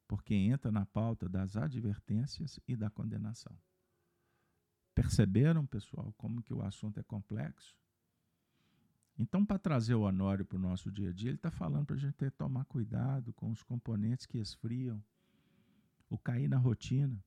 porque 0.07 0.34
entra 0.34 0.72
na 0.72 0.86
pauta 0.86 1.28
das 1.28 1.55
advertências 1.55 2.60
e 2.68 2.76
da 2.76 2.89
condenação. 2.89 3.57
Perceberam, 5.02 5.66
pessoal, 5.66 6.14
como 6.18 6.43
que 6.43 6.54
o 6.54 6.62
assunto 6.62 7.00
é 7.00 7.04
complexo? 7.04 7.74
Então, 9.18 9.45
para 9.45 9.58
trazer 9.58 9.95
o 9.95 10.02
Honório 10.02 10.43
para 10.43 10.58
o 10.58 10.60
nosso 10.60 10.91
dia 10.91 11.10
a 11.10 11.14
dia, 11.14 11.30
ele 11.30 11.38
está 11.38 11.50
falando 11.50 11.86
para 11.86 11.95
a 11.95 12.00
gente 12.00 12.16
ter 12.16 12.30
tomar 12.32 12.66
cuidado 12.66 13.32
com 13.32 13.50
os 13.50 13.64
componentes 13.64 14.26
que 14.26 14.38
esfriam, 14.38 15.02
o 16.10 16.18
cair 16.18 16.50
na 16.50 16.58
rotina, 16.58 17.18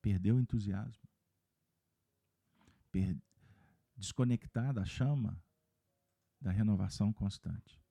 perder 0.00 0.30
o 0.30 0.38
entusiasmo, 0.38 1.08
per 2.92 3.16
desconectar 3.96 4.72
da 4.72 4.84
chama 4.84 5.36
da 6.40 6.52
renovação 6.52 7.12
constante. 7.12 7.82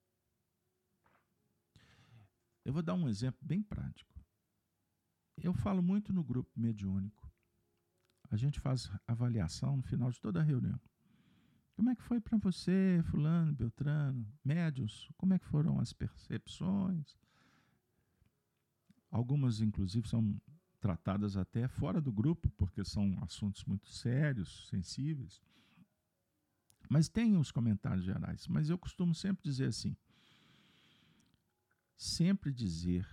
Eu 2.64 2.72
vou 2.72 2.82
dar 2.82 2.94
um 2.94 3.10
exemplo 3.10 3.46
bem 3.46 3.62
prático. 3.62 4.13
Eu 5.38 5.54
falo 5.54 5.82
muito 5.82 6.14
no 6.14 6.24
grupo 6.24 6.52
mediúnico. 6.56 7.32
A 8.30 8.36
gente 8.36 8.60
faz 8.60 8.90
avaliação 9.08 9.78
no 9.78 9.84
final 9.84 10.12
de 10.12 10.20
toda 10.20 10.40
a 10.40 10.44
reunião. 10.44 10.80
Como 11.76 11.90
é 11.90 11.96
que 11.96 12.04
foi 12.04 12.20
para 12.20 12.38
você, 12.38 13.02
fulano, 13.06 13.54
Beltrano, 13.54 14.28
médios? 14.44 15.10
Como 15.18 15.34
é 15.34 15.40
que 15.40 15.48
foram 15.48 15.80
as 15.80 15.92
percepções? 15.92 17.18
Algumas, 19.10 19.60
inclusive, 19.60 20.08
são 20.08 20.40
tratadas 20.80 21.38
até 21.38 21.68
fora 21.68 22.02
do 22.02 22.12
grupo, 22.12 22.50
porque 22.52 22.84
são 22.84 23.18
assuntos 23.24 23.64
muito 23.66 23.88
sérios, 23.88 24.68
sensíveis. 24.70 25.42
Mas 26.90 27.08
tem 27.10 27.38
os 27.38 27.52
comentários 27.52 28.06
gerais. 28.06 28.48
Mas 28.48 28.70
eu 28.70 28.78
costumo 28.78 29.16
sempre 29.16 29.44
dizer 29.44 29.66
assim: 29.66 29.96
sempre 31.96 32.52
dizer, 32.52 33.08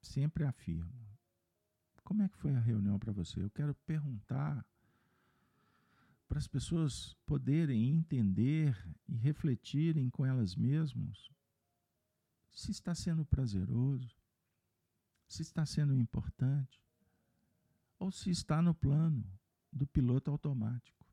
sempre 0.00 0.44
afirmo, 0.44 1.06
como 2.06 2.22
é 2.22 2.28
que 2.28 2.38
foi 2.38 2.54
a 2.54 2.60
reunião 2.60 3.00
para 3.00 3.12
você? 3.12 3.42
Eu 3.42 3.50
quero 3.50 3.74
perguntar 3.84 4.64
para 6.28 6.38
as 6.38 6.46
pessoas 6.46 7.14
poderem 7.26 7.90
entender 7.90 8.78
e 9.08 9.16
refletirem 9.16 10.08
com 10.08 10.24
elas 10.24 10.54
mesmas 10.54 11.28
se 12.52 12.70
está 12.70 12.94
sendo 12.94 13.24
prazeroso, 13.26 14.16
se 15.26 15.42
está 15.42 15.66
sendo 15.66 15.96
importante, 15.96 16.80
ou 17.98 18.12
se 18.12 18.30
está 18.30 18.62
no 18.62 18.72
plano 18.72 19.28
do 19.72 19.84
piloto 19.84 20.30
automático. 20.30 21.04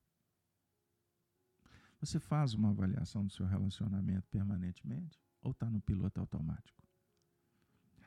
Você 1.99 2.19
faz 2.19 2.53
uma 2.53 2.69
avaliação 2.69 3.25
do 3.25 3.33
seu 3.33 3.47
relacionamento 3.47 4.27
permanentemente 4.29 5.19
ou 5.41 5.53
está 5.53 5.67
no 5.71 5.81
piloto 5.81 6.19
automático? 6.19 6.82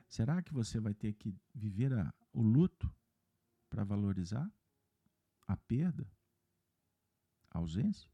Será 0.08 0.42
que 0.42 0.52
você 0.52 0.78
vai 0.80 0.94
ter 0.94 1.12
que 1.14 1.34
viver 1.54 1.92
a, 1.92 2.14
o 2.32 2.42
luto 2.42 2.92
para 3.68 3.84
valorizar 3.84 4.50
a 5.46 5.56
perda, 5.56 6.06
a 7.50 7.58
ausência? 7.58 8.10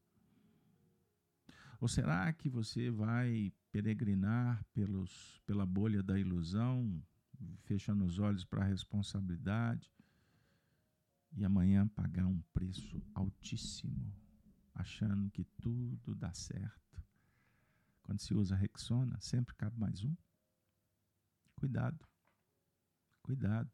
Ou 1.80 1.88
será 1.88 2.32
que 2.32 2.48
você 2.48 2.90
vai 2.90 3.52
peregrinar 3.72 4.64
pelos, 4.72 5.40
pela 5.44 5.66
bolha 5.66 6.02
da 6.02 6.18
ilusão, 6.18 7.02
fechando 7.64 8.04
os 8.04 8.18
olhos 8.18 8.44
para 8.44 8.62
a 8.62 8.68
responsabilidade 8.68 9.92
e 11.32 11.44
amanhã 11.44 11.88
pagar 11.88 12.26
um 12.26 12.40
preço 12.52 13.02
altíssimo, 13.14 14.14
achando 14.74 15.30
que 15.30 15.44
tudo 15.60 16.14
dá 16.14 16.32
certo? 16.32 17.02
Quando 18.02 18.20
se 18.20 18.34
usa 18.34 18.54
Rexona, 18.54 19.18
sempre 19.20 19.54
cabe 19.54 19.78
mais 19.78 20.04
um. 20.04 20.14
Cuidado. 21.62 22.04
Cuidado. 23.22 23.70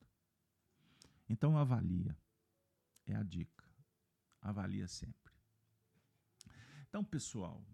Então 1.26 1.56
avalia. 1.56 2.14
É 3.06 3.16
a 3.16 3.22
dica. 3.22 3.64
Avalia 4.42 4.86
sempre. 4.86 5.32
Então, 6.86 7.02
pessoal, 7.02 7.66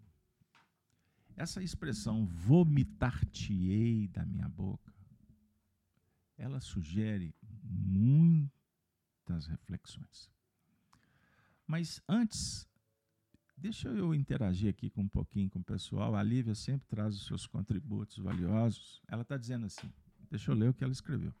essa 1.35 1.61
expressão 1.61 2.25
vomitar-te-ei 2.25 4.07
da 4.07 4.25
minha 4.25 4.47
boca, 4.47 4.95
ela 6.37 6.61
sugere 6.61 7.35
muitas 7.61 9.47
reflexões. 9.47 10.31
Mas 11.67 12.01
antes 12.07 12.65
Deixa 13.57 13.87
eu 13.87 14.13
interagir 14.13 14.69
aqui 14.69 14.89
com 14.89 15.01
um 15.01 15.07
pouquinho 15.07 15.49
com 15.49 15.59
o 15.59 15.63
pessoal. 15.63 16.13
A 16.13 16.21
Lívia 16.21 16.53
sempre 16.53 16.85
traz 16.87 17.15
os 17.15 17.25
seus 17.25 17.47
contributos 17.47 18.17
valiosos. 18.17 19.01
Ela 19.07 19.21
está 19.21 19.37
dizendo 19.37 19.65
assim: 19.65 19.91
deixa 20.35 20.51
eu 20.51 20.55
ler 20.55 20.69
o 20.69 20.73
que 20.73 20.83
ela 20.83 20.91
escreveu. 20.91 21.33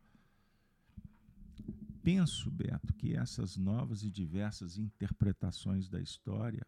Penso, 2.01 2.49
Beto, 2.49 2.93
que 2.93 3.13
essas 3.13 3.57
novas 3.57 4.03
e 4.03 4.09
diversas 4.09 4.77
interpretações 4.77 5.89
da 5.89 5.99
história 5.99 6.65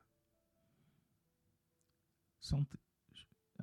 são 2.37 2.67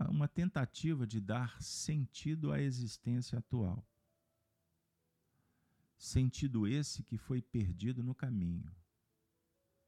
uma 0.08 0.26
tentativa 0.26 1.06
de 1.06 1.20
dar 1.20 1.60
sentido 1.60 2.52
à 2.52 2.60
existência 2.60 3.38
atual. 3.38 3.86
Sentido 5.98 6.66
esse 6.66 7.02
que 7.02 7.18
foi 7.18 7.42
perdido 7.42 8.02
no 8.02 8.14
caminho 8.14 8.74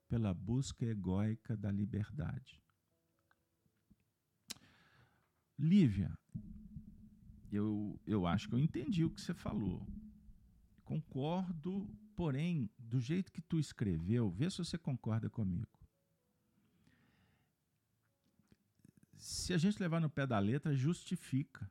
pela 0.07 0.35
busca 0.35 0.85
egóica 0.85 1.57
da 1.57 1.71
liberdade. 1.71 2.63
Lívia, 5.59 6.17
eu, 7.57 7.99
eu 8.07 8.27
acho 8.27 8.49
que 8.49 8.55
eu 8.55 8.59
entendi 8.59 9.05
o 9.05 9.11
que 9.11 9.21
você 9.21 9.35
falou. 9.35 9.87
Concordo, 10.85 11.89
porém, 12.15 12.71
do 12.79 13.01
jeito 13.01 13.33
que 13.33 13.41
tu 13.41 13.59
escreveu, 13.59 14.31
vê 14.31 14.51
se 14.51 14.59
você 14.59 14.79
concorda 14.79 15.29
comigo. 15.29 15.79
Se 19.17 19.53
a 19.53 19.59
gente 19.59 19.81
levar 19.81 20.01
no 20.01 20.11
pé 20.11 20.27
da 20.27 20.39
letra, 20.39 20.75
justifica 20.75 21.71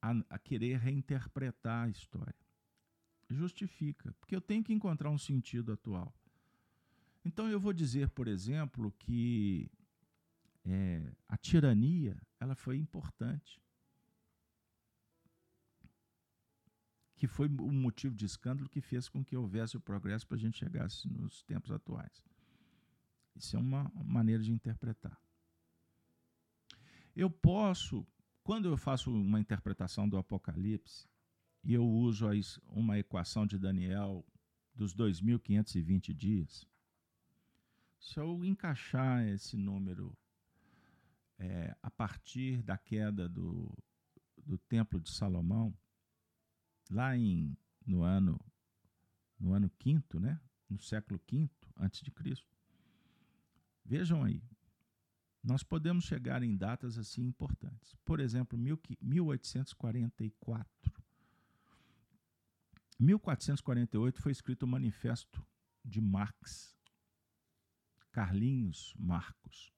a, 0.00 0.12
a 0.30 0.38
querer 0.38 0.78
reinterpretar 0.78 1.86
a 1.86 1.90
história. 1.90 2.34
Justifica, 3.28 4.14
porque 4.20 4.34
eu 4.34 4.40
tenho 4.40 4.64
que 4.64 4.72
encontrar 4.72 5.10
um 5.10 5.18
sentido 5.18 5.72
atual. 5.72 6.14
Então 7.24 7.48
eu 7.50 7.60
vou 7.60 7.74
dizer, 7.74 8.08
por 8.10 8.26
exemplo, 8.26 8.90
que 8.98 9.70
é, 10.64 11.12
a 11.28 11.36
tirania 11.36 12.16
ela 12.40 12.54
foi 12.54 12.78
importante. 12.78 13.60
Que 17.18 17.26
foi 17.26 17.48
o 17.48 17.72
motivo 17.72 18.14
de 18.14 18.24
escândalo 18.24 18.68
que 18.68 18.80
fez 18.80 19.08
com 19.08 19.24
que 19.24 19.36
houvesse 19.36 19.76
o 19.76 19.80
progresso 19.80 20.26
para 20.26 20.36
a 20.36 20.40
gente 20.40 20.58
chegasse 20.58 21.08
nos 21.08 21.42
tempos 21.42 21.70
atuais. 21.70 22.22
Isso 23.34 23.56
é 23.56 23.58
uma 23.58 23.90
maneira 23.94 24.42
de 24.42 24.52
interpretar. 24.52 25.20
Eu 27.14 27.28
posso, 27.28 28.06
quando 28.42 28.68
eu 28.68 28.76
faço 28.76 29.12
uma 29.12 29.40
interpretação 29.40 30.08
do 30.08 30.16
Apocalipse, 30.16 31.08
e 31.64 31.74
eu 31.74 31.84
uso 31.84 32.26
uma 32.68 32.98
equação 32.98 33.44
de 33.46 33.58
Daniel 33.58 34.24
dos 34.74 34.94
2.520 34.94 36.14
dias, 36.14 36.66
se 37.98 38.18
eu 38.18 38.44
encaixar 38.44 39.26
esse 39.26 39.56
número 39.56 40.16
é, 41.38 41.76
a 41.82 41.90
partir 41.90 42.62
da 42.62 42.78
queda 42.78 43.28
do, 43.28 43.72
do 44.36 44.56
Templo 44.56 45.00
de 45.00 45.10
Salomão, 45.10 45.76
lá 46.88 47.16
em, 47.16 47.56
no 47.86 48.02
ano 48.02 48.40
no 49.38 49.52
ano 49.52 49.70
quinto, 49.78 50.18
né? 50.18 50.40
no 50.68 50.78
século 50.78 51.20
V 51.30 51.48
antes 51.76 52.00
de 52.02 52.10
Cristo. 52.10 52.50
Vejam 53.84 54.24
aí, 54.24 54.42
nós 55.42 55.62
podemos 55.62 56.04
chegar 56.04 56.42
em 56.42 56.56
datas 56.56 56.96
assim 56.98 57.24
importantes. 57.24 57.94
Por 58.04 58.20
exemplo, 58.20 58.58
1844. 58.58 60.92
1448 62.98 64.20
foi 64.20 64.32
escrito 64.32 64.64
o 64.64 64.68
Manifesto 64.68 65.46
de 65.84 66.00
Marx, 66.00 66.76
Carlinhos 68.10 68.92
Marcos. 68.98 69.72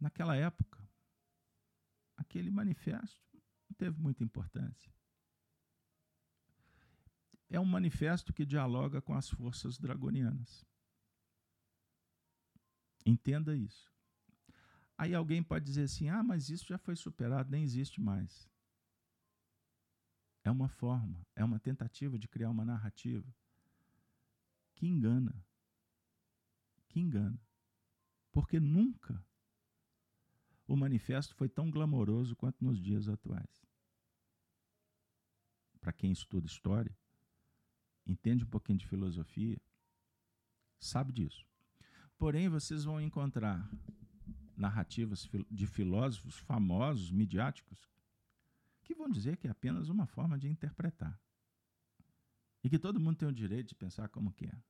Naquela 0.00 0.34
época, 0.36 0.77
aquele 2.28 2.50
manifesto 2.50 3.26
não 3.68 3.74
teve 3.76 3.98
muita 3.98 4.22
importância. 4.22 4.92
É 7.50 7.58
um 7.58 7.64
manifesto 7.64 8.32
que 8.32 8.44
dialoga 8.44 9.00
com 9.00 9.14
as 9.14 9.28
forças 9.30 9.78
dragonianas. 9.78 10.66
Entenda 13.06 13.56
isso. 13.56 13.90
Aí 14.98 15.14
alguém 15.14 15.42
pode 15.42 15.64
dizer 15.64 15.84
assim: 15.84 16.10
ah, 16.10 16.22
mas 16.22 16.50
isso 16.50 16.66
já 16.66 16.76
foi 16.76 16.94
superado, 16.94 17.50
nem 17.50 17.64
existe 17.64 18.00
mais. 18.00 18.50
É 20.44 20.50
uma 20.50 20.68
forma, 20.68 21.26
é 21.34 21.42
uma 21.42 21.58
tentativa 21.58 22.18
de 22.18 22.28
criar 22.28 22.50
uma 22.50 22.64
narrativa 22.64 23.26
que 24.74 24.86
engana. 24.86 25.42
Que 26.88 27.00
engana. 27.00 27.40
Porque 28.30 28.60
nunca 28.60 29.24
o 30.68 30.76
manifesto 30.76 31.34
foi 31.34 31.48
tão 31.48 31.70
glamouroso 31.70 32.36
quanto 32.36 32.62
nos 32.62 32.78
dias 32.78 33.08
atuais. 33.08 33.66
Para 35.80 35.94
quem 35.94 36.12
estuda 36.12 36.46
história, 36.46 36.94
entende 38.06 38.44
um 38.44 38.48
pouquinho 38.48 38.78
de 38.78 38.86
filosofia, 38.86 39.58
sabe 40.78 41.10
disso. 41.10 41.46
Porém, 42.18 42.50
vocês 42.50 42.84
vão 42.84 43.00
encontrar 43.00 43.66
narrativas 44.54 45.26
de 45.50 45.66
filósofos 45.66 46.36
famosos, 46.36 47.10
midiáticos, 47.10 47.88
que 48.82 48.94
vão 48.94 49.08
dizer 49.08 49.38
que 49.38 49.46
é 49.46 49.50
apenas 49.50 49.88
uma 49.88 50.06
forma 50.06 50.38
de 50.38 50.48
interpretar. 50.48 51.18
E 52.62 52.68
que 52.68 52.78
todo 52.78 53.00
mundo 53.00 53.16
tem 53.16 53.28
o 53.28 53.32
direito 53.32 53.68
de 53.68 53.74
pensar 53.74 54.08
como 54.10 54.32
quer. 54.32 54.62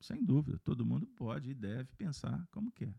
Sem 0.00 0.24
dúvida, 0.24 0.58
todo 0.58 0.84
mundo 0.84 1.06
pode 1.06 1.50
e 1.50 1.54
deve 1.54 1.94
pensar 1.94 2.44
como 2.50 2.72
quer. 2.72 2.98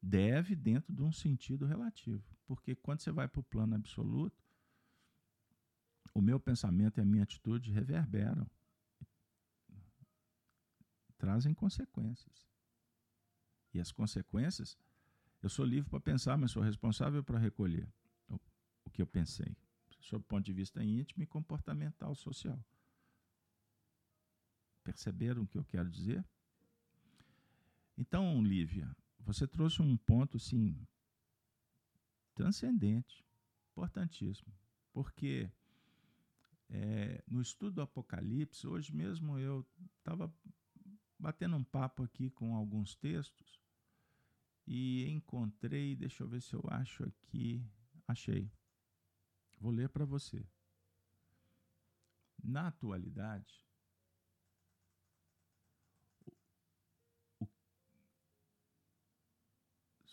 Deve 0.00 0.54
dentro 0.54 0.92
de 0.94 1.02
um 1.02 1.12
sentido 1.12 1.66
relativo. 1.66 2.24
Porque 2.46 2.74
quando 2.74 3.00
você 3.00 3.10
vai 3.10 3.26
para 3.26 3.40
o 3.40 3.44
plano 3.44 3.74
absoluto, 3.74 4.44
o 6.14 6.20
meu 6.20 6.40
pensamento 6.40 6.98
e 6.98 7.02
a 7.02 7.04
minha 7.04 7.24
atitude 7.24 7.70
reverberam. 7.70 8.48
Trazem 11.18 11.52
consequências. 11.52 12.46
E 13.74 13.80
as 13.80 13.92
consequências, 13.92 14.78
eu 15.42 15.50
sou 15.50 15.64
livre 15.64 15.90
para 15.90 16.00
pensar, 16.00 16.38
mas 16.38 16.52
sou 16.52 16.62
responsável 16.62 17.22
para 17.22 17.38
recolher 17.38 17.86
o, 18.28 18.90
que 18.90 19.02
eu 19.02 19.06
pensei 19.06 19.54
sob 20.00 20.22
o 20.22 20.26
ponto 20.26 20.46
de 20.46 20.52
vista 20.52 20.82
íntimo 20.82 21.22
e 21.22 21.26
comportamental 21.26 22.14
social. 22.14 22.58
Perceberam 24.82 25.42
o 25.42 25.46
que 25.46 25.58
eu 25.58 25.64
quero 25.64 25.90
dizer? 25.90 26.24
Então, 27.98 28.42
Lívia, 28.42 28.96
você 29.26 29.44
trouxe 29.44 29.82
um 29.82 29.96
ponto, 29.96 30.38
sim, 30.38 30.86
transcendente, 32.32 33.26
importantíssimo, 33.72 34.54
porque 34.92 35.50
é, 36.70 37.24
no 37.26 37.42
estudo 37.42 37.74
do 37.74 37.82
Apocalipse, 37.82 38.68
hoje 38.68 38.94
mesmo 38.94 39.36
eu 39.36 39.66
estava 39.98 40.32
batendo 41.18 41.56
um 41.56 41.64
papo 41.64 42.04
aqui 42.04 42.30
com 42.30 42.54
alguns 42.54 42.94
textos 42.94 43.60
e 44.64 45.08
encontrei, 45.08 45.96
deixa 45.96 46.22
eu 46.22 46.28
ver 46.28 46.40
se 46.40 46.54
eu 46.54 46.62
acho 46.68 47.02
aqui, 47.02 47.68
achei. 48.06 48.48
Vou 49.58 49.72
ler 49.72 49.88
para 49.88 50.04
você. 50.04 50.46
Na 52.44 52.68
atualidade, 52.68 53.65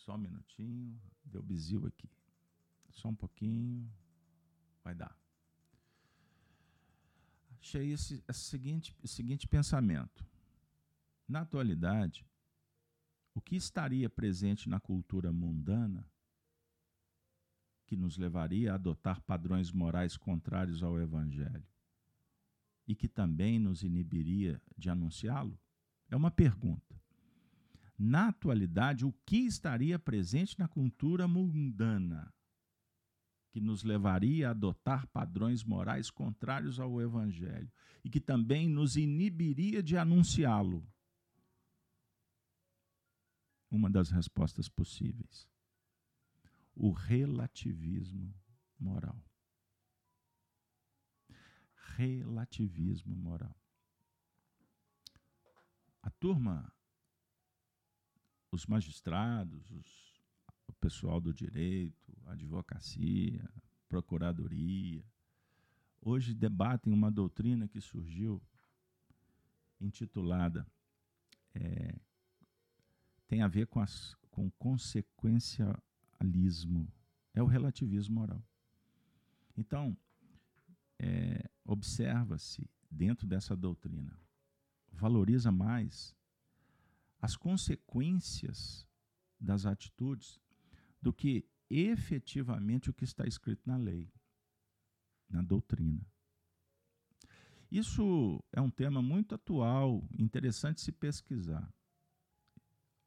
só 0.04 0.16
um 0.16 0.18
minutinho, 0.18 1.00
deu 1.24 1.42
bizil 1.42 1.86
aqui. 1.86 2.10
Só 2.90 3.08
um 3.08 3.16
pouquinho, 3.16 3.90
vai 4.84 4.94
dar. 4.94 5.18
Achei 7.60 7.92
esse, 7.92 8.22
esse 8.28 8.42
seguinte, 8.42 8.94
esse 9.02 9.16
seguinte 9.16 9.48
pensamento. 9.48 10.26
Na 11.26 11.42
atualidade, 11.42 12.26
o 13.34 13.42
que 13.42 13.56
estaria 13.56 14.10
presente 14.10 14.68
na 14.68 14.80
cultura 14.80 15.32
mundana 15.32 16.06
que 17.86 17.96
nos 17.96 18.18
levaria 18.18 18.74
a 18.74 18.76
adotar 18.76 19.22
padrões 19.22 19.72
morais 19.72 20.18
contrários 20.18 20.84
ao 20.84 21.00
Evangelho 21.00 21.66
e 22.86 22.94
que 22.94 23.08
também 23.08 23.58
nos 23.58 23.84
inibiria 23.84 24.62
de 24.78 24.90
anunciá-lo? 24.90 25.58
É 26.10 26.16
uma 26.16 26.30
pergunta. 26.30 27.02
Na 27.98 28.30
atualidade, 28.30 29.06
o 29.06 29.14
que 29.26 29.38
estaria 29.46 30.00
presente 30.00 30.58
na 30.58 30.68
cultura 30.68 31.28
mundana 31.28 32.34
que 33.52 33.62
nos 33.62 33.84
levaria 33.84 34.48
a 34.48 34.52
adotar 34.52 35.06
padrões 35.08 35.64
morais 35.64 36.10
contrários 36.10 36.80
ao 36.80 37.00
Evangelho 37.00 37.72
e 38.04 38.10
que 38.10 38.20
também 38.20 38.68
nos 38.68 38.98
inibiria 38.98 39.84
de 39.84 39.96
anunciá-lo? 39.96 40.86
Uma 43.70 43.90
das 43.90 44.10
respostas 44.10 44.68
possíveis 44.68 45.48
o 46.76 46.92
relativismo 46.92 48.34
moral. 48.80 49.24
Relativismo 51.96 53.16
moral. 53.16 53.56
a 56.02 56.10
turma, 56.10 56.70
os 58.54 58.66
magistrados, 58.68 59.72
os, 59.72 60.14
o 60.68 60.74
pessoal 60.74 61.20
do 61.20 61.34
direito, 61.34 62.16
advocacia, 62.28 63.50
procuradoria, 63.90 65.04
hoje 66.00 66.36
debatem 66.36 66.94
uma 66.94 67.12
doutrina 67.12 67.68
que 67.68 67.82
surgiu 67.82 68.40
intitulada 69.82 70.68
é, 71.56 71.96
tem 73.28 73.42
a 73.42 73.48
ver 73.48 73.66
com, 73.68 73.80
as, 73.80 74.16
com 74.30 74.52
consequencialismo, 74.52 76.88
é 77.34 77.42
o 77.42 77.48
relativismo 77.48 78.16
moral. 78.16 78.44
Então, 79.58 79.98
é, 81.00 81.50
observa-se 81.66 82.70
dentro 82.90 83.26
dessa 83.26 83.56
doutrina, 83.56 84.20
valoriza 84.92 85.50
mais 85.52 86.16
as 87.24 87.38
consequências 87.38 88.86
das 89.40 89.66
atitudes 89.66 90.42
do 91.02 91.14
que 91.14 91.48
efetivamente 91.70 92.90
o 92.90 92.94
que 92.94 93.06
está 93.06 93.26
escrito 93.26 93.62
na 93.66 93.78
lei, 93.78 94.12
na 95.30 95.42
doutrina. 95.42 96.06
Isso 97.72 98.44
é 98.52 98.60
um 98.60 98.70
tema 98.70 99.02
muito 99.02 99.34
atual, 99.34 100.06
interessante 100.20 100.82
se 100.82 100.92
pesquisar. 100.92 101.74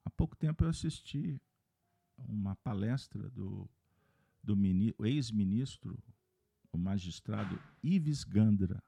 Há 0.03 0.09
pouco 0.09 0.35
tempo 0.35 0.64
eu 0.64 0.71
assisti 0.71 1.39
uma 2.17 2.57
palestra 2.57 3.29
do, 3.29 3.69
do 4.43 4.57
ex-ministro, 5.05 6.03
o 6.73 6.79
magistrado 6.79 7.62
Ives 7.83 8.25
Gandra, 8.25 8.83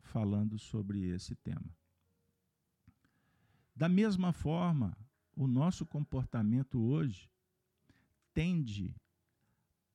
falando 0.00 0.58
sobre 0.58 1.06
esse 1.10 1.36
tema. 1.36 1.72
Da 3.82 3.88
mesma 3.88 4.32
forma, 4.32 4.96
o 5.34 5.48
nosso 5.48 5.84
comportamento 5.84 6.80
hoje 6.80 7.28
tende 8.32 8.94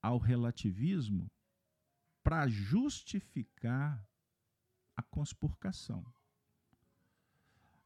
ao 0.02 0.18
relativismo 0.18 1.32
para 2.22 2.50
justificar 2.50 4.06
a 4.94 5.02
conspurcação. 5.02 6.06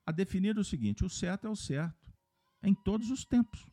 A 0.04 0.12
definir 0.12 0.58
o 0.58 0.64
seguinte: 0.64 1.06
o 1.06 1.10
certo 1.10 1.46
é 1.46 1.52
o 1.52 1.56
certo, 1.56 2.12
em 2.64 2.74
todos 2.74 3.12
os 3.12 3.24
tempos. 3.24 3.70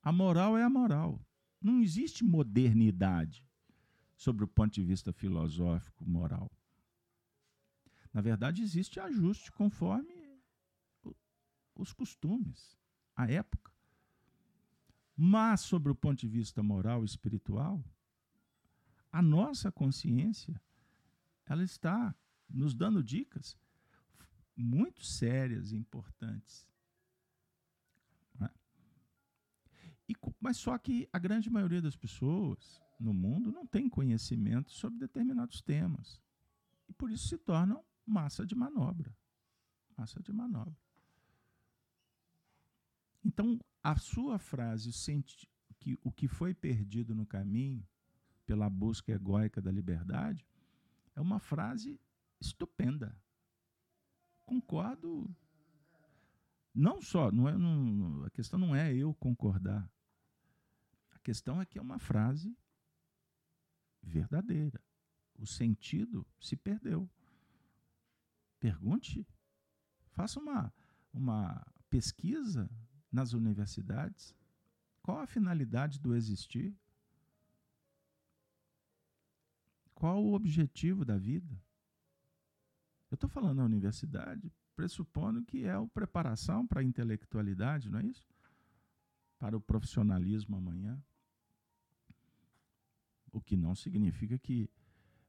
A 0.00 0.12
moral 0.12 0.56
é 0.56 0.62
a 0.62 0.70
moral. 0.70 1.20
Não 1.60 1.80
existe 1.80 2.22
modernidade 2.22 3.44
sobre 4.16 4.44
o 4.44 4.48
ponto 4.48 4.74
de 4.74 4.84
vista 4.84 5.12
filosófico, 5.12 6.08
moral. 6.08 6.48
Na 8.14 8.20
verdade, 8.20 8.62
existe 8.62 9.00
ajuste 9.00 9.50
conforme 9.50 10.17
os 11.78 11.92
costumes, 11.92 12.76
a 13.16 13.30
época. 13.30 13.72
Mas, 15.16 15.62
sobre 15.62 15.90
o 15.90 15.94
ponto 15.94 16.20
de 16.20 16.28
vista 16.28 16.62
moral 16.62 17.02
e 17.02 17.06
espiritual, 17.06 17.82
a 19.10 19.22
nossa 19.22 19.72
consciência 19.72 20.60
ela 21.46 21.64
está 21.64 22.14
nos 22.48 22.74
dando 22.74 23.02
dicas 23.02 23.56
muito 24.54 25.04
sérias 25.04 25.72
e 25.72 25.76
importantes. 25.76 26.68
É? 28.40 28.50
E, 30.08 30.16
mas 30.40 30.56
só 30.56 30.76
que 30.76 31.08
a 31.12 31.18
grande 31.18 31.48
maioria 31.48 31.80
das 31.80 31.96
pessoas 31.96 32.80
no 32.98 33.14
mundo 33.14 33.52
não 33.52 33.66
tem 33.66 33.88
conhecimento 33.88 34.72
sobre 34.72 34.98
determinados 34.98 35.62
temas. 35.62 36.20
E 36.88 36.92
por 36.92 37.10
isso 37.10 37.28
se 37.28 37.38
tornam 37.38 37.84
massa 38.04 38.44
de 38.44 38.54
manobra. 38.54 39.16
Massa 39.96 40.20
de 40.20 40.32
manobra. 40.32 40.76
Então, 43.28 43.60
a 43.82 43.94
sua 43.98 44.38
frase, 44.38 44.90
que 45.78 45.98
o 46.02 46.10
que 46.10 46.26
foi 46.26 46.54
perdido 46.54 47.14
no 47.14 47.26
caminho 47.26 47.86
pela 48.46 48.70
busca 48.70 49.12
egóica 49.12 49.60
da 49.60 49.70
liberdade, 49.70 50.48
é 51.14 51.20
uma 51.20 51.38
frase 51.38 52.00
estupenda. 52.40 53.14
Concordo. 54.46 55.30
Não 56.74 57.02
só, 57.02 57.30
não 57.30 57.46
é, 57.46 57.54
não, 57.58 58.24
a 58.24 58.30
questão 58.30 58.58
não 58.58 58.74
é 58.74 58.94
eu 58.94 59.12
concordar. 59.12 59.86
A 61.10 61.18
questão 61.18 61.60
é 61.60 61.66
que 61.66 61.78
é 61.78 61.82
uma 61.82 61.98
frase 61.98 62.56
verdadeira. 64.02 64.82
O 65.38 65.46
sentido 65.46 66.26
se 66.40 66.56
perdeu. 66.56 67.10
Pergunte, 68.58 69.26
faça 70.12 70.40
uma, 70.40 70.72
uma 71.12 71.62
pesquisa 71.90 72.70
nas 73.10 73.32
universidades. 73.32 74.34
Qual 75.02 75.20
a 75.20 75.26
finalidade 75.26 75.98
do 75.98 76.14
existir? 76.14 76.74
Qual 79.94 80.22
o 80.22 80.34
objetivo 80.34 81.04
da 81.04 81.16
vida? 81.16 81.60
Eu 83.10 83.14
estou 83.14 83.28
falando 83.28 83.56
na 83.56 83.64
universidade, 83.64 84.52
pressupondo 84.76 85.42
que 85.42 85.64
é 85.64 85.72
a 85.72 85.86
preparação 85.86 86.66
para 86.66 86.80
a 86.80 86.84
intelectualidade, 86.84 87.90
não 87.90 87.98
é 87.98 88.04
isso? 88.04 88.28
Para 89.38 89.56
o 89.56 89.60
profissionalismo 89.60 90.56
amanhã. 90.56 91.02
O 93.32 93.40
que 93.40 93.56
não 93.56 93.74
significa 93.74 94.38
que 94.38 94.70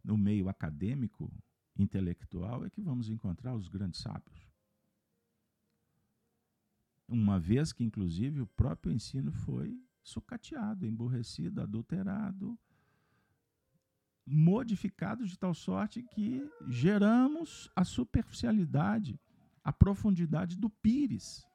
no 0.03 0.17
meio 0.17 0.49
acadêmico, 0.49 1.31
intelectual, 1.77 2.65
é 2.65 2.69
que 2.69 2.81
vamos 2.81 3.09
encontrar 3.09 3.55
os 3.55 3.67
grandes 3.67 4.01
sábios. 4.01 4.48
Uma 7.09 7.39
vez 7.39 7.73
que, 7.73 7.83
inclusive, 7.83 8.39
o 8.39 8.45
próprio 8.45 8.93
ensino 8.93 9.31
foi 9.31 9.81
sucateado, 10.03 10.85
emborrecido, 10.85 11.59
adulterado, 11.59 12.57
modificado 14.23 15.25
de 15.25 15.37
tal 15.37 15.55
sorte 15.55 16.03
que 16.03 16.47
geramos 16.67 17.67
a 17.75 17.83
superficialidade, 17.83 19.19
a 19.63 19.73
profundidade 19.73 20.55
do 20.55 20.69
pires. 20.69 21.47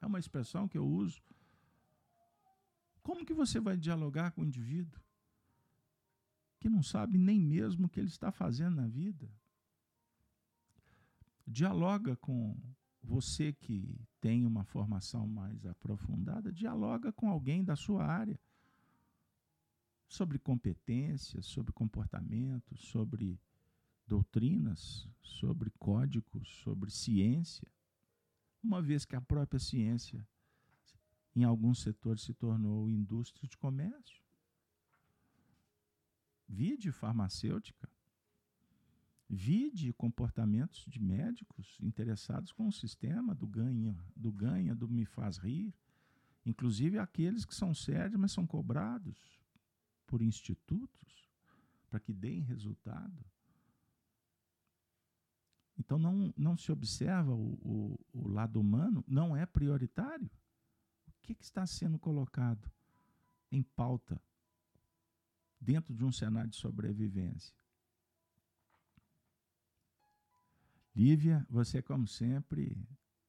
É 0.00 0.06
uma 0.06 0.18
expressão 0.18 0.66
que 0.66 0.76
eu 0.76 0.84
uso. 0.84 1.22
Como 3.00 3.24
que 3.24 3.32
você 3.32 3.60
vai 3.60 3.76
dialogar 3.76 4.32
com 4.32 4.42
o 4.42 4.44
indivíduo 4.44 5.00
que 6.58 6.68
não 6.68 6.82
sabe 6.82 7.16
nem 7.16 7.40
mesmo 7.40 7.86
o 7.86 7.88
que 7.88 8.00
ele 8.00 8.08
está 8.08 8.32
fazendo 8.32 8.74
na 8.74 8.88
vida? 8.88 9.30
Dialoga 11.46 12.16
com 12.16 12.56
você 13.02 13.52
que 13.52 13.98
tem 14.20 14.44
uma 14.46 14.64
formação 14.64 15.26
mais 15.26 15.64
aprofundada, 15.66 16.52
dialoga 16.52 17.12
com 17.12 17.28
alguém 17.28 17.64
da 17.64 17.74
sua 17.74 18.04
área 18.04 18.38
sobre 20.06 20.38
competências, 20.38 21.46
sobre 21.46 21.72
comportamento, 21.72 22.76
sobre 22.76 23.40
doutrinas, 24.06 25.08
sobre 25.22 25.70
códigos, 25.78 26.48
sobre 26.62 26.90
ciência, 26.90 27.70
uma 28.62 28.82
vez 28.82 29.04
que 29.04 29.16
a 29.16 29.20
própria 29.20 29.60
ciência, 29.60 30.26
em 31.34 31.44
alguns 31.44 31.80
setores, 31.80 32.22
se 32.22 32.34
tornou 32.34 32.90
indústria 32.90 33.48
de 33.48 33.56
comércio. 33.56 34.20
Vide 36.48 36.90
farmacêutica, 36.90 37.88
vide 39.30 39.92
comportamentos 39.92 40.84
de 40.88 41.00
médicos 41.00 41.78
interessados 41.80 42.50
com 42.50 42.66
o 42.66 42.72
sistema 42.72 43.32
do 43.32 43.46
ganha, 43.46 43.96
do 44.16 44.32
ganha, 44.32 44.74
do 44.74 44.88
me 44.88 45.04
faz 45.04 45.38
rir, 45.38 45.72
inclusive 46.44 46.98
aqueles 46.98 47.44
que 47.44 47.54
são 47.54 47.72
sérios, 47.72 48.18
mas 48.18 48.32
são 48.32 48.44
cobrados 48.44 49.40
por 50.04 50.20
institutos 50.20 51.30
para 51.88 52.00
que 52.00 52.12
deem 52.12 52.42
resultado. 52.42 53.24
Então 55.78 55.96
não, 55.96 56.34
não 56.36 56.56
se 56.56 56.72
observa 56.72 57.32
o, 57.32 57.52
o, 57.62 58.00
o 58.12 58.28
lado 58.28 58.60
humano, 58.60 59.04
não 59.06 59.36
é 59.36 59.46
prioritário. 59.46 60.28
O 61.06 61.12
que, 61.22 61.36
que 61.36 61.44
está 61.44 61.64
sendo 61.68 62.00
colocado 62.00 62.68
em 63.52 63.62
pauta 63.62 64.20
dentro 65.60 65.94
de 65.94 66.04
um 66.04 66.10
cenário 66.10 66.50
de 66.50 66.56
sobrevivência? 66.56 67.59
Lívia, 70.94 71.46
você, 71.48 71.80
como 71.80 72.06
sempre, 72.06 72.76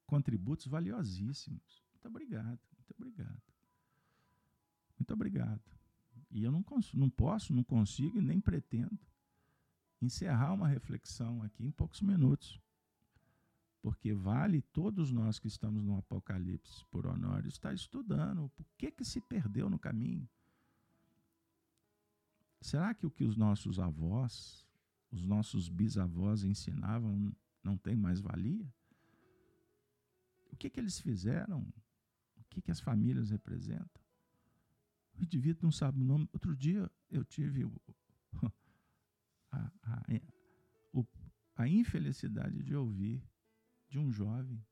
contributos 0.05 0.67
valiosíssimos. 0.67 1.83
Muito 1.93 2.07
obrigado, 2.07 2.59
muito 2.77 2.93
obrigado. 2.97 3.41
Muito 4.97 5.13
obrigado. 5.13 5.61
E 6.29 6.43
eu 6.43 6.51
não, 6.51 6.63
não 6.93 7.09
posso, 7.09 7.53
não 7.53 7.63
consigo 7.63 8.17
e 8.17 8.21
nem 8.21 8.39
pretendo 8.39 8.99
encerrar 10.01 10.53
uma 10.53 10.67
reflexão 10.67 11.43
aqui 11.43 11.65
em 11.65 11.71
poucos 11.71 12.01
minutos. 12.01 12.59
Porque 13.81 14.13
vale 14.13 14.61
todos 14.61 15.11
nós 15.11 15.39
que 15.39 15.47
estamos 15.47 15.83
no 15.83 15.97
Apocalipse 15.97 16.85
por 16.91 17.07
Honório 17.07 17.49
estar 17.49 17.73
estudando 17.73 18.45
o 18.45 18.51
que, 18.77 18.91
que 18.91 19.03
se 19.03 19.19
perdeu 19.19 19.69
no 19.69 19.79
caminho. 19.79 20.27
Será 22.61 22.93
que 22.93 23.07
o 23.07 23.11
que 23.11 23.23
os 23.23 23.35
nossos 23.35 23.79
avós, 23.79 24.67
os 25.11 25.25
nossos 25.25 25.67
bisavós 25.67 26.43
ensinavam 26.43 27.35
não 27.63 27.77
tem 27.77 27.95
mais 27.95 28.19
valia? 28.19 28.67
O 30.51 30.55
que, 30.55 30.69
que 30.69 30.79
eles 30.79 30.99
fizeram? 30.99 31.61
O 32.37 32.43
que, 32.49 32.61
que 32.61 32.71
as 32.71 32.79
famílias 32.79 33.29
representam? 33.29 34.01
O 35.19 35.23
indivíduo 35.23 35.63
não 35.63 35.71
sabe 35.71 35.99
o 35.99 36.03
nome. 36.03 36.27
Outro 36.33 36.55
dia 36.55 36.89
eu 37.09 37.23
tive 37.23 37.63
a, 39.51 39.71
a, 39.83 40.03
a 41.55 41.67
infelicidade 41.67 42.63
de 42.63 42.75
ouvir 42.75 43.23
de 43.87 43.99
um 43.99 44.11
jovem. 44.11 44.65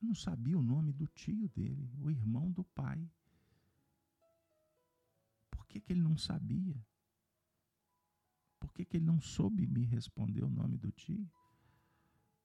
Não 0.00 0.14
sabia 0.14 0.56
o 0.56 0.62
nome 0.62 0.92
do 0.92 1.06
tio 1.08 1.48
dele, 1.48 1.90
o 1.98 2.10
irmão 2.10 2.50
do 2.52 2.62
pai. 2.62 3.10
Por 5.50 5.66
que, 5.66 5.80
que 5.80 5.92
ele 5.92 6.00
não 6.00 6.16
sabia? 6.16 6.76
Por 8.58 8.72
que, 8.72 8.84
que 8.84 8.96
ele 8.96 9.06
não 9.06 9.20
soube 9.20 9.66
me 9.66 9.84
responder 9.84 10.42
o 10.42 10.50
nome 10.50 10.76
do 10.76 10.90
tio? 10.90 11.28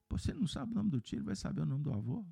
Você 0.09 0.33
não 0.33 0.45
sabe 0.45 0.71
o 0.71 0.75
nome 0.75 0.91
do 0.91 1.01
tio, 1.01 1.17
ele 1.17 1.25
vai 1.25 1.35
saber 1.35 1.61
o 1.61 1.65
nome 1.65 1.83
do 1.83 1.91
avô? 1.91 2.25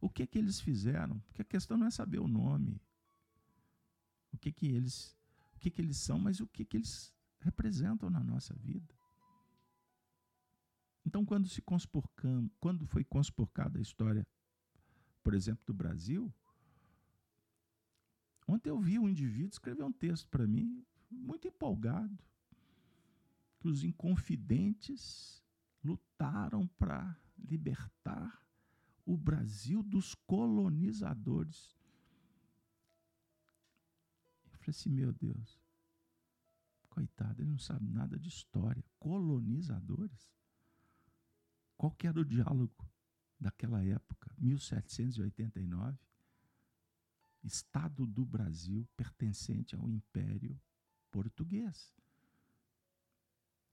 O 0.00 0.08
que 0.08 0.26
que 0.26 0.38
eles 0.38 0.60
fizeram? 0.60 1.18
Porque 1.20 1.42
a 1.42 1.44
questão 1.44 1.76
não 1.76 1.86
é 1.86 1.90
saber 1.90 2.18
o 2.18 2.28
nome. 2.28 2.80
O 4.32 4.38
que 4.38 4.52
que 4.52 4.66
eles, 4.66 5.16
o 5.54 5.58
que 5.58 5.70
que 5.70 5.80
eles 5.80 5.96
são, 5.96 6.18
mas 6.18 6.40
o 6.40 6.46
que 6.46 6.64
que 6.64 6.76
eles 6.76 7.12
representam 7.40 8.10
na 8.10 8.22
nossa 8.22 8.54
vida. 8.54 8.94
Então, 11.04 11.24
quando 11.24 11.48
se 11.48 11.62
quando 12.60 12.86
foi 12.86 13.02
conspurcada 13.02 13.78
a 13.78 13.82
história, 13.82 14.26
por 15.22 15.32
exemplo, 15.34 15.64
do 15.64 15.72
Brasil, 15.72 16.32
ontem 18.46 18.68
eu 18.68 18.78
vi 18.78 18.98
um 18.98 19.08
indivíduo 19.08 19.50
escrever 19.50 19.84
um 19.84 19.92
texto 19.92 20.28
para 20.28 20.46
mim, 20.46 20.84
muito 21.10 21.48
empolgado, 21.48 22.18
que 23.60 23.68
os 23.68 23.82
inconfidentes 23.82 25.42
lutaram 25.82 26.66
para 26.66 27.16
libertar 27.38 28.42
o 29.04 29.16
Brasil 29.16 29.82
dos 29.82 30.14
colonizadores. 30.14 31.76
Eu 34.44 34.50
falei 34.50 34.68
assim, 34.68 34.90
meu 34.90 35.12
Deus, 35.12 35.60
coitado, 36.90 37.40
ele 37.40 37.50
não 37.50 37.58
sabe 37.58 37.88
nada 37.88 38.18
de 38.18 38.28
história. 38.28 38.84
Colonizadores? 38.98 40.32
Qual 41.76 41.92
que 41.92 42.06
era 42.06 42.20
o 42.20 42.24
diálogo 42.24 42.90
daquela 43.40 43.84
época, 43.84 44.34
1789? 44.36 45.98
Estado 47.42 48.04
do 48.04 48.26
Brasil 48.26 48.86
pertencente 48.96 49.76
ao 49.76 49.88
Império 49.88 50.60
Português. 51.10 51.92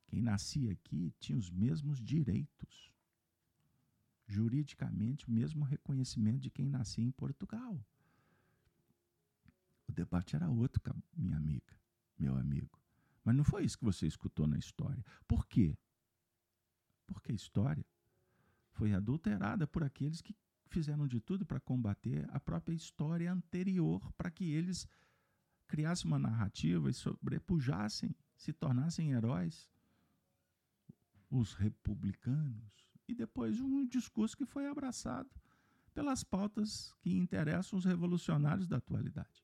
Quem 0.08 0.22
nascia 0.22 0.72
aqui 0.72 1.14
tinha 1.20 1.38
os 1.38 1.50
mesmos 1.50 2.02
direitos 2.02 2.86
juridicamente 4.28 5.28
o 5.28 5.32
mesmo 5.32 5.64
reconhecimento 5.64 6.40
de 6.40 6.50
quem 6.50 6.68
nascia 6.68 7.04
em 7.04 7.12
Portugal. 7.12 7.86
O 9.88 9.92
debate 9.92 10.36
era 10.36 10.50
outro, 10.50 10.82
minha 11.16 11.38
amiga, 11.38 11.78
meu 12.18 12.36
amigo. 12.36 12.80
Mas 13.24 13.36
não 13.36 13.44
foi 13.44 13.64
isso 13.64 13.78
que 13.78 13.86
você 13.86 14.08
escutou 14.08 14.48
na 14.48 14.58
história. 14.58 15.04
Por 15.28 15.46
quê? 15.48 15.78
Porque 17.08 17.32
a 17.32 17.36
história 17.36 17.86
foi 18.72 18.94
adulterada 18.94 19.68
por 19.68 19.84
aqueles 19.84 20.22
que 20.22 20.36
fizeram 20.68 21.08
de 21.08 21.20
tudo 21.20 21.46
para 21.46 21.60
combater 21.60 22.28
a 22.32 22.40
própria 22.40 22.76
história 22.76 23.32
anterior, 23.32 24.12
para 24.14 24.32
que 24.32 24.52
eles 24.52 24.88
criassem 25.68 26.07
uma 26.07 26.20
narrativa 26.20 26.89
e 26.89 26.93
sobrepujassem, 26.93 28.16
se 28.36 28.53
tornassem 28.53 29.11
heróis. 29.11 29.70
Os 31.30 31.53
republicanos, 31.53 32.86
e 33.07 33.13
depois 33.13 33.59
um 33.59 33.86
discurso 33.86 34.38
que 34.38 34.45
foi 34.45 34.68
abraçado 34.68 35.30
pelas 35.93 36.24
pautas 36.24 36.93
que 37.01 37.16
interessam 37.16 37.78
os 37.80 37.86
revolucionários 37.86 38.68
da 38.68 38.78
atualidade. 38.78 39.43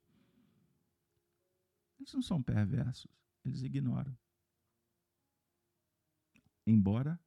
Eles 1.99 2.13
não 2.13 2.21
são 2.21 2.41
perversos, 2.41 3.07
eles 3.45 3.61
ignoram. 3.61 4.17
Embora 6.65 7.19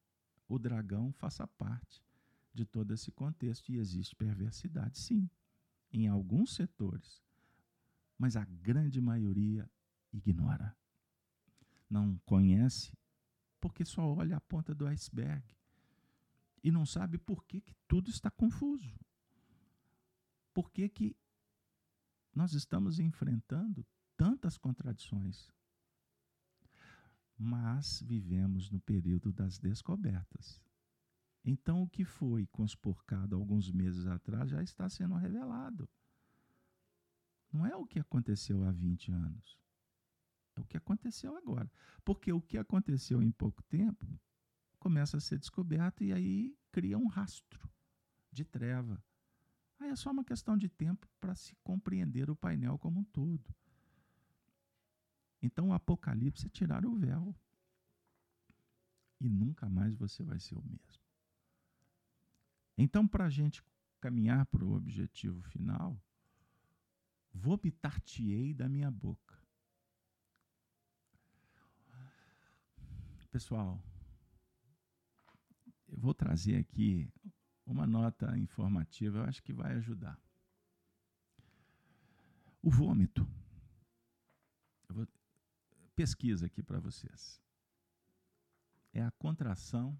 o 0.48 0.58
dragão 0.58 1.12
faça 1.12 1.46
parte 1.46 2.02
de 2.52 2.64
todo 2.64 2.92
esse 2.92 3.10
contexto 3.10 3.70
e 3.70 3.78
existe 3.78 4.14
perversidade, 4.14 4.98
sim, 4.98 5.28
em 5.90 6.06
alguns 6.06 6.54
setores, 6.54 7.22
mas 8.18 8.36
a 8.36 8.44
grande 8.44 9.00
maioria 9.00 9.70
ignora. 10.12 10.76
Não 11.88 12.18
conhece 12.24 12.96
porque 13.60 13.84
só 13.84 14.06
olha 14.14 14.36
a 14.36 14.40
ponta 14.40 14.74
do 14.74 14.86
iceberg 14.86 15.44
e 16.62 16.70
não 16.70 16.86
sabe 16.86 17.18
por 17.18 17.44
que, 17.44 17.60
que 17.60 17.74
tudo 17.86 18.10
está 18.10 18.30
confuso. 18.30 18.98
Por 20.52 20.70
que, 20.70 20.88
que 20.88 21.16
nós 22.34 22.52
estamos 22.52 22.98
enfrentando 22.98 23.86
tantas 24.16 24.56
contradições? 24.56 25.52
Mas 27.36 28.00
vivemos 28.02 28.70
no 28.70 28.80
período 28.80 29.32
das 29.32 29.58
descobertas. 29.58 30.62
Então, 31.44 31.82
o 31.82 31.88
que 31.88 32.04
foi 32.04 32.46
conspurcado 32.46 33.36
alguns 33.36 33.70
meses 33.70 34.06
atrás 34.06 34.48
já 34.48 34.62
está 34.62 34.88
sendo 34.88 35.14
revelado. 35.16 35.88
Não 37.54 37.64
é 37.64 37.76
o 37.76 37.86
que 37.86 38.00
aconteceu 38.00 38.64
há 38.64 38.72
20 38.72 39.12
anos. 39.12 39.56
É 40.56 40.60
o 40.60 40.64
que 40.64 40.76
aconteceu 40.76 41.36
agora. 41.36 41.70
Porque 42.04 42.32
o 42.32 42.40
que 42.40 42.58
aconteceu 42.58 43.22
em 43.22 43.30
pouco 43.30 43.62
tempo 43.62 44.04
começa 44.80 45.16
a 45.16 45.20
ser 45.20 45.38
descoberto 45.38 46.02
e 46.02 46.12
aí 46.12 46.58
cria 46.72 46.98
um 46.98 47.06
rastro 47.06 47.70
de 48.32 48.44
treva. 48.44 49.00
Aí 49.78 49.88
é 49.88 49.94
só 49.94 50.10
uma 50.10 50.24
questão 50.24 50.56
de 50.56 50.68
tempo 50.68 51.08
para 51.20 51.36
se 51.36 51.54
compreender 51.62 52.28
o 52.28 52.34
painel 52.34 52.76
como 52.76 52.98
um 52.98 53.04
todo. 53.04 53.54
Então 55.40 55.68
o 55.68 55.72
Apocalipse 55.72 56.46
é 56.46 56.50
tirar 56.50 56.84
o 56.84 56.96
véu. 56.96 57.32
E 59.20 59.28
nunca 59.28 59.68
mais 59.68 59.94
você 59.94 60.24
vai 60.24 60.40
ser 60.40 60.56
o 60.56 60.62
mesmo. 60.62 61.04
Então, 62.76 63.06
para 63.06 63.26
a 63.26 63.30
gente 63.30 63.62
caminhar 64.00 64.44
para 64.46 64.64
o 64.64 64.74
objetivo 64.74 65.40
final, 65.42 65.96
vomitar-te-ei 67.34 68.54
da 68.54 68.68
minha 68.68 68.90
boca. 68.90 69.42
Pessoal, 73.30 73.82
eu 75.88 75.98
vou 75.98 76.14
trazer 76.14 76.56
aqui 76.56 77.12
uma 77.66 77.86
nota 77.86 78.38
informativa, 78.38 79.18
eu 79.18 79.24
acho 79.24 79.42
que 79.42 79.52
vai 79.52 79.74
ajudar. 79.74 80.18
O 82.62 82.70
vômito. 82.70 83.28
Eu 84.88 84.94
vou 84.94 85.08
pesquisa 85.94 86.46
aqui 86.46 86.62
para 86.62 86.78
vocês. 86.78 87.42
É 88.92 89.02
a 89.02 89.10
contração 89.10 89.98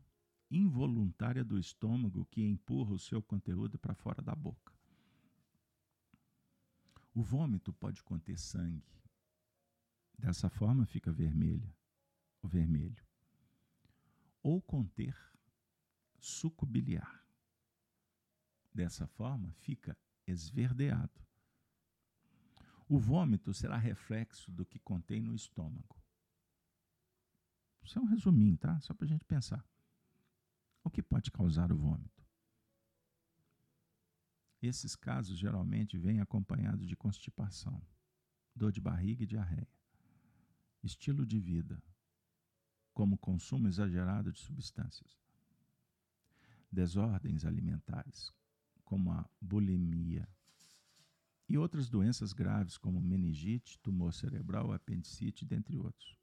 involuntária 0.50 1.44
do 1.44 1.58
estômago 1.58 2.26
que 2.26 2.42
empurra 2.42 2.92
o 2.92 2.98
seu 2.98 3.22
conteúdo 3.22 3.78
para 3.78 3.94
fora 3.94 4.22
da 4.22 4.34
boca. 4.34 4.73
O 7.14 7.22
vômito 7.22 7.72
pode 7.72 8.02
conter 8.02 8.36
sangue. 8.38 9.00
Dessa 10.18 10.50
forma 10.50 10.84
fica 10.84 11.12
vermelha, 11.12 11.74
o 12.42 12.48
vermelho. 12.48 13.06
Ou 14.42 14.60
conter 14.60 15.16
suco 16.18 16.66
biliar. 16.66 17.24
Dessa 18.72 19.06
forma, 19.06 19.52
fica 19.52 19.96
esverdeado. 20.26 21.22
O 22.88 22.98
vômito 22.98 23.54
será 23.54 23.76
reflexo 23.76 24.50
do 24.50 24.66
que 24.66 24.78
contém 24.78 25.22
no 25.22 25.34
estômago. 25.34 25.96
Isso 27.82 27.98
é 27.98 28.02
um 28.02 28.06
resuminho, 28.06 28.56
tá? 28.56 28.80
Só 28.80 28.94
para 28.94 29.04
a 29.04 29.08
gente 29.08 29.24
pensar. 29.24 29.64
O 30.82 30.90
que 30.90 31.02
pode 31.02 31.30
causar 31.30 31.70
o 31.70 31.76
vômito? 31.76 32.13
Esses 34.66 34.96
casos 34.96 35.38
geralmente 35.38 35.98
vêm 35.98 36.20
acompanhados 36.20 36.88
de 36.88 36.96
constipação, 36.96 37.82
dor 38.54 38.72
de 38.72 38.80
barriga 38.80 39.22
e 39.22 39.26
diarreia. 39.26 39.68
Estilo 40.82 41.26
de 41.26 41.38
vida, 41.38 41.82
como 42.92 43.18
consumo 43.18 43.68
exagerado 43.68 44.32
de 44.32 44.38
substâncias 44.38 45.18
desordens 46.74 47.44
alimentares, 47.44 48.32
como 48.84 49.12
a 49.12 49.28
bulimia, 49.40 50.28
e 51.48 51.56
outras 51.56 51.88
doenças 51.88 52.32
graves, 52.32 52.76
como 52.76 53.00
meningite, 53.00 53.78
tumor 53.78 54.12
cerebral, 54.12 54.72
apendicite, 54.72 55.44
dentre 55.44 55.76
outros. 55.76 56.18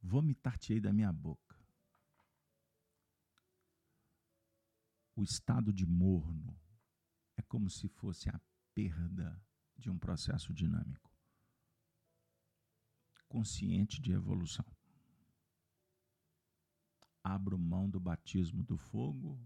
Vomitar-te-ei 0.00 0.80
da 0.80 0.92
minha 0.92 1.12
boca. 1.12 1.43
O 5.24 5.26
estado 5.26 5.72
de 5.72 5.86
morno 5.86 6.54
é 7.34 7.40
como 7.40 7.70
se 7.70 7.88
fosse 7.88 8.28
a 8.28 8.38
perda 8.74 9.42
de 9.74 9.88
um 9.88 9.98
processo 9.98 10.52
dinâmico, 10.52 11.10
consciente 13.26 14.02
de 14.02 14.12
evolução. 14.12 14.66
abro 17.22 17.58
mão 17.58 17.88
do 17.88 17.98
batismo 17.98 18.62
do 18.62 18.76
fogo, 18.76 19.42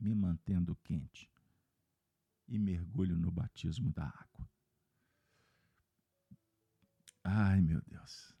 me 0.00 0.14
mantendo 0.14 0.74
quente, 0.76 1.30
e 2.48 2.58
mergulho 2.58 3.18
no 3.18 3.30
batismo 3.30 3.90
da 3.90 4.06
água. 4.06 4.50
Ai, 7.22 7.60
meu 7.60 7.82
Deus. 7.82 8.34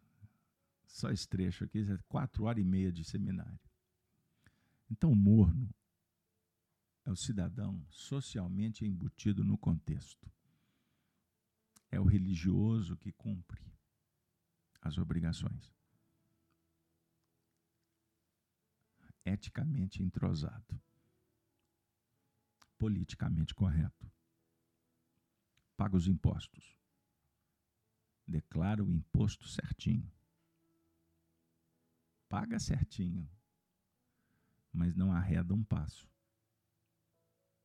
Só 0.86 1.10
esse 1.10 1.28
trecho 1.28 1.64
aqui, 1.64 1.80
é 1.80 1.98
quatro 2.08 2.44
horas 2.44 2.64
e 2.64 2.66
meia 2.66 2.90
de 2.90 3.04
seminário. 3.04 3.60
Então, 4.90 5.14
morno 5.14 5.68
é 7.04 7.10
o 7.10 7.16
cidadão 7.16 7.84
socialmente 7.90 8.84
embutido 8.84 9.44
no 9.44 9.58
contexto. 9.58 10.30
É 11.90 12.00
o 12.00 12.04
religioso 12.04 12.96
que 12.96 13.12
cumpre 13.12 13.62
as 14.80 14.98
obrigações. 14.98 15.74
Eticamente 19.24 20.02
entrosado. 20.02 20.80
Politicamente 22.78 23.54
correto. 23.54 24.10
Paga 25.76 25.96
os 25.96 26.06
impostos. 26.06 26.78
Declara 28.26 28.82
o 28.82 28.90
imposto 28.90 29.48
certinho. 29.48 30.10
Paga 32.28 32.58
certinho. 32.58 33.28
Mas 34.72 34.94
não 34.94 35.12
arreda 35.12 35.52
um 35.52 35.62
passo 35.62 36.11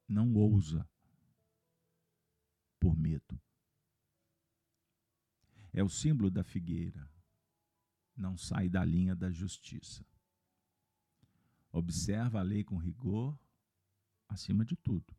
não 0.08 0.34
ousa 0.34 0.88
por 2.80 2.96
medo. 2.96 3.40
É 5.74 5.84
o 5.84 5.90
símbolo 5.90 6.32
da 6.32 6.44
figueira, 6.44 7.12
não 8.16 8.38
sai 8.38 8.70
da 8.70 8.84
linha 8.84 9.16
da 9.16 9.30
justiça. 9.30 10.06
Observa 11.72 12.40
a 12.40 12.44
lei 12.44 12.64
com 12.64 12.78
rigor, 12.78 13.38
acima 14.28 14.66
de 14.66 14.76
tudo. 14.76 15.16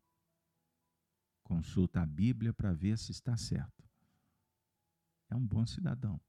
Consulta 1.43 2.01
a 2.01 2.05
Bíblia 2.05 2.53
para 2.53 2.73
ver 2.73 2.97
se 2.97 3.11
está 3.11 3.37
certo. 3.37 3.87
É 5.29 5.35
um 5.35 5.45
bom 5.45 5.65
cidadão, 5.65 6.19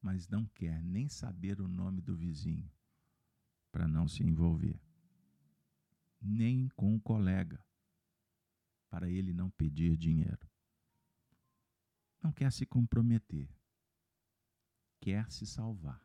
mas 0.00 0.26
não 0.26 0.46
quer 0.46 0.82
nem 0.82 1.08
saber 1.08 1.60
o 1.60 1.68
nome 1.68 2.00
do 2.00 2.16
vizinho 2.16 2.70
para 3.70 3.86
não 3.86 4.08
se 4.08 4.22
envolver 4.22 4.80
nem 6.20 6.68
com 6.70 6.94
o 6.94 7.00
colega, 7.00 7.64
para 8.90 9.08
ele 9.08 9.32
não 9.32 9.50
pedir 9.50 9.96
dinheiro. 9.96 10.48
Não 12.22 12.32
quer 12.32 12.50
se 12.50 12.66
comprometer, 12.66 13.48
quer 15.00 15.30
se 15.30 15.46
salvar. 15.46 16.02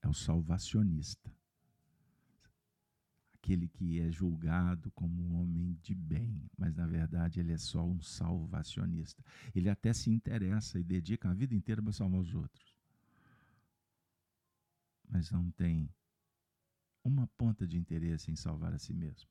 É 0.00 0.08
o 0.08 0.14
salvacionista. 0.14 1.34
Aquele 3.34 3.68
que 3.68 4.00
é 4.00 4.10
julgado 4.10 4.90
como 4.92 5.22
um 5.22 5.40
homem 5.40 5.78
de 5.82 5.94
bem, 5.94 6.50
mas 6.56 6.74
na 6.74 6.86
verdade 6.86 7.38
ele 7.38 7.52
é 7.52 7.58
só 7.58 7.84
um 7.84 8.00
salvacionista. 8.00 9.22
Ele 9.54 9.68
até 9.68 9.92
se 9.92 10.10
interessa 10.10 10.80
e 10.80 10.84
dedica 10.84 11.30
a 11.30 11.34
vida 11.34 11.54
inteira 11.54 11.82
para 11.82 11.92
salvar 11.92 12.20
os 12.20 12.34
outros. 12.34 12.76
Mas 15.08 15.30
não 15.30 15.50
tem 15.52 15.88
uma 17.06 17.28
ponta 17.28 17.66
de 17.66 17.78
interesse 17.78 18.30
em 18.32 18.36
salvar 18.36 18.74
a 18.74 18.78
si 18.78 18.92
mesmo. 18.92 19.30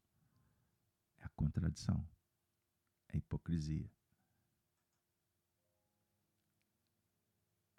É 1.17 1.25
a 1.25 1.29
contradição, 1.29 2.07
é 3.09 3.15
a 3.15 3.17
hipocrisia. 3.17 3.91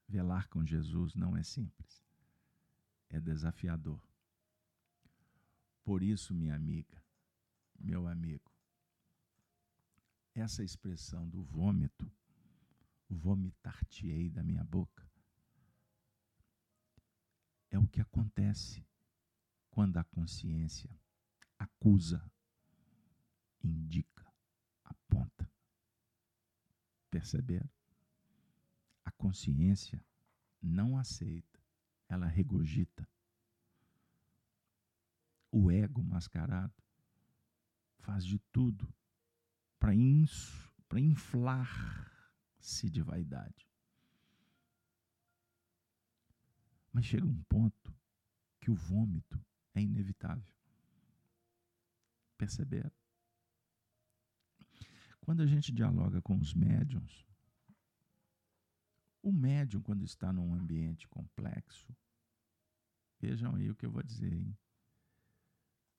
Velar 0.07 0.49
com 0.49 0.65
Jesus 0.65 1.15
não 1.15 1.37
é 1.37 1.43
simples, 1.43 2.05
é 3.09 3.19
desafiador. 3.19 4.01
Por 5.83 6.03
isso, 6.03 6.35
minha 6.35 6.55
amiga, 6.55 7.03
meu 7.79 8.07
amigo, 8.07 8.53
essa 10.35 10.63
expressão 10.63 11.27
do 11.29 11.43
vômito, 11.43 12.11
vomitar-te-ei 13.09 14.29
da 14.29 14.43
minha 14.43 14.63
boca, 14.63 15.09
é 17.71 17.79
o 17.79 17.89
que 17.89 18.01
acontece 18.01 18.85
quando 19.77 19.99
a 19.99 20.05
consciência 20.05 20.91
acusa, 21.59 22.25
indica, 23.63 24.27
aponta. 24.83 25.53
Perceberam? 27.11 27.69
A 29.05 29.11
consciência 29.11 30.03
não 30.63 30.97
aceita, 30.97 31.63
ela 32.09 32.25
regogita. 32.27 33.07
O 35.53 35.71
ego 35.71 36.03
mascarado 36.03 36.83
faz 37.99 38.25
de 38.25 38.39
tudo 38.51 38.91
para 39.79 39.95
inflar-se 40.99 42.89
de 42.89 43.03
vaidade. 43.03 43.69
Mas 46.91 47.05
chega 47.05 47.27
um 47.27 47.43
ponto 47.43 47.95
que 48.59 48.71
o 48.71 48.75
vômito 48.75 49.39
é 49.79 49.83
inevitável. 49.83 50.53
Perceberam? 52.37 52.91
Quando 55.21 55.43
a 55.43 55.47
gente 55.47 55.73
dialoga 55.73 56.23
com 56.23 56.37
os 56.37 56.55
médiums, 56.55 57.27
o 59.23 59.33
médium, 59.33 59.83
quando 59.83 60.05
está 60.05 60.33
num 60.33 60.55
ambiente 60.55 61.09
complexo, 61.09 61.95
vejam 63.21 63.55
aí 63.57 63.71
o 63.71 63.75
que 63.75 63.85
eu 63.85 63.91
vou 63.91 64.03
dizer, 64.03 64.33
hein? 64.33 64.57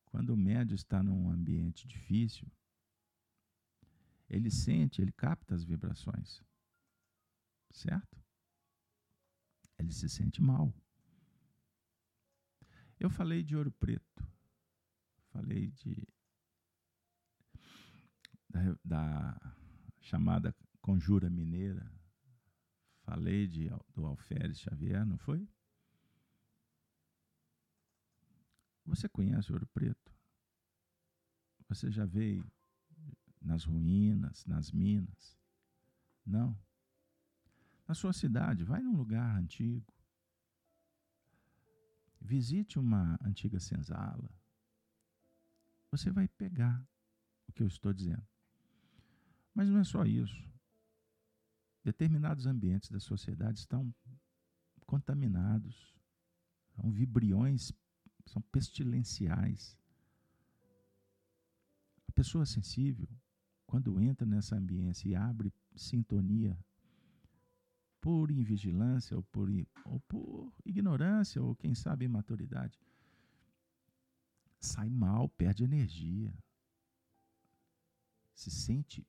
Quando 0.05 0.29
o 0.29 0.37
médium 0.37 0.75
está 0.75 1.03
num 1.03 1.29
ambiente 1.29 1.87
difícil, 1.87 2.49
ele 4.29 4.49
sente, 4.49 5.01
ele 5.01 5.11
capta 5.11 5.53
as 5.55 5.63
vibrações, 5.63 6.41
certo? 7.71 8.17
Ele 9.77 9.91
se 9.91 10.07
sente 10.09 10.41
mal. 10.41 10.73
Eu 12.99 13.09
falei 13.09 13.43
de 13.43 13.55
Ouro 13.55 13.71
Preto, 13.71 14.27
falei 15.31 15.67
de 15.67 16.07
da, 18.49 18.77
da 18.83 19.55
chamada 19.99 20.55
Conjura 20.81 21.29
Mineira, 21.29 21.91
falei 23.03 23.47
de, 23.47 23.69
do 23.93 24.05
Alferes 24.05 24.59
Xavier, 24.59 25.05
não 25.05 25.17
foi? 25.17 25.47
Você 28.85 29.07
conhece 29.07 29.51
Ouro 29.51 29.67
Preto? 29.67 30.11
Você 31.67 31.91
já 31.91 32.05
veio 32.05 32.49
nas 33.41 33.63
ruínas, 33.63 34.45
nas 34.45 34.71
minas? 34.71 35.37
Não. 36.25 36.57
Na 37.87 37.93
sua 37.93 38.13
cidade, 38.13 38.63
vai 38.63 38.81
num 38.81 38.95
lugar 38.95 39.37
antigo. 39.37 39.96
Visite 42.27 42.77
uma 42.77 43.17
antiga 43.23 43.57
senzala. 43.57 44.29
Você 45.89 46.11
vai 46.11 46.27
pegar 46.27 46.85
o 47.47 47.53
que 47.53 47.63
eu 47.63 47.67
estou 47.67 47.93
dizendo. 47.93 48.27
Mas 49.53 49.69
não 49.69 49.79
é 49.79 49.83
só 49.85 50.03
isso. 50.03 50.45
Determinados 51.85 52.45
ambientes 52.45 52.89
da 52.89 52.99
sociedade 52.99 53.59
estão 53.59 53.95
contaminados, 54.85 55.95
são 56.75 56.91
vibriões, 56.91 57.71
são 58.25 58.41
pestilenciais. 58.41 59.79
A 62.09 62.11
pessoa 62.11 62.45
sensível, 62.45 63.07
quando 63.65 64.01
entra 64.01 64.27
nessa 64.27 64.57
ambiência 64.57 65.07
e 65.07 65.15
abre 65.15 65.53
sintonia 65.77 66.59
por 67.99 68.31
invigilância 68.31 69.15
ou 69.15 69.23
por, 69.23 69.49
ou 69.85 69.99
por 70.01 70.53
ignorância 70.65 71.41
ou 71.41 71.55
quem 71.55 71.73
sabe 71.73 72.05
imaturidade, 72.05 72.79
sai 74.59 74.89
mal, 74.89 75.29
perde 75.29 75.63
energia, 75.63 76.33
se 78.33 78.51
sente 78.51 79.05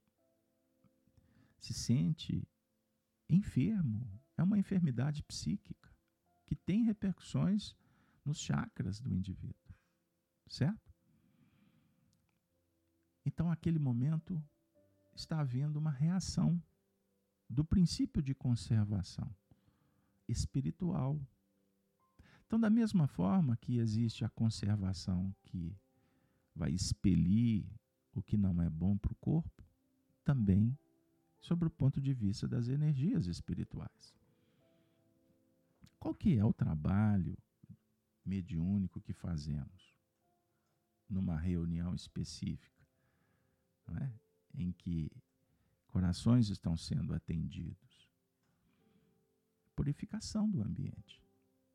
se 1.59 1.75
sente 1.75 2.49
enfermo, 3.29 4.09
é 4.37 4.43
uma 4.43 4.59
enfermidade 4.59 5.23
psíquica 5.25 5.93
que 6.47 6.55
tem 6.55 6.85
repercussões 6.85 7.77
nos 8.25 8.39
chakras 8.39 9.01
do 9.01 9.13
indivíduo, 9.13 9.75
certo? 10.47 10.95
Então, 13.25 13.51
aquele 13.51 13.79
momento 13.79 14.43
está 15.15 15.41
havendo 15.41 15.79
uma 15.79 15.91
reação 15.91 16.63
do 17.49 17.65
princípio 17.65 18.23
de 18.23 18.35
conservação 18.35 19.35
espiritual. 20.29 21.21
Então, 22.47 22.59
da 22.59 22.69
mesma 22.69 23.07
forma 23.07 23.57
que 23.57 23.79
existe 23.79 24.25
a 24.25 24.29
conservação 24.29 25.35
que 25.45 25.77
vai 26.55 26.71
expelir 26.73 27.65
o 28.13 28.23
que 28.23 28.37
não 28.37 28.61
é 28.61 28.69
bom 28.69 28.97
para 28.97 29.13
o 29.13 29.17
corpo, 29.17 29.63
também 30.25 30.77
sobre 31.41 31.69
o 31.69 31.71
ponto 31.71 32.01
de 32.01 32.13
vista 32.13 32.49
das 32.49 32.69
energias 32.69 33.27
espirituais. 33.27 34.15
Qual 35.99 36.15
que 36.15 36.37
é 36.37 36.45
o 36.45 36.53
trabalho 36.53 37.37
mediúnico 38.25 39.01
que 39.01 39.13
fazemos 39.13 39.95
numa 41.09 41.37
reunião 41.37 41.95
específica, 41.95 42.87
é? 44.01 44.13
em 44.55 44.73
que 44.73 45.11
corações 45.89 46.49
estão 46.49 46.77
sendo 46.77 47.15
atendidos. 47.15 48.09
Purificação 49.75 50.49
do 50.49 50.63
ambiente, 50.63 51.23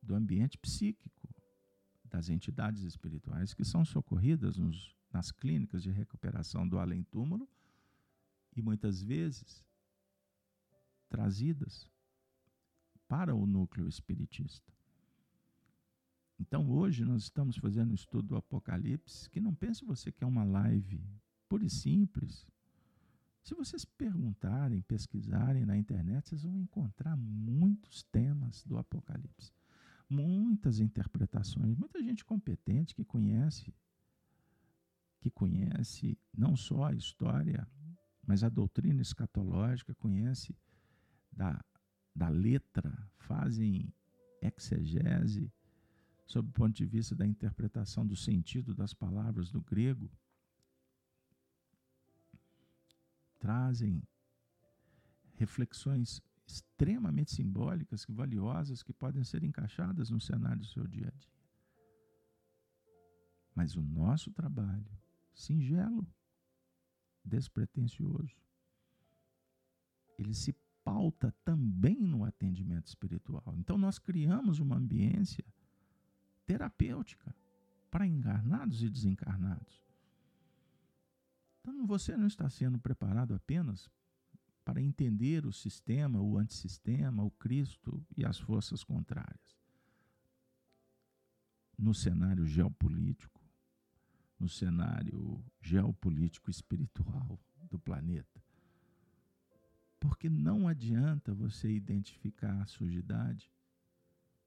do 0.02 0.16
ambiente 0.16 0.58
psíquico, 0.58 1.30
das 2.06 2.30
entidades 2.30 2.84
espirituais 2.84 3.54
que 3.54 3.66
são 3.66 3.84
socorridas 3.84 4.58
nos, 4.58 4.96
nas 5.12 5.32
clínicas 5.32 5.82
de 5.82 5.92
recuperação 5.92 6.68
do 6.68 6.78
além-túmulo 6.78 7.50
e 8.56 8.62
muitas 8.62 9.02
vezes 9.02 9.66
trazidas 11.10 11.90
para 13.08 13.36
o 13.36 13.46
núcleo 13.46 13.88
espiritista. 13.88 14.72
Então 16.40 16.70
hoje 16.70 17.06
nós 17.06 17.24
estamos 17.24 17.58
fazendo 17.58 17.92
um 17.92 17.96
estudo 17.96 18.30
do 18.30 18.36
Apocalipse, 18.36 19.30
que 19.30 19.40
não 19.40 19.54
pense 19.54 19.86
você 19.86 20.12
que 20.12 20.24
é 20.24 20.28
uma 20.28 20.44
live 20.44 21.02
pura 21.48 21.64
e 21.64 21.70
simples. 21.70 22.48
Se 23.44 23.54
vocês 23.54 23.84
perguntarem, 23.84 24.82
pesquisarem 24.82 25.66
na 25.66 25.78
internet, 25.78 26.30
vocês 26.30 26.44
vão 26.44 26.58
encontrar 26.58 27.18
muitos 27.18 28.02
temas 28.04 28.64
do 28.64 28.78
Apocalipse. 28.78 29.52
Muitas 30.10 30.80
interpretações, 30.80 31.76
muita 31.76 32.02
gente 32.02 32.24
competente 32.24 32.96
que 32.96 33.04
conhece, 33.04 33.74
que 35.20 35.30
conhece 35.30 36.18
não 36.34 36.56
só 36.56 36.86
a 36.86 36.94
história, 36.94 37.68
mas 38.26 38.44
a 38.44 38.50
doutrina 38.50 39.02
escatológica, 39.02 39.94
conhece 39.96 40.56
da, 41.30 41.64
da 42.16 42.30
letra, 42.30 43.12
fazem 43.18 43.94
exegese 44.42 45.52
sob 46.26 46.50
o 46.50 46.52
ponto 46.52 46.76
de 46.76 46.86
vista 46.86 47.16
da 47.16 47.28
interpretação 47.28 48.06
do 48.06 48.16
sentido 48.16 48.74
das 48.74 48.94
palavras 48.94 49.52
do 49.52 49.62
grego, 49.62 50.10
trazem 53.44 54.02
reflexões 55.34 56.22
extremamente 56.48 57.32
simbólicas, 57.34 58.06
valiosas, 58.08 58.82
que 58.82 58.94
podem 58.94 59.22
ser 59.22 59.44
encaixadas 59.44 60.10
no 60.10 60.22
cenário 60.22 60.62
do 60.62 60.66
seu 60.66 60.88
dia 60.88 61.10
a 61.10 61.20
dia. 61.20 61.34
Mas 63.54 63.76
o 63.76 63.82
nosso 63.82 64.32
trabalho, 64.32 64.98
singelo, 65.34 66.08
despretensioso, 67.26 68.34
ele 70.18 70.34
se 70.34 70.56
pauta 70.82 71.36
também 71.44 72.00
no 72.00 72.24
atendimento 72.24 72.88
espiritual. 72.88 73.54
Então 73.58 73.78
nós 73.78 74.00
criamos 74.00 74.60
uma 74.60 74.78
ambiência 74.78 75.44
terapêutica 76.46 77.36
para 77.92 78.08
encarnados 78.08 78.82
e 78.82 78.90
desencarnados. 78.90 79.84
Então 81.64 81.88
você 81.88 82.18
não 82.18 82.28
está 82.28 82.50
sendo 82.50 82.78
preparado 82.78 83.34
apenas 83.34 83.90
para 84.66 84.82
entender 84.82 85.46
o 85.46 85.54
sistema, 85.54 86.20
o 86.20 86.38
antissistema, 86.38 87.24
o 87.24 87.32
Cristo 87.32 88.06
e 88.18 88.26
as 88.26 88.38
forças 88.38 88.84
contrárias. 88.84 89.58
No 91.78 91.94
cenário 91.94 92.46
geopolítico, 92.46 93.42
no 94.38 94.50
cenário 94.50 95.42
geopolítico 95.62 96.52
espiritual 96.52 97.40
do 97.70 97.80
planeta. 97.80 98.44
Porque 100.02 100.30
não 100.30 100.68
adianta 100.68 101.34
você 101.34 101.72
identificar 101.72 102.62
a 102.62 102.66
sujidade 102.66 103.50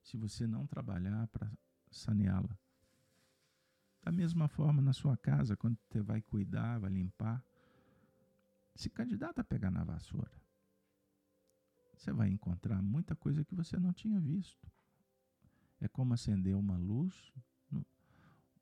se 0.03 0.19
você 0.19 0.47
não 0.47 0.67
trabalhar 0.67 1.27
para 1.29 1.51
saneá-la. 1.91 2.57
Da 4.07 4.13
mesma 4.13 4.47
forma, 4.47 4.81
na 4.81 4.93
sua 4.93 5.17
casa, 5.17 5.57
quando 5.57 5.77
você 5.83 6.01
vai 6.01 6.23
cuidar, 6.23 6.79
vai 6.79 6.91
limpar, 6.91 7.45
se 8.73 8.89
candidata 8.89 9.41
a 9.41 9.45
pegar 9.45 9.69
na 9.69 9.83
vassoura. 9.83 10.31
Você 11.93 12.13
vai 12.13 12.29
encontrar 12.29 12.81
muita 12.81 13.17
coisa 13.17 13.45
que 13.45 13.53
você 13.53 13.77
não 13.81 13.93
tinha 13.93 14.21
visto. 14.21 14.71
É 15.81 15.89
como 15.89 16.15
acender 16.15 16.55
uma 16.55 16.77
luz, 16.77 17.35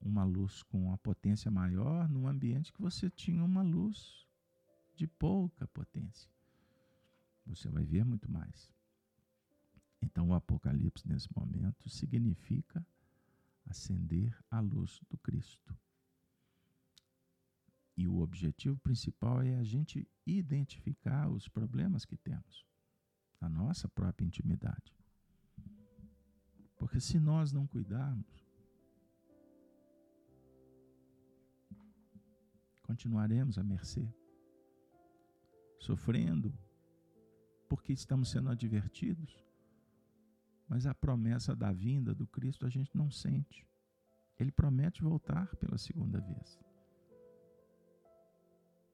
uma 0.00 0.24
luz 0.24 0.62
com 0.62 0.86
uma 0.86 0.96
potência 0.96 1.50
maior, 1.50 2.08
num 2.08 2.26
ambiente 2.26 2.72
que 2.72 2.80
você 2.80 3.10
tinha 3.10 3.44
uma 3.44 3.60
luz 3.60 4.26
de 4.96 5.06
pouca 5.06 5.68
potência. 5.68 6.30
Você 7.44 7.68
vai 7.68 7.84
ver 7.84 8.02
muito 8.02 8.32
mais. 8.32 8.72
Então, 10.00 10.30
o 10.30 10.34
Apocalipse, 10.34 11.06
nesse 11.06 11.28
momento, 11.36 11.90
significa 11.90 12.82
acender 13.66 14.36
a 14.50 14.60
luz 14.60 15.00
do 15.08 15.18
Cristo. 15.18 15.76
E 17.96 18.08
o 18.08 18.18
objetivo 18.18 18.76
principal 18.78 19.42
é 19.42 19.54
a 19.54 19.62
gente 19.62 20.08
identificar 20.26 21.28
os 21.30 21.48
problemas 21.48 22.04
que 22.04 22.16
temos 22.16 22.66
na 23.40 23.48
nossa 23.48 23.88
própria 23.88 24.26
intimidade. 24.26 24.96
Porque 26.76 26.98
se 26.98 27.20
nós 27.20 27.52
não 27.52 27.66
cuidarmos, 27.66 28.44
continuaremos 32.82 33.58
à 33.58 33.62
mercê, 33.62 34.12
sofrendo, 35.78 36.56
porque 37.68 37.92
estamos 37.92 38.30
sendo 38.30 38.50
advertidos, 38.50 39.44
mas 40.68 40.86
a 40.86 40.94
promessa 40.94 41.54
da 41.54 41.72
vinda 41.72 42.14
do 42.14 42.26
Cristo 42.26 42.66
a 42.66 42.70
gente 42.70 42.96
não 42.96 43.10
sente. 43.10 43.66
Ele 44.38 44.50
promete 44.50 45.02
voltar 45.02 45.54
pela 45.56 45.78
segunda 45.78 46.20
vez. 46.20 46.60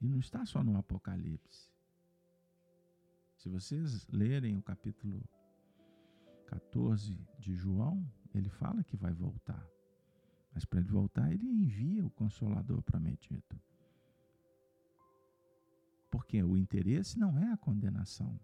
E 0.00 0.08
não 0.08 0.18
está 0.18 0.44
só 0.44 0.62
no 0.62 0.76
Apocalipse. 0.76 1.70
Se 3.36 3.48
vocês 3.48 4.06
lerem 4.08 4.56
o 4.56 4.62
capítulo 4.62 5.22
14 6.46 7.18
de 7.38 7.54
João, 7.54 8.04
ele 8.34 8.48
fala 8.48 8.84
que 8.84 8.96
vai 8.96 9.12
voltar. 9.12 9.66
Mas 10.52 10.64
para 10.64 10.80
ele 10.80 10.88
voltar, 10.88 11.32
ele 11.32 11.46
envia 11.46 12.04
o 12.04 12.10
consolador 12.10 12.82
prometido. 12.82 13.60
Porque 16.10 16.42
o 16.42 16.56
interesse 16.56 17.18
não 17.18 17.38
é 17.38 17.52
a 17.52 17.56
condenação. 17.56 18.38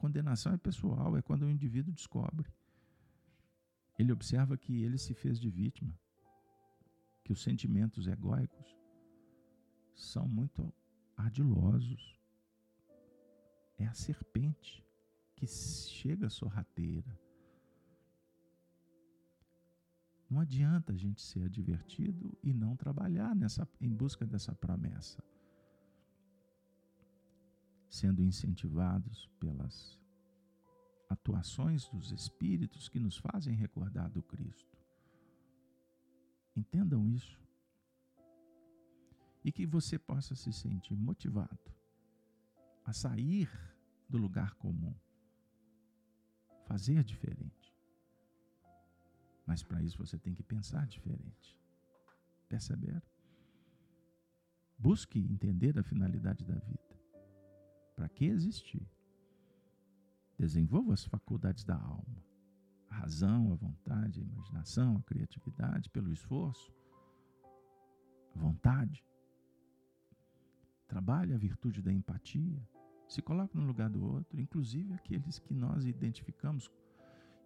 Condenação 0.00 0.54
é 0.54 0.56
pessoal, 0.56 1.14
é 1.14 1.20
quando 1.20 1.42
o 1.42 1.50
indivíduo 1.50 1.92
descobre. 1.92 2.50
Ele 3.98 4.10
observa 4.10 4.56
que 4.56 4.82
ele 4.82 4.96
se 4.96 5.12
fez 5.12 5.38
de 5.38 5.50
vítima, 5.50 5.94
que 7.22 7.34
os 7.34 7.42
sentimentos 7.42 8.06
egóicos 8.06 8.74
são 9.94 10.26
muito 10.26 10.72
ardilosos. 11.14 12.18
É 13.76 13.86
a 13.86 13.92
serpente 13.92 14.82
que 15.36 15.46
chega 15.46 16.30
sorrateira. 16.30 17.20
Não 20.30 20.40
adianta 20.40 20.94
a 20.94 20.96
gente 20.96 21.20
ser 21.20 21.44
advertido 21.44 22.38
e 22.42 22.54
não 22.54 22.74
trabalhar 22.74 23.36
nessa, 23.36 23.68
em 23.78 23.90
busca 23.90 24.24
dessa 24.24 24.54
promessa, 24.54 25.22
sendo 27.90 28.22
incentivados 28.22 29.28
pelas 29.40 29.98
atuações 31.08 31.88
dos 31.88 32.12
Espíritos 32.12 32.88
que 32.88 33.00
nos 33.00 33.16
fazem 33.16 33.52
recordar 33.54 34.08
do 34.08 34.22
Cristo. 34.22 34.78
Entendam 36.56 37.08
isso 37.08 37.38
e 39.44 39.50
que 39.50 39.66
você 39.66 39.98
possa 39.98 40.36
se 40.36 40.52
sentir 40.52 40.94
motivado 40.94 41.58
a 42.84 42.92
sair 42.92 43.50
do 44.08 44.18
lugar 44.18 44.54
comum, 44.54 44.94
fazer 46.66 47.02
diferente. 47.02 47.74
Mas 49.44 49.64
para 49.64 49.82
isso 49.82 49.98
você 49.98 50.16
tem 50.16 50.32
que 50.32 50.44
pensar 50.44 50.86
diferente. 50.86 51.58
Perceberam? 52.48 53.02
Busque 54.78 55.18
entender 55.18 55.76
a 55.78 55.82
finalidade 55.82 56.44
da 56.44 56.54
vida. 56.54 56.89
Para 58.00 58.08
que 58.08 58.24
existir? 58.24 58.88
Desenvolva 60.38 60.94
as 60.94 61.04
faculdades 61.04 61.64
da 61.64 61.76
alma. 61.76 62.24
A 62.88 62.94
razão, 62.94 63.52
a 63.52 63.56
vontade, 63.56 64.20
a 64.20 64.24
imaginação, 64.24 64.96
a 64.96 65.02
criatividade, 65.02 65.90
pelo 65.90 66.10
esforço, 66.10 66.72
a 68.34 68.38
vontade. 68.38 69.04
Trabalhe 70.88 71.34
a 71.34 71.36
virtude 71.36 71.82
da 71.82 71.92
empatia. 71.92 72.66
Se 73.06 73.20
coloque 73.20 73.54
no 73.54 73.66
lugar 73.66 73.90
do 73.90 74.02
outro, 74.02 74.40
inclusive 74.40 74.94
aqueles 74.94 75.38
que 75.38 75.52
nós 75.52 75.84
identificamos. 75.84 76.70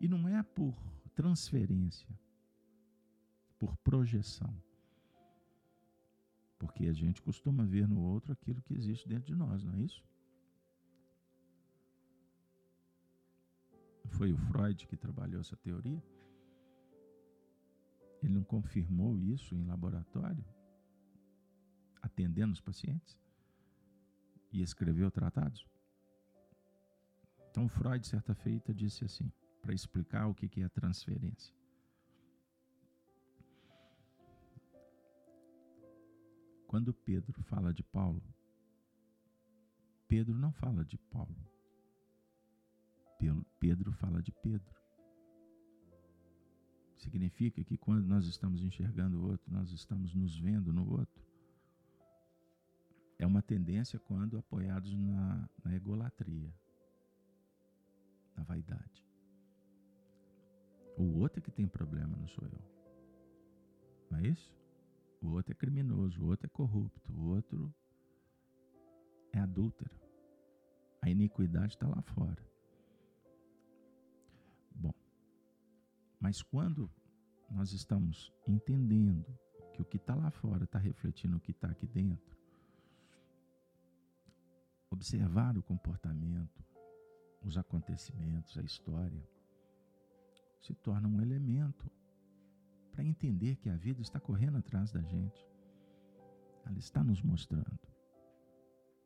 E 0.01 0.07
não 0.07 0.29
é 0.29 0.41
por 0.41 0.73
transferência, 1.17 2.09
por 3.59 3.77
projeção. 3.79 4.55
Porque 6.61 6.87
a 6.87 6.93
gente 6.93 7.21
costuma 7.21 7.65
ver 7.65 7.89
no 7.89 8.01
outro 8.01 8.33
aquilo 8.33 8.63
que 8.63 8.75
existe 8.75 9.09
dentro 9.09 9.27
de 9.27 9.35
nós, 9.35 9.65
não 9.65 9.75
é 9.75 9.81
isso? 9.81 10.14
Foi 14.09 14.33
o 14.33 14.37
Freud 14.37 14.87
que 14.87 14.97
trabalhou 14.97 15.41
essa 15.41 15.57
teoria. 15.57 16.03
Ele 18.23 18.33
não 18.33 18.45
confirmou 18.45 19.19
isso 19.19 19.55
em 19.55 19.65
laboratório, 19.65 20.45
atendendo 22.01 22.53
os 22.53 22.61
pacientes 22.61 23.19
e 24.53 24.63
escreveu 24.63 25.11
tratados? 25.11 25.67
Então, 27.51 27.69
Freud, 27.69 28.07
certa 28.07 28.35
feita, 28.35 28.73
disse 28.75 29.05
assim, 29.05 29.31
para 29.61 29.75
explicar 29.75 30.27
o 30.27 30.35
que 30.35 30.63
é 30.63 30.69
transferência. 30.69 31.55
Quando 36.67 36.93
Pedro 36.93 37.41
fala 37.43 37.73
de 37.73 37.83
Paulo, 37.83 38.23
Pedro 40.09 40.35
não 40.35 40.53
fala 40.53 40.85
de 40.85 40.99
Paulo. 40.99 41.54
Pedro 43.59 43.93
fala 43.93 44.23
de 44.23 44.33
Pedro. 44.33 44.75
Significa 46.97 47.63
que 47.63 47.77
quando 47.77 48.07
nós 48.07 48.27
estamos 48.27 48.63
enxergando 48.63 49.21
o 49.21 49.31
outro, 49.31 49.53
nós 49.53 49.71
estamos 49.73 50.15
nos 50.15 50.39
vendo 50.39 50.73
no 50.73 50.91
outro. 50.91 51.23
É 53.19 53.27
uma 53.27 53.43
tendência 53.43 53.99
quando 53.99 54.39
apoiados 54.39 54.93
na, 54.95 55.49
na 55.63 55.75
egolatria, 55.75 56.53
na 58.37 58.43
vaidade. 58.43 59.05
O 60.97 61.19
outro 61.19 61.41
é 61.41 61.43
que 61.43 61.51
tem 61.51 61.67
problema, 61.67 62.17
não 62.17 62.29
sou 62.29 62.45
eu. 62.47 62.63
Não 64.11 64.19
é 64.19 64.29
isso? 64.29 64.53
O 65.21 65.29
outro 65.31 65.53
é 65.53 65.55
criminoso, 65.55 66.23
o 66.23 66.27
outro 66.27 66.47
é 66.47 66.49
corrupto, 66.49 67.13
o 67.13 67.29
outro 67.29 67.75
é 69.33 69.41
adúltero. 69.41 69.95
A 71.03 71.11
iniquidade 71.11 71.75
está 71.75 71.89
lá 71.89 72.01
fora. 72.03 72.54
Mas 76.25 76.41
quando 76.41 76.91
nós 77.51 77.75
estamos 77.75 78.33
entendendo 78.49 79.27
que 79.75 79.83
o 79.83 79.85
que 79.85 79.99
está 79.99 80.15
lá 80.15 80.31
fora 80.31 80.65
está 80.65 80.79
refletindo 80.79 81.37
o 81.37 81.41
que 81.41 81.51
está 81.51 81.69
aqui 81.69 81.87
dentro, 81.87 82.35
observar 84.91 85.59
o 85.59 85.63
comportamento, 85.63 86.65
os 87.43 87.59
acontecimentos, 87.59 88.57
a 88.57 88.63
história, 88.63 89.23
se 90.63 90.73
torna 90.73 91.07
um 91.09 91.21
elemento 91.21 91.93
para 92.91 93.05
entender 93.05 93.57
que 93.57 93.69
a 93.69 93.77
vida 93.77 94.01
está 94.01 94.19
correndo 94.19 94.57
atrás 94.57 94.91
da 94.93 95.03
gente. 95.03 95.47
Ela 96.65 96.79
está 96.79 97.05
nos 97.05 97.21
mostrando. 97.21 97.87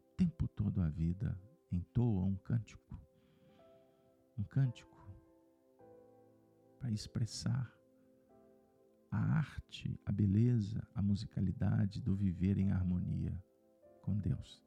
O 0.06 0.14
tempo 0.16 0.46
todo 0.46 0.80
a 0.80 0.88
vida 0.88 1.36
entoa 1.72 2.22
um 2.22 2.36
cântico. 2.36 2.96
Um 4.38 4.44
cântico 4.44 4.97
para 6.78 6.90
expressar 6.90 7.72
a 9.10 9.18
arte, 9.38 9.98
a 10.04 10.12
beleza, 10.12 10.86
a 10.94 11.02
musicalidade 11.02 12.00
do 12.00 12.14
viver 12.14 12.58
em 12.58 12.70
harmonia 12.70 13.36
com 14.02 14.16
Deus. 14.18 14.62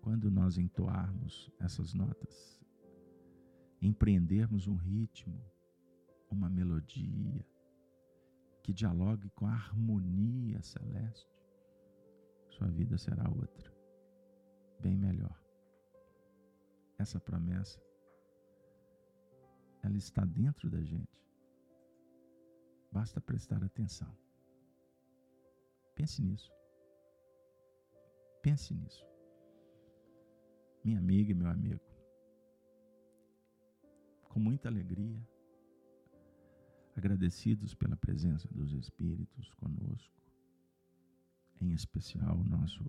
Quando 0.00 0.30
nós 0.30 0.56
entoarmos 0.56 1.50
essas 1.58 1.92
notas, 1.92 2.60
empreendermos 3.82 4.66
um 4.66 4.76
ritmo, 4.76 5.40
uma 6.30 6.48
melodia 6.48 7.44
que 8.62 8.72
dialogue 8.72 9.28
com 9.30 9.46
a 9.46 9.52
harmonia 9.52 10.62
celeste, 10.62 11.28
sua 12.48 12.68
vida 12.68 12.96
será 12.98 13.28
outra, 13.28 13.72
bem 14.80 14.96
melhor. 14.96 15.38
Essa 16.98 17.18
promessa, 17.18 17.80
ela 19.82 19.96
está 19.96 20.24
dentro 20.24 20.68
da 20.68 20.82
gente. 20.82 21.20
Basta 22.92 23.20
prestar 23.20 23.62
atenção. 23.62 24.14
Pense 25.94 26.22
nisso. 26.22 26.52
Pense 28.42 28.74
nisso. 28.74 29.06
Minha 30.82 30.98
amiga 30.98 31.30
e 31.30 31.34
meu 31.34 31.48
amigo, 31.48 31.84
com 34.24 34.40
muita 34.40 34.68
alegria, 34.68 35.20
agradecidos 36.96 37.74
pela 37.74 37.96
presença 37.96 38.48
dos 38.48 38.72
Espíritos 38.72 39.52
conosco, 39.54 40.22
em 41.60 41.72
especial 41.72 42.38
o 42.38 42.44
nosso 42.44 42.82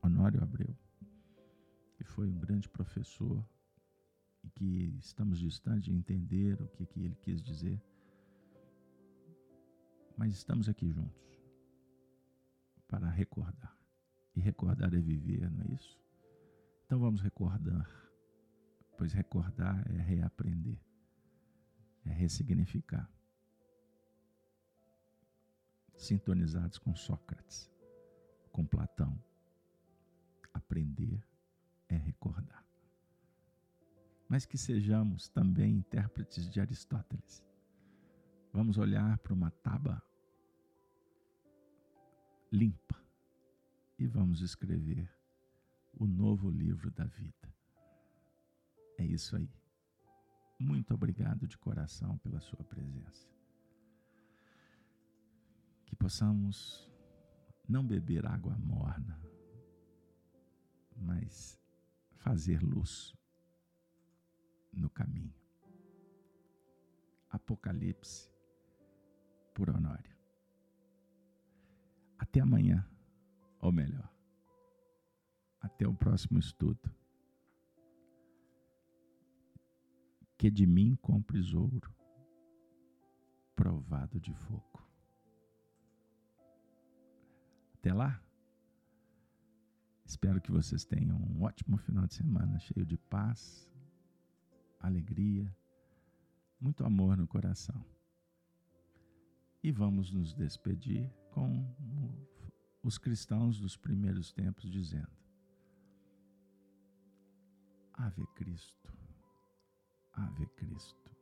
Honório 0.00 0.42
Abreu, 0.42 0.76
que 1.96 2.04
foi 2.04 2.28
um 2.28 2.38
grande 2.38 2.68
professor 2.68 3.44
e 4.48 4.50
que 4.50 4.98
estamos 4.98 5.38
distantes 5.38 5.84
de 5.84 5.92
entender 5.92 6.60
o 6.60 6.68
que, 6.68 6.86
que 6.86 7.04
ele 7.04 7.16
quis 7.16 7.42
dizer, 7.42 7.80
mas 10.16 10.32
estamos 10.32 10.68
aqui 10.68 10.90
juntos 10.90 11.38
para 12.88 13.08
recordar. 13.08 13.76
E 14.34 14.40
recordar 14.40 14.92
é 14.94 15.00
viver, 15.00 15.50
não 15.50 15.62
é 15.62 15.74
isso? 15.74 15.98
Então 16.86 16.98
vamos 16.98 17.20
recordar 17.20 17.86
pois 18.98 19.12
recordar 19.12 19.88
é 19.92 20.02
reaprender, 20.02 20.76
é 22.04 22.10
ressignificar. 22.10 23.08
Sintonizados 25.96 26.78
com 26.78 26.94
Sócrates, 26.96 27.70
com 28.50 28.66
Platão, 28.66 29.16
aprender 30.52 31.24
é 31.88 31.96
recordar. 31.96 32.67
Mas 34.28 34.44
que 34.44 34.58
sejamos 34.58 35.28
também 35.28 35.76
intérpretes 35.76 36.48
de 36.50 36.60
Aristóteles. 36.60 37.42
Vamos 38.52 38.76
olhar 38.76 39.16
para 39.18 39.32
uma 39.32 39.50
tábua 39.50 40.02
limpa 42.52 43.00
e 43.98 44.06
vamos 44.06 44.40
escrever 44.40 45.10
o 45.94 46.06
novo 46.06 46.50
livro 46.50 46.90
da 46.90 47.04
vida. 47.04 47.54
É 48.98 49.04
isso 49.04 49.36
aí. 49.36 49.50
Muito 50.58 50.92
obrigado 50.92 51.46
de 51.46 51.56
coração 51.56 52.18
pela 52.18 52.40
sua 52.40 52.62
presença. 52.64 53.28
Que 55.86 55.94
possamos 55.96 56.90
não 57.68 57.86
beber 57.86 58.26
água 58.26 58.56
morna, 58.58 59.20
mas 60.96 61.58
fazer 62.16 62.62
luz 62.62 63.17
no 64.78 64.88
caminho. 64.90 65.34
Apocalipse 67.30 68.30
por 69.54 69.68
Honório. 69.70 70.16
Até 72.18 72.40
amanhã, 72.40 72.88
ou 73.60 73.70
melhor, 73.70 74.10
até 75.60 75.86
o 75.86 75.94
próximo 75.94 76.38
estudo. 76.38 76.90
que 80.38 80.50
de 80.50 80.64
mim 80.64 80.94
compres 81.02 81.52
ouro, 81.52 81.92
provado 83.56 84.20
de 84.20 84.32
fogo. 84.32 84.88
Até 87.74 87.92
lá. 87.92 88.22
Espero 90.04 90.40
que 90.40 90.52
vocês 90.52 90.84
tenham 90.84 91.18
um 91.18 91.42
ótimo 91.42 91.76
final 91.76 92.06
de 92.06 92.14
semana, 92.14 92.58
cheio 92.60 92.86
de 92.86 92.96
paz, 92.96 93.68
alegria, 94.80 95.54
muito 96.60 96.84
amor 96.84 97.16
no 97.16 97.26
coração. 97.26 97.84
E 99.62 99.72
vamos 99.72 100.10
nos 100.10 100.34
despedir 100.34 101.10
com 101.30 101.66
os 102.82 102.96
cristãos 102.96 103.58
dos 103.58 103.76
primeiros 103.76 104.32
tempos 104.32 104.70
dizendo: 104.70 105.10
Ave 107.94 108.26
Cristo. 108.34 108.92
Ave 110.12 110.46
Cristo. 110.46 111.17